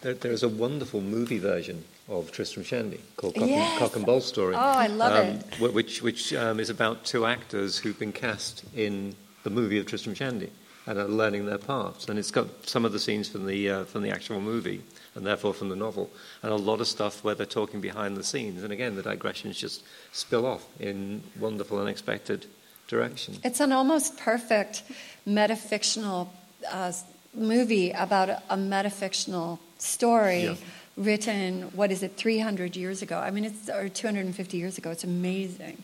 There, 0.00 0.14
there's 0.14 0.42
a 0.42 0.48
wonderful 0.48 1.00
movie 1.00 1.38
version 1.38 1.84
of 2.08 2.30
Tristram 2.30 2.64
Shandy 2.64 3.00
called 3.16 3.34
Cock, 3.34 3.48
Yes. 3.48 3.70
and, 3.70 3.78
Cock 3.80 3.96
and 3.96 4.06
Bull 4.06 4.20
Story. 4.20 4.54
Oh, 4.54 4.58
I 4.58 4.86
love 4.86 5.12
um, 5.12 5.40
it. 5.60 5.74
Which, 5.74 6.02
which 6.02 6.32
um, 6.34 6.60
is 6.60 6.70
about 6.70 7.04
two 7.04 7.26
actors 7.26 7.78
who've 7.78 7.98
been 7.98 8.12
cast 8.12 8.64
in 8.74 9.14
the 9.42 9.50
movie 9.50 9.78
of 9.78 9.86
Tristram 9.86 10.14
Shandy 10.14 10.50
and 10.88 10.98
are 10.98 11.06
learning 11.06 11.44
their 11.46 11.58
parts. 11.58 12.08
And 12.08 12.18
it's 12.18 12.30
got 12.30 12.46
some 12.66 12.84
of 12.86 12.92
the 12.92 12.98
scenes 12.98 13.28
from 13.28 13.44
the, 13.46 13.70
uh, 13.70 13.84
from 13.84 14.02
the 14.02 14.10
actual 14.10 14.40
movie 14.40 14.82
and 15.14 15.26
therefore 15.26 15.52
from 15.52 15.68
the 15.68 15.76
novel, 15.76 16.10
and 16.42 16.50
a 16.52 16.56
lot 16.56 16.80
of 16.80 16.86
stuff 16.86 17.22
where 17.24 17.34
they're 17.34 17.44
talking 17.60 17.80
behind 17.80 18.16
the 18.16 18.22
scenes. 18.24 18.62
And 18.62 18.72
again, 18.72 18.94
the 18.96 19.02
digressions 19.02 19.58
just 19.58 19.82
spill 20.12 20.46
off 20.46 20.64
in 20.80 21.22
wonderful, 21.38 21.78
unexpected 21.78 22.46
direction. 22.86 23.34
It's 23.44 23.60
an 23.60 23.72
almost 23.72 24.16
perfect 24.16 24.82
metafictional 25.26 26.28
uh, 26.70 26.92
movie 27.34 27.90
about 27.90 28.28
a, 28.30 28.42
a 28.48 28.56
metafictional 28.56 29.58
story 29.78 30.44
Yeah. 30.44 30.54
written, 30.96 31.62
what 31.74 31.90
is 31.90 32.02
it, 32.02 32.16
300 32.16 32.76
years 32.76 33.02
ago? 33.02 33.18
I 33.18 33.30
mean, 33.30 33.44
it's, 33.44 33.68
or 33.68 33.88
250 33.88 34.56
years 34.56 34.78
ago. 34.78 34.90
It's 34.90 35.04
amazing. 35.04 35.82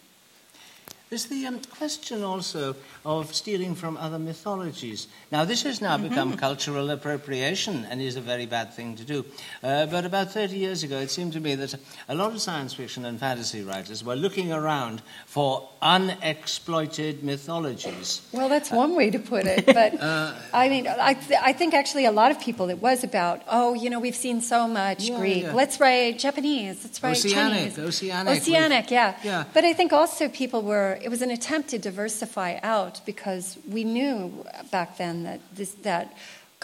There's 1.10 1.26
the 1.26 1.46
um, 1.46 1.60
question 1.78 2.24
also 2.24 2.74
of 3.04 3.34
stealing 3.34 3.74
from 3.76 3.96
other 3.98 4.18
mythologies. 4.18 5.06
Now, 5.30 5.44
this 5.44 5.62
has 5.62 5.80
now 5.80 5.96
become 5.98 6.36
cultural 6.36 6.90
appropriation 6.90 7.84
and 7.90 8.00
is 8.00 8.16
a 8.16 8.20
very 8.20 8.46
bad 8.46 8.72
thing 8.72 8.96
to 8.96 9.04
do. 9.04 9.24
Uh, 9.62 9.86
but 9.86 10.04
about 10.06 10.32
30 10.32 10.56
years 10.56 10.82
ago, 10.82 10.98
it 10.98 11.10
seemed 11.10 11.32
to 11.34 11.40
me 11.40 11.54
that 11.56 11.74
a 12.08 12.14
lot 12.14 12.32
of 12.32 12.40
science 12.40 12.72
fiction 12.74 13.04
and 13.04 13.20
fantasy 13.20 13.62
writers 13.62 14.02
were 14.02 14.16
looking 14.16 14.52
around 14.52 15.02
for 15.26 15.68
unexploited 15.82 17.22
mythologies. 17.22 18.22
Well, 18.32 18.48
that's 18.48 18.70
one 18.70 18.94
way 18.96 19.10
to 19.10 19.18
put 19.18 19.46
it. 19.46 19.66
But 19.66 20.02
I 20.52 20.68
mean, 20.68 20.86
I, 20.88 21.14
th- 21.14 21.38
I 21.42 21.52
think 21.52 21.74
actually 21.74 22.06
a 22.06 22.12
lot 22.12 22.30
of 22.30 22.40
people 22.40 22.70
it 22.70 22.80
was 22.80 23.04
about, 23.04 23.42
oh, 23.48 23.74
you 23.74 23.90
know, 23.90 24.00
we've 24.00 24.16
seen 24.16 24.40
so 24.40 24.66
much 24.66 25.08
Yeah, 25.08 25.18
Greek. 25.18 25.42
yeah. 25.44 25.52
Let's 25.52 25.78
write 25.80 26.18
Japanese. 26.18 26.82
Let's 26.84 27.02
write 27.02 27.16
Oceanic, 27.16 27.74
Chinese. 27.74 27.78
oceanic, 27.78 28.36
Oceanic, 28.38 28.90
yeah. 28.90 29.16
yeah. 29.22 29.44
But 29.52 29.64
I 29.64 29.72
think 29.74 29.92
also 29.92 30.28
people 30.28 30.62
were, 30.62 30.93
it 31.02 31.08
was 31.08 31.22
an 31.22 31.30
attempt 31.30 31.70
to 31.70 31.78
diversify 31.78 32.58
out 32.62 33.00
because 33.06 33.58
we 33.68 33.84
knew 33.84 34.44
back 34.70 34.96
then 34.98 35.22
that 35.24 35.40
this, 35.54 35.72
that 35.82 36.14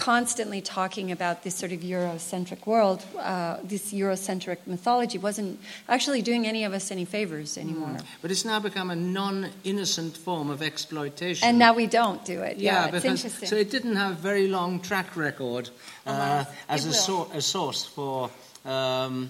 constantly 0.01 0.61
talking 0.62 1.12
about 1.12 1.43
this 1.43 1.55
sort 1.55 1.72
of 1.72 1.81
Eurocentric 1.81 2.66
world, 2.66 3.05
uh, 3.18 3.59
this 3.62 3.93
Eurocentric 3.93 4.59
mythology 4.66 5.18
wasn't 5.18 5.61
actually 5.89 6.22
doing 6.22 6.47
any 6.47 6.64
of 6.64 6.72
us 6.72 6.91
any 6.91 7.05
favors 7.05 7.59
anymore. 7.59 7.99
But 8.22 8.31
it's 8.31 8.45
now 8.45 8.61
become 8.61 8.91
a 8.91 8.97
non 8.97 9.51
innocent 9.64 10.16
form 10.16 10.51
of 10.51 10.62
exploitation. 10.62 11.47
And 11.49 11.59
now 11.59 11.74
we 11.74 11.87
don't 11.87 12.24
do 12.24 12.41
it. 12.43 12.57
Yeah, 12.57 12.72
Yeah, 12.72 12.85
it's 12.87 13.03
because 13.03 13.24
interesting. 13.24 13.49
so 13.49 13.57
it 13.57 13.70
didn't 13.70 13.97
have 13.97 14.16
very 14.16 14.49
long 14.49 14.81
track 14.81 15.16
record 15.16 15.68
uh, 16.07 16.11
Alas, 16.11 16.47
as 16.68 17.09
a, 17.09 17.12
a 17.35 17.43
source 17.43 17.85
for 17.85 18.31
um, 18.64 19.28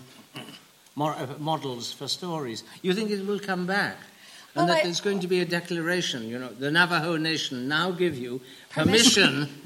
models 0.97 1.93
for 1.93 2.09
stories. 2.09 2.65
You 2.83 2.95
think 2.95 3.11
it 3.11 3.27
will 3.27 3.41
come 3.41 3.67
back? 3.67 3.97
And 4.55 4.67
Well, 4.67 4.67
that 4.69 4.79
I- 4.79 4.83
there's 4.85 5.01
going 5.01 5.21
to 5.21 5.29
be 5.29 5.41
a 5.41 5.45
declaration, 5.45 6.29
you 6.29 6.39
know, 6.39 6.49
the 6.49 6.71
Navajo 6.71 7.17
Nation 7.17 7.69
now 7.69 7.91
give 7.91 8.17
you 8.19 8.41
permission. 8.71 9.49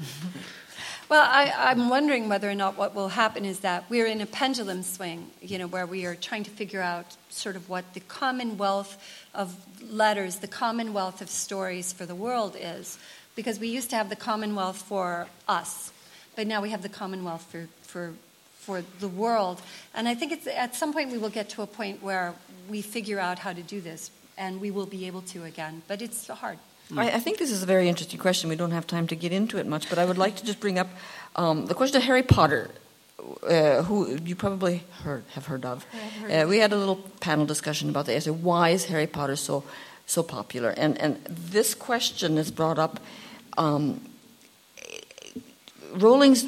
Well, 1.07 1.21
I, 1.23 1.53
I'm 1.55 1.89
wondering 1.89 2.29
whether 2.29 2.49
or 2.49 2.55
not 2.55 2.77
what 2.77 2.95
will 2.95 3.09
happen 3.09 3.45
is 3.45 3.59
that 3.59 3.87
we're 3.91 4.07
in 4.07 4.21
a 4.21 4.25
pendulum 4.25 4.81
swing, 4.81 5.29
you 5.39 5.59
know, 5.59 5.67
where 5.67 5.85
we 5.85 6.03
are 6.07 6.15
trying 6.15 6.43
to 6.45 6.49
figure 6.49 6.81
out 6.81 7.15
sort 7.29 7.55
of 7.55 7.69
what 7.69 7.93
the 7.93 7.99
commonwealth 7.99 8.97
of 9.35 9.55
letters, 9.87 10.37
the 10.37 10.47
commonwealth 10.47 11.21
of 11.21 11.29
stories 11.29 11.93
for 11.93 12.07
the 12.07 12.15
world 12.15 12.55
is. 12.59 12.97
Because 13.35 13.59
we 13.59 13.67
used 13.67 13.91
to 13.91 13.95
have 13.95 14.09
the 14.09 14.15
commonwealth 14.15 14.77
for 14.81 15.27
us, 15.47 15.91
but 16.35 16.47
now 16.47 16.59
we 16.59 16.71
have 16.71 16.81
the 16.81 16.89
commonwealth 16.89 17.45
for, 17.51 17.67
for, 17.83 18.13
for 18.61 18.81
the 18.99 19.07
world. 19.07 19.61
And 19.93 20.07
I 20.07 20.15
think 20.15 20.31
it's, 20.31 20.47
at 20.47 20.73
some 20.73 20.91
point 20.91 21.11
we 21.11 21.19
will 21.19 21.29
get 21.29 21.49
to 21.49 21.61
a 21.61 21.67
point 21.67 22.01
where 22.01 22.33
we 22.67 22.81
figure 22.81 23.19
out 23.19 23.37
how 23.37 23.53
to 23.53 23.61
do 23.61 23.79
this, 23.79 24.09
and 24.37 24.61
we 24.61 24.71
will 24.71 24.85
be 24.85 25.07
able 25.07 25.21
to 25.21 25.43
again. 25.43 25.81
But 25.87 26.01
it's 26.01 26.27
hard. 26.27 26.57
I, 26.95 27.11
I 27.11 27.19
think 27.19 27.39
this 27.39 27.51
is 27.51 27.63
a 27.63 27.65
very 27.65 27.89
interesting 27.89 28.19
question. 28.19 28.49
We 28.49 28.55
don't 28.55 28.71
have 28.71 28.85
time 28.85 29.07
to 29.07 29.15
get 29.15 29.31
into 29.31 29.57
it 29.57 29.65
much, 29.65 29.89
but 29.89 29.97
I 29.97 30.05
would 30.05 30.17
like 30.17 30.35
to 30.37 30.45
just 30.45 30.59
bring 30.59 30.77
up 30.77 30.87
um, 31.35 31.65
the 31.65 31.73
question 31.73 31.97
of 31.97 32.03
Harry 32.03 32.21
Potter, 32.21 32.69
uh, 33.47 33.81
who 33.83 34.17
you 34.23 34.35
probably 34.35 34.83
heard, 35.03 35.23
have 35.33 35.47
heard 35.47 35.65
of. 35.65 35.85
Uh, 36.29 36.45
we 36.47 36.59
had 36.59 36.71
a 36.73 36.77
little 36.77 36.97
panel 37.19 37.45
discussion 37.45 37.89
about 37.89 38.05
the 38.05 38.13
answer. 38.13 38.31
Why 38.31 38.69
is 38.69 38.85
Harry 38.85 39.07
Potter 39.07 39.35
so 39.35 39.63
so 40.05 40.21
popular? 40.21 40.69
And 40.69 40.97
and 41.01 41.23
this 41.25 41.73
question 41.73 42.37
is 42.37 42.51
brought 42.51 42.77
up. 42.77 42.99
Um, 43.57 44.01
Rowling's 45.93 46.45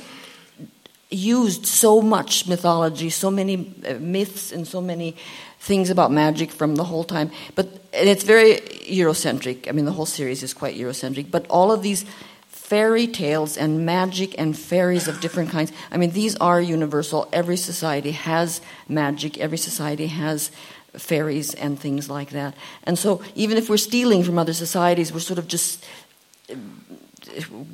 used 1.10 1.66
so 1.66 2.02
much 2.02 2.48
mythology, 2.48 3.10
so 3.10 3.32
many 3.32 3.74
uh, 3.88 3.94
myths, 3.94 4.52
and 4.52 4.68
so 4.68 4.82
many 4.82 5.16
things 5.60 5.90
about 5.90 6.12
magic 6.12 6.52
from 6.52 6.76
the 6.76 6.84
whole 6.86 7.04
time. 7.04 7.32
But 7.56 7.68
and 7.94 8.10
it's 8.10 8.24
very 8.24 8.60
Eurocentric. 8.88 9.68
I 9.68 9.72
mean, 9.72 9.86
the 9.86 9.92
whole 9.92 10.06
series 10.06 10.44
is 10.44 10.54
quite 10.54 10.78
Eurocentric. 10.78 11.32
But 11.32 11.46
all 11.50 11.72
of 11.72 11.82
these 11.82 12.06
fairy 12.48 13.08
tales 13.08 13.58
and 13.58 13.86
magic 13.86 14.36
and 14.38 14.58
fairies 14.58 15.08
of 15.08 15.22
different 15.22 15.50
kinds. 15.50 15.72
I 15.90 15.98
mean, 15.98 16.12
these 16.12 16.36
are 16.38 16.60
universal. 16.60 17.28
Every 17.32 17.58
society 17.58 18.12
has 18.12 18.62
magic. 18.90 19.38
Every 19.38 19.58
society 19.58 20.08
has 20.08 20.52
fairies 20.94 21.54
and 21.54 21.80
things 21.80 22.10
like 22.10 22.32
that. 22.32 22.56
And 22.84 23.00
so, 23.00 23.22
even 23.36 23.58
if 23.58 23.70
we're 23.70 23.78
stealing 23.78 24.24
from 24.24 24.38
other 24.38 24.54
societies, 24.54 25.14
we're 25.14 25.20
sort 25.20 25.40
of 25.40 25.48
just 25.48 25.86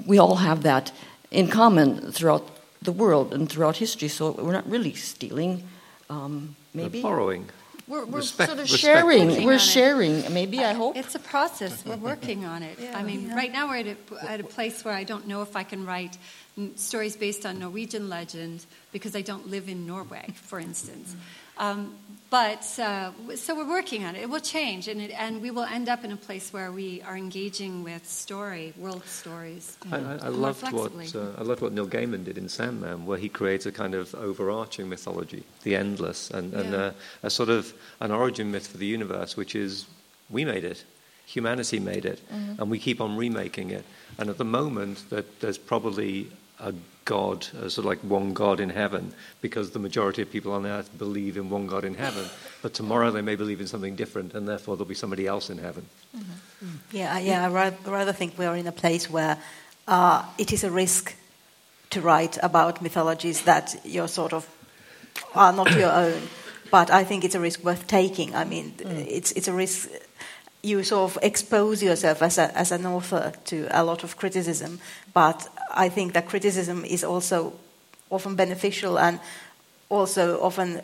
we 0.05 0.17
all 0.17 0.35
have 0.35 0.63
that 0.63 0.91
in 1.31 1.47
common 1.47 2.11
throughout 2.11 2.47
the 2.81 2.91
world 2.91 3.33
and 3.33 3.49
throughout 3.49 3.77
history. 3.77 4.07
So 4.07 4.31
we're 4.31 4.51
not 4.51 4.69
really 4.69 4.93
stealing. 4.93 5.63
Um, 6.09 6.55
They're 6.73 6.83
maybe 6.83 7.01
borrowing. 7.01 7.49
We're, 7.87 8.05
we're 8.05 8.17
Respect- 8.19 8.49
sort 8.49 8.59
of 8.59 8.71
respect. 8.71 8.81
sharing. 8.81 9.27
Working 9.27 9.45
We're 9.45 9.53
on 9.53 9.55
it. 9.57 9.61
sharing. 9.61 10.33
Maybe 10.33 10.59
I 10.63 10.73
hope. 10.73 10.95
It's 10.95 11.15
a 11.15 11.19
process. 11.19 11.85
We're 11.85 11.97
working 11.97 12.45
on 12.45 12.63
it. 12.63 12.77
I 12.93 13.03
mean, 13.03 13.33
right 13.35 13.51
now 13.51 13.67
we're 13.67 13.77
at 13.77 13.87
a, 13.87 13.97
at 14.31 14.39
a 14.39 14.43
place 14.45 14.85
where 14.85 14.93
I 14.93 15.03
don't 15.03 15.27
know 15.27 15.41
if 15.41 15.55
I 15.55 15.63
can 15.63 15.85
write 15.85 16.17
stories 16.75 17.15
based 17.17 17.45
on 17.45 17.59
Norwegian 17.59 18.07
legend 18.09 18.65
because 18.91 19.15
I 19.15 19.21
don't 19.21 19.49
live 19.49 19.67
in 19.67 19.85
Norway, 19.85 20.27
for 20.35 20.59
instance. 20.59 21.15
Um, 21.57 21.95
but 22.29 22.63
uh, 22.79 23.11
so 23.35 23.55
we're 23.55 23.69
working 23.69 24.03
on 24.05 24.15
it. 24.15 24.23
It 24.23 24.29
will 24.29 24.39
change, 24.39 24.87
and, 24.87 24.99
it, 24.99 25.11
and 25.11 25.39
we 25.39 25.51
will 25.51 25.65
end 25.65 25.87
up 25.87 26.03
in 26.03 26.11
a 26.11 26.17
place 26.17 26.51
where 26.51 26.71
we 26.71 26.99
are 27.03 27.15
engaging 27.15 27.83
with 27.83 28.07
story, 28.09 28.73
world 28.75 29.05
stories. 29.05 29.77
I, 29.91 29.97
I, 29.97 30.13
I 30.23 30.27
loved 30.29 30.63
what 30.73 30.91
uh, 31.15 31.33
I 31.37 31.43
loved 31.43 31.61
what 31.61 31.73
Neil 31.73 31.85
Gaiman 31.87 32.23
did 32.25 32.39
in 32.39 32.49
Sandman, 32.49 33.05
where 33.05 33.19
he 33.19 33.29
creates 33.29 33.67
a 33.67 33.71
kind 33.71 33.93
of 33.93 34.15
overarching 34.15 34.89
mythology, 34.89 35.43
the 35.61 35.75
endless, 35.75 36.31
and, 36.31 36.55
and 36.55 36.71
Yeah. 36.73 36.79
uh, 36.79 36.91
a 37.21 37.29
sort 37.29 37.49
of 37.49 37.71
an 37.99 38.09
origin 38.09 38.49
myth 38.51 38.65
for 38.65 38.77
the 38.77 38.87
universe, 38.87 39.37
which 39.37 39.53
is 39.53 39.85
we 40.31 40.43
made 40.43 40.63
it, 40.63 40.83
humanity 41.27 41.79
made 41.79 42.05
it, 42.05 42.19
Mm-hmm. 42.33 42.59
and 42.61 42.71
we 42.71 42.79
keep 42.79 42.99
on 42.99 43.15
remaking 43.15 43.69
it. 43.69 43.85
And 44.17 44.29
at 44.31 44.39
the 44.39 44.45
moment, 44.45 45.07
that 45.11 45.39
there's 45.39 45.59
probably 45.59 46.31
a 46.63 46.73
God, 47.05 47.45
a 47.59 47.69
sort 47.69 47.79
of 47.79 47.85
like 47.85 47.99
one 47.99 48.33
God 48.33 48.59
in 48.59 48.69
heaven, 48.69 49.13
because 49.41 49.71
the 49.71 49.79
majority 49.79 50.21
of 50.21 50.31
people 50.31 50.53
on 50.53 50.65
earth 50.65 50.89
believe 50.97 51.37
in 51.37 51.49
one 51.49 51.67
God 51.67 51.83
in 51.83 51.95
heaven. 51.95 52.25
But 52.61 52.73
tomorrow 52.73 53.11
they 53.11 53.21
may 53.21 53.35
believe 53.35 53.59
in 53.59 53.67
something 53.67 53.95
different, 53.95 54.33
and 54.33 54.47
therefore 54.47 54.77
there'll 54.77 54.87
be 54.87 54.95
somebody 54.95 55.27
else 55.27 55.49
in 55.49 55.57
heaven. 55.57 55.85
Yeah, 56.91 57.19
yeah. 57.19 57.45
I 57.45 57.49
rather, 57.49 57.91
rather 57.91 58.13
think 58.13 58.37
we 58.37 58.45
are 58.45 58.55
in 58.55 58.67
a 58.67 58.71
place 58.71 59.09
where 59.09 59.37
uh, 59.87 60.25
it 60.37 60.53
is 60.53 60.63
a 60.63 60.71
risk 60.71 61.15
to 61.89 62.01
write 62.01 62.37
about 62.41 62.81
mythologies 62.81 63.43
that 63.43 63.75
you're 63.83 64.07
sort 64.07 64.33
of 64.33 64.47
are 65.35 65.53
not 65.53 65.71
your 65.71 65.91
own. 65.91 66.21
But 66.71 66.89
I 66.89 67.03
think 67.03 67.23
it's 67.23 67.35
a 67.35 67.39
risk 67.39 67.63
worth 67.63 67.85
taking. 67.85 68.33
I 68.33 68.45
mean, 68.45 68.73
it's 68.79 69.31
it's 69.33 69.47
a 69.47 69.53
risk. 69.53 69.89
You 70.63 70.83
sort 70.83 71.11
of 71.11 71.23
expose 71.23 71.83
yourself 71.83 72.21
as 72.21 72.37
a, 72.37 72.57
as 72.57 72.71
an 72.71 72.85
author 72.85 73.33
to 73.45 73.67
a 73.69 73.83
lot 73.83 74.03
of 74.03 74.15
criticism, 74.15 74.79
but 75.13 75.49
I 75.73 75.89
think 75.89 76.13
that 76.13 76.27
criticism 76.27 76.85
is 76.85 77.03
also 77.03 77.53
often 78.09 78.35
beneficial 78.35 78.97
and 78.97 79.19
also 79.89 80.41
often, 80.41 80.81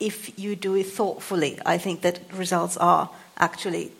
if 0.00 0.38
you 0.38 0.56
do 0.56 0.74
it 0.74 0.86
thoughtfully, 0.86 1.58
I 1.64 1.78
think 1.78 2.00
that 2.02 2.20
results 2.32 2.76
are 2.76 3.08
actually 3.38 3.92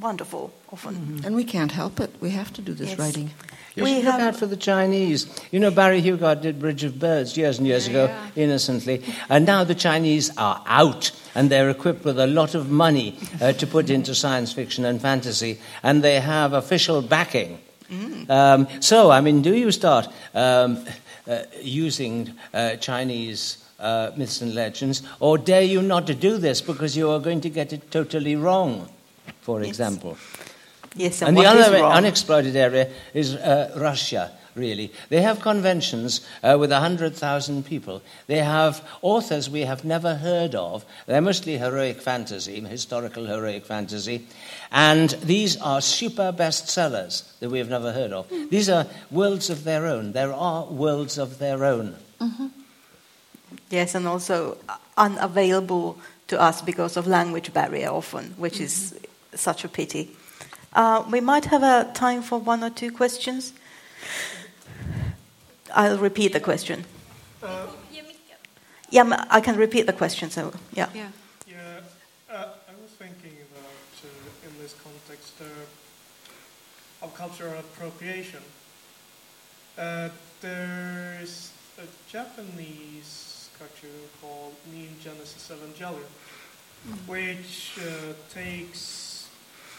wonderful 0.00 0.52
often. 0.72 1.22
And 1.24 1.34
we 1.34 1.44
can't 1.44 1.72
help 1.72 2.00
it. 2.00 2.10
We 2.20 2.30
have 2.30 2.52
to 2.54 2.62
do 2.62 2.74
this 2.74 2.90
Yes. 2.90 2.98
writing. 2.98 3.30
You 3.74 3.84
We 3.84 3.96
look 3.96 4.04
have- 4.04 4.20
out 4.20 4.36
for 4.36 4.46
the 4.46 4.56
Chinese. 4.56 5.26
You 5.52 5.60
know, 5.60 5.70
Barry 5.70 6.00
Hughart 6.00 6.40
did 6.42 6.58
Bridge 6.58 6.82
of 6.84 6.98
Birds 6.98 7.36
years 7.36 7.58
and 7.58 7.66
years 7.66 7.86
ago, 7.86 8.10
innocently. 8.34 9.02
And 9.28 9.44
now 9.46 9.64
the 9.64 9.74
Chinese 9.74 10.30
are 10.38 10.62
out 10.66 11.12
and 11.34 11.50
they're 11.50 11.68
equipped 11.70 12.04
with 12.04 12.18
a 12.18 12.26
lot 12.26 12.54
of 12.54 12.70
money 12.70 13.18
uh, 13.40 13.52
to 13.52 13.66
put 13.66 13.90
into 13.90 14.14
science 14.14 14.52
fiction 14.52 14.84
and 14.86 15.00
fantasy, 15.00 15.58
and 15.82 16.02
they 16.02 16.20
have 16.20 16.54
official 16.54 17.02
backing. 17.02 17.58
Um, 18.28 18.66
so, 18.80 19.10
I 19.12 19.20
mean, 19.20 19.42
do 19.42 19.54
you 19.54 19.70
start 19.70 20.08
um, 20.34 20.78
uh, 21.28 21.42
using 21.62 22.32
uh, 22.54 22.76
Chinese 22.76 23.58
uh, 23.78 24.10
myths 24.16 24.40
and 24.40 24.54
legends, 24.54 25.02
or 25.20 25.36
dare 25.38 25.62
you 25.62 25.82
not 25.82 26.06
to 26.06 26.14
do 26.14 26.38
this 26.38 26.60
because 26.62 26.96
you 26.96 27.10
are 27.10 27.20
going 27.20 27.40
to 27.42 27.50
get 27.50 27.72
it 27.72 27.90
totally 27.90 28.34
wrong, 28.34 28.88
for 29.46 29.60
Yes. 29.60 29.68
example? 29.68 30.16
Yes, 30.96 31.22
And 31.22 31.36
the 31.36 31.44
other 31.46 31.76
unexploited 31.84 32.56
area 32.56 32.88
is 33.14 33.34
uh, 33.34 33.70
Russia, 33.76 34.30
really. 34.54 34.90
They 35.10 35.20
have 35.22 35.40
conventions 35.40 36.20
uh, 36.42 36.56
with 36.58 36.72
100,000 36.72 37.64
people. 37.66 38.00
They 38.26 38.38
have 38.42 38.80
authors 39.02 39.48
we 39.50 39.60
have 39.66 39.84
never 39.84 40.14
heard 40.14 40.54
of. 40.54 40.84
They're 41.06 41.20
mostly 41.20 41.58
heroic 41.58 42.00
fantasy, 42.00 42.60
historical 42.60 43.26
heroic 43.26 43.66
fantasy. 43.66 44.26
And 44.72 45.10
these 45.22 45.60
are 45.60 45.80
super 45.82 46.32
bestsellers 46.32 47.22
that 47.40 47.50
we 47.50 47.58
have 47.58 47.68
never 47.70 47.92
heard 47.92 48.12
of. 48.12 48.26
These 48.50 48.70
are 48.70 48.86
worlds 49.10 49.50
of 49.50 49.64
their 49.64 49.86
own. 49.86 50.12
There 50.12 50.32
are 50.32 50.64
worlds 50.64 51.18
of 51.18 51.38
their 51.38 51.62
own. 51.64 51.94
Yes, 53.70 53.94
and 53.94 54.06
also 54.08 54.56
unavailable 54.96 55.98
to 56.28 56.40
us 56.40 56.62
because 56.62 56.96
of 56.96 57.06
language 57.06 57.52
barrier 57.52 57.90
often, 57.90 58.34
which 58.38 58.60
is 58.60 58.94
such 59.36 59.64
a 59.64 59.68
pity. 59.68 60.16
Uh, 60.72 61.04
we 61.10 61.20
might 61.20 61.46
have 61.46 61.62
a 61.62 61.90
time 61.94 62.22
for 62.22 62.38
one 62.38 62.62
or 62.62 62.70
two 62.70 62.90
questions. 62.90 63.52
I'll 65.74 65.98
repeat 65.98 66.32
the 66.32 66.40
question. 66.40 66.84
Yeah, 68.90 69.00
m- 69.00 69.26
I 69.30 69.40
can 69.40 69.56
repeat 69.56 69.86
the 69.86 69.92
question. 69.92 70.30
So 70.30 70.52
yeah. 70.72 70.88
Yeah. 70.94 71.08
Yeah, 71.46 71.80
uh, 72.30 72.34
I 72.68 72.72
was 72.80 72.90
thinking 72.98 73.36
about, 73.50 74.04
uh, 74.04 74.46
in 74.48 74.52
this 74.62 74.74
context, 74.82 75.34
uh, 75.40 77.04
of 77.04 77.12
cultural 77.14 77.58
appropriation. 77.58 78.42
Uh, 79.76 80.08
there's 80.40 81.50
a 81.78 81.86
Japanese 82.10 83.48
cartoon 83.58 84.08
called 84.20 84.54
Neon 84.72 84.94
Genesis 85.02 85.50
Evangelion, 85.50 86.08
which 87.06 87.78
uh, 87.80 88.12
takes 88.32 89.05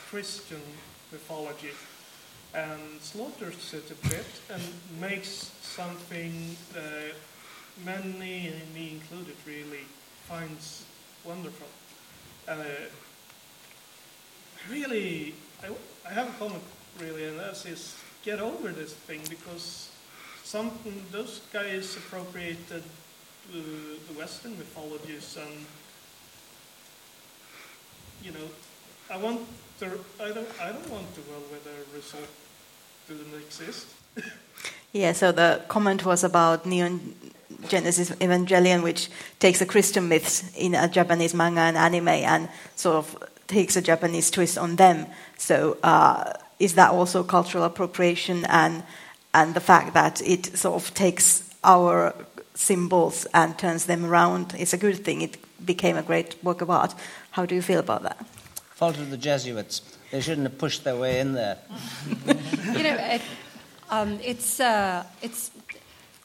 Christian 0.09 0.61
mythology 1.11 1.71
and 2.53 3.01
slaughters 3.01 3.73
it 3.73 3.91
a 3.91 4.07
bit 4.07 4.25
and 4.49 4.61
makes 5.01 5.51
something 5.61 6.55
that 6.73 7.13
many, 7.85 8.53
me 8.73 8.91
included, 9.01 9.35
really 9.45 9.83
finds 10.27 10.85
wonderful. 11.25 11.67
Uh, 12.47 12.55
really, 14.69 15.35
I, 15.61 15.67
I 16.09 16.13
have 16.13 16.29
a 16.29 16.39
comment 16.39 16.63
really, 16.99 17.25
and 17.25 17.39
that 17.39 17.65
is 17.65 17.95
get 18.23 18.39
over 18.39 18.69
this 18.69 18.93
thing 18.93 19.21
because 19.29 19.91
some 20.43 20.71
those 21.11 21.41
guys 21.51 21.97
appropriated 21.97 22.83
uh, 23.51 23.57
the 24.07 24.13
Western 24.17 24.57
mythologies 24.57 25.37
and 25.37 25.65
you 28.23 28.31
know, 28.31 28.47
I 29.09 29.17
want 29.17 29.41
I 29.81 29.85
don't 29.85 30.47
I 30.59 30.71
don't 30.71 30.89
want 30.89 31.15
the 31.15 31.21
world 31.29 31.43
where 31.49 31.59
the 31.63 31.95
result 31.95 32.27
doesn't 33.07 33.33
exist. 33.35 33.87
Yeah, 34.93 35.13
so 35.13 35.31
the 35.31 35.61
comment 35.67 36.05
was 36.05 36.23
about 36.23 36.65
Neon 36.65 37.13
Genesis 37.67 38.09
Evangelion, 38.11 38.81
which 38.81 39.09
takes 39.39 39.59
the 39.59 39.65
Christian 39.65 40.07
myths 40.07 40.43
in 40.55 40.73
a 40.75 40.87
Japanese 40.87 41.33
manga 41.33 41.61
and 41.61 41.77
anime 41.77 42.07
and 42.07 42.49
sort 42.75 42.95
of 42.95 43.23
takes 43.47 43.75
a 43.75 43.81
Japanese 43.81 44.31
twist 44.31 44.57
on 44.57 44.75
them. 44.75 45.05
So, 45.37 45.77
uh, 45.83 46.33
is 46.59 46.73
that 46.75 46.91
also 46.91 47.23
cultural 47.23 47.63
appropriation 47.63 48.45
and, 48.45 48.83
and 49.33 49.53
the 49.53 49.59
fact 49.59 49.93
that 49.93 50.21
it 50.21 50.57
sort 50.57 50.81
of 50.81 50.93
takes 50.93 51.53
our 51.63 52.13
symbols 52.55 53.27
and 53.33 53.57
turns 53.57 53.85
them 53.85 54.05
around 54.05 54.55
is 54.55 54.73
a 54.73 54.77
good 54.77 55.03
thing? 55.03 55.21
It 55.21 55.37
became 55.65 55.97
a 55.97 56.03
great 56.03 56.35
work 56.43 56.61
of 56.61 56.69
art. 56.69 56.95
How 57.31 57.45
do 57.45 57.55
you 57.55 57.61
feel 57.61 57.79
about 57.79 58.03
that? 58.03 58.25
Fault 58.77 58.99
of 58.99 59.09
the 59.09 59.17
Jesuits. 59.17 59.81
They 60.11 60.21
shouldn't 60.21 60.47
have 60.47 60.59
pushed 60.59 60.83
their 60.83 60.95
way 60.95 61.19
in 61.19 61.33
there. 61.33 61.57
you 62.27 62.83
know, 62.83 62.95
it, 62.95 63.23
um, 63.89 64.19
it's 64.23 64.59
uh, 64.59 65.03
it's 65.19 65.49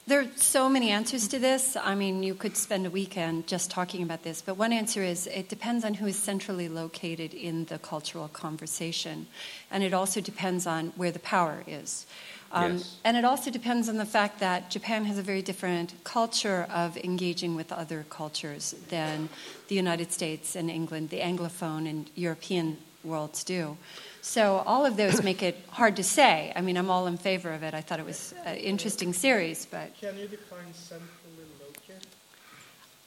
there 0.05 0.19
are 0.19 0.27
so 0.35 0.69
many 0.69 0.91
answers 0.91 1.27
to 1.29 1.39
this. 1.39 1.75
I 1.75 1.95
mean, 1.95 2.21
you 2.21 2.35
could 2.35 2.55
spend 2.55 2.85
a 2.85 2.91
weekend 2.91 3.47
just 3.47 3.71
talking 3.71 4.03
about 4.03 4.21
this, 4.21 4.43
but 4.43 4.55
one 4.55 4.71
answer 4.71 5.01
is 5.01 5.25
it 5.25 5.49
depends 5.49 5.83
on 5.83 5.95
who 5.95 6.05
is 6.05 6.15
centrally 6.15 6.69
located 6.69 7.33
in 7.33 7.65
the 7.65 7.79
cultural 7.79 8.27
conversation, 8.27 9.25
and 9.71 9.83
it 9.83 9.95
also 9.95 10.21
depends 10.21 10.67
on 10.67 10.93
where 10.95 11.11
the 11.11 11.17
power 11.17 11.63
is. 11.65 12.05
Um, 12.53 12.73
Yes. 12.77 12.95
And 13.03 13.17
it 13.17 13.25
also 13.25 13.49
depends 13.49 13.89
on 13.89 13.97
the 13.97 14.05
fact 14.05 14.39
that 14.39 14.69
Japan 14.69 15.05
has 15.05 15.17
a 15.17 15.23
very 15.23 15.41
different 15.41 15.93
culture 16.03 16.67
of 16.71 16.95
engaging 16.97 17.55
with 17.55 17.71
other 17.71 18.05
cultures 18.09 18.75
than 18.89 19.29
the 19.69 19.75
United 19.75 20.11
States 20.11 20.55
and 20.55 20.69
England, 20.69 21.09
the 21.09 21.19
Anglophone 21.19 21.89
and 21.89 22.09
European 22.15 22.77
worlds 23.03 23.43
do. 23.43 23.75
So 24.21 24.63
all 24.67 24.85
of 24.85 24.95
those 24.97 25.23
make 25.23 25.41
it 25.41 25.57
hard 25.69 25.95
to 25.97 26.03
say. 26.03 26.53
I 26.55 26.61
mean, 26.61 26.77
I'm 26.77 26.89
all 26.91 27.07
in 27.07 27.17
favor 27.17 27.51
of 27.51 27.63
it. 27.63 27.73
I 27.73 27.81
thought 27.81 27.99
it 27.99 28.05
was 28.05 28.33
an 28.45 28.57
interesting 28.57 29.13
series, 29.13 29.65
but 29.65 29.89
Can 29.99 30.17
you 30.17 30.27
define 30.27 30.73
centrally 30.73 31.49
located? 31.59 32.07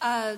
uh, 0.02 0.36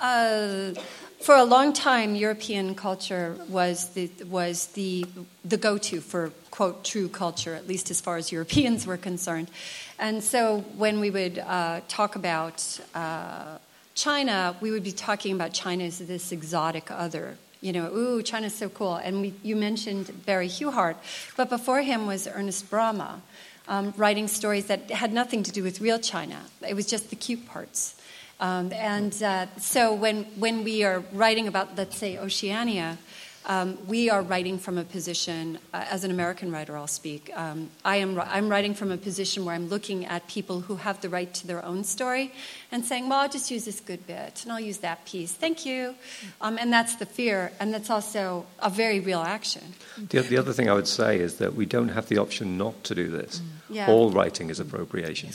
uh, 0.00 0.74
for 1.20 1.34
a 1.34 1.44
long 1.44 1.72
time, 1.72 2.14
European 2.14 2.74
culture 2.74 3.36
was 3.48 3.90
the 3.90 4.10
was 4.28 4.66
the 4.68 5.04
the 5.44 5.56
go-to 5.56 6.00
for 6.00 6.32
quote 6.50 6.84
true 6.84 7.08
culture, 7.08 7.54
at 7.54 7.66
least 7.66 7.90
as 7.90 8.00
far 8.00 8.16
as 8.16 8.30
Europeans 8.30 8.86
were 8.86 8.96
concerned. 8.96 9.50
And 9.98 10.22
so, 10.22 10.60
when 10.76 11.00
we 11.00 11.10
would 11.10 11.38
uh, 11.38 11.80
talk 11.88 12.14
about 12.14 12.80
uh, 12.94 13.58
China, 13.94 14.56
we 14.60 14.70
would 14.70 14.84
be 14.84 14.92
talking 14.92 15.34
about 15.34 15.52
China 15.52 15.84
as 15.84 15.98
this 15.98 16.30
exotic 16.30 16.90
other. 16.90 17.36
You 17.60 17.72
know, 17.72 17.92
ooh, 17.92 18.22
China's 18.22 18.54
so 18.54 18.68
cool. 18.68 18.94
And 18.94 19.20
we, 19.20 19.34
you 19.42 19.56
mentioned 19.56 20.24
Barry 20.24 20.48
Hughart, 20.48 20.96
but 21.36 21.48
before 21.48 21.82
him 21.82 22.06
was 22.06 22.28
Ernest 22.28 22.70
Bramah, 22.70 23.20
um, 23.66 23.92
writing 23.96 24.28
stories 24.28 24.66
that 24.66 24.88
had 24.92 25.12
nothing 25.12 25.42
to 25.42 25.50
do 25.50 25.64
with 25.64 25.80
real 25.80 25.98
China. 25.98 26.42
It 26.66 26.74
was 26.74 26.86
just 26.86 27.10
the 27.10 27.16
cute 27.16 27.48
parts. 27.48 27.97
Um, 28.40 28.72
and 28.72 29.20
uh, 29.22 29.46
so 29.58 29.92
when, 29.92 30.24
when 30.36 30.62
we 30.62 30.84
are 30.84 31.02
writing 31.12 31.48
about, 31.48 31.76
let's 31.76 31.96
say, 31.96 32.18
Oceania, 32.18 32.98
um, 33.46 33.78
we 33.86 34.10
are 34.10 34.22
writing 34.22 34.58
from 34.58 34.78
a 34.78 34.84
position, 34.84 35.58
uh, 35.72 35.84
as 35.90 36.04
an 36.04 36.10
American 36.10 36.52
writer, 36.52 36.76
I'll 36.76 36.86
speak. 36.86 37.30
Um, 37.34 37.70
I 37.84 37.96
am, 37.96 38.20
I'm 38.20 38.48
writing 38.48 38.74
from 38.74 38.90
a 38.90 38.96
position 38.96 39.44
where 39.44 39.54
I'm 39.54 39.68
looking 39.68 40.04
at 40.04 40.26
people 40.28 40.60
who 40.60 40.76
have 40.76 41.00
the 41.00 41.08
right 41.08 41.32
to 41.34 41.46
their 41.46 41.64
own 41.64 41.84
story 41.84 42.32
and 42.70 42.84
saying, 42.84 43.08
well, 43.08 43.20
I'll 43.20 43.28
just 43.28 43.50
use 43.50 43.64
this 43.64 43.80
good 43.80 44.06
bit 44.06 44.42
and 44.42 44.52
I'll 44.52 44.60
use 44.60 44.78
that 44.78 45.04
piece. 45.06 45.32
Thank 45.32 45.64
you. 45.64 45.94
Um, 46.40 46.58
and 46.58 46.72
that's 46.72 46.96
the 46.96 47.06
fear, 47.06 47.52
and 47.58 47.72
that's 47.72 47.90
also 47.90 48.46
a 48.58 48.68
very 48.68 49.00
real 49.00 49.20
action. 49.20 49.74
The, 49.96 50.20
the 50.20 50.36
other 50.36 50.52
thing 50.52 50.68
I 50.68 50.74
would 50.74 50.88
say 50.88 51.18
is 51.18 51.36
that 51.36 51.54
we 51.54 51.64
don't 51.64 51.90
have 51.90 52.08
the 52.08 52.18
option 52.18 52.58
not 52.58 52.84
to 52.84 52.94
do 52.94 53.08
this. 53.08 53.40
Yeah. 53.70 53.88
All 53.88 54.10
writing 54.10 54.50
is 54.50 54.60
appropriation. 54.60 55.30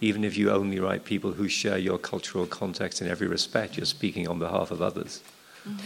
Even 0.00 0.24
if 0.24 0.36
you 0.36 0.50
only 0.50 0.78
write 0.78 1.04
people 1.04 1.32
who 1.32 1.48
share 1.48 1.78
your 1.78 1.98
cultural 1.98 2.46
context 2.46 3.02
in 3.02 3.08
every 3.08 3.26
respect, 3.26 3.76
you're 3.76 3.86
speaking 3.86 4.28
on 4.28 4.38
behalf 4.38 4.70
of 4.70 4.80
others. 4.80 5.22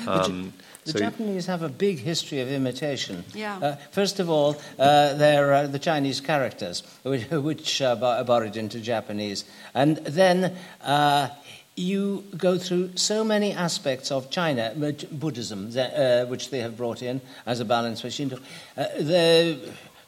Um, 0.06 0.52
The 0.84 0.92
so 0.92 0.98
Japanese 0.98 1.46
have 1.46 1.62
a 1.62 1.68
big 1.68 1.98
history 1.98 2.40
of 2.40 2.50
imitation. 2.50 3.24
Yeah. 3.34 3.58
Uh, 3.58 3.76
first 3.90 4.18
of 4.18 4.30
all, 4.30 4.56
uh, 4.78 5.14
they're 5.14 5.52
uh, 5.52 5.66
the 5.66 5.78
Chinese 5.78 6.20
characters, 6.20 6.82
which, 7.02 7.30
which 7.30 7.82
uh, 7.82 7.98
are 8.02 8.24
borrowed 8.24 8.56
into 8.56 8.80
Japanese. 8.80 9.44
And 9.74 9.98
then 9.98 10.56
uh, 10.82 11.28
you 11.76 12.24
go 12.36 12.58
through 12.58 12.96
so 12.96 13.24
many 13.24 13.52
aspects 13.52 14.10
of 14.10 14.30
China, 14.30 14.72
Buddhism, 15.12 15.70
uh, 15.76 16.24
which 16.26 16.50
they 16.50 16.60
have 16.60 16.76
brought 16.76 17.02
in 17.02 17.20
as 17.46 17.60
a 17.60 17.64
balance 17.64 18.00
for 18.00 18.10
Shinto. 18.10 18.38
Uh, 18.76 18.84
the 18.98 19.58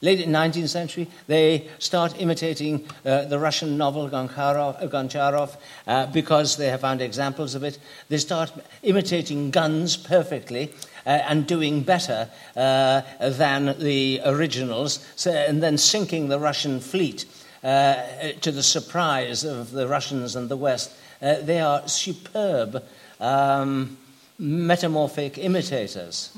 late 0.02 0.28
19th 0.28 0.68
century, 0.68 1.08
they 1.28 1.68
start 1.78 2.20
imitating 2.20 2.86
uh, 3.06 3.24
the 3.24 3.38
Russian 3.38 3.78
novel 3.78 4.10
Goncharov, 4.10 4.82
uh, 4.82 4.88
Goncharov 4.88 5.56
uh, 5.86 6.06
because 6.06 6.56
they 6.56 6.68
have 6.68 6.82
found 6.82 7.00
examples 7.00 7.54
of 7.54 7.64
it. 7.64 7.78
They 8.08 8.18
start 8.18 8.52
imitating 8.82 9.50
guns 9.50 9.96
perfectly. 9.96 10.74
Uh, 11.04 11.18
and 11.28 11.48
doing 11.48 11.82
better 11.82 12.30
uh, 12.54 13.02
than 13.18 13.76
the 13.80 14.20
originals, 14.24 15.04
so, 15.16 15.32
and 15.32 15.60
then 15.60 15.76
sinking 15.76 16.28
the 16.28 16.38
Russian 16.38 16.78
fleet 16.78 17.24
uh, 17.64 17.96
to 18.40 18.52
the 18.52 18.62
surprise 18.62 19.42
of 19.42 19.72
the 19.72 19.88
Russians 19.88 20.36
and 20.36 20.48
the 20.48 20.56
West. 20.56 20.92
They 21.20 21.58
are 21.58 21.88
superb 21.88 22.84
um, 23.18 23.98
metamorphic 24.38 25.38
imitators. 25.38 26.30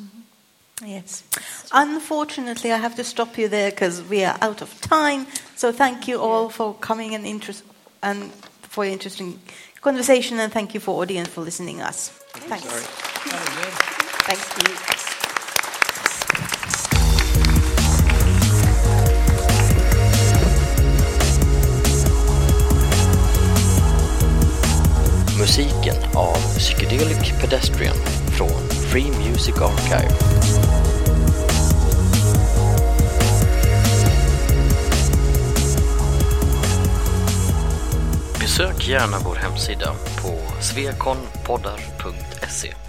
Yes. 0.83 1.22
Unfortunately, 1.72 2.72
I 2.72 2.79
have 2.79 2.97
to 2.97 3.05
stop 3.05 3.39
you 3.39 3.49
there 3.49 3.70
because 3.70 4.03
we 4.03 4.25
are 4.25 4.37
out 4.41 4.61
of 4.62 4.81
time. 4.81 5.27
So 5.57 5.72
thank 5.72 6.09
you 6.09 6.20
all 6.20 6.49
for 6.51 6.75
coming 6.75 7.14
and 7.14 7.25
interest 7.27 7.62
and 8.03 8.33
for 8.62 8.85
your 8.85 8.93
interesting 8.93 9.39
conversation, 9.81 10.41
and 10.41 10.53
thank 10.53 10.75
you 10.75 10.81
for 10.81 11.01
audience 11.01 11.29
for 11.29 11.43
listening 11.43 11.81
us. 11.81 12.09
Thanks. 12.49 12.66
Thank 14.27 14.68
you. 14.68 14.75
Musiken 25.39 25.97
av 26.14 26.37
Psychedelic 26.59 27.41
Pedestrian 27.41 27.97
från 28.37 28.74
Free 28.95 29.11
Music 29.11 29.61
Archive. 29.61 30.14
Besök 38.40 38.88
gärna 38.88 39.18
vår 39.24 39.34
hemsida 39.34 39.95
på 40.22 40.38
svekonpoddar.se 40.61 42.84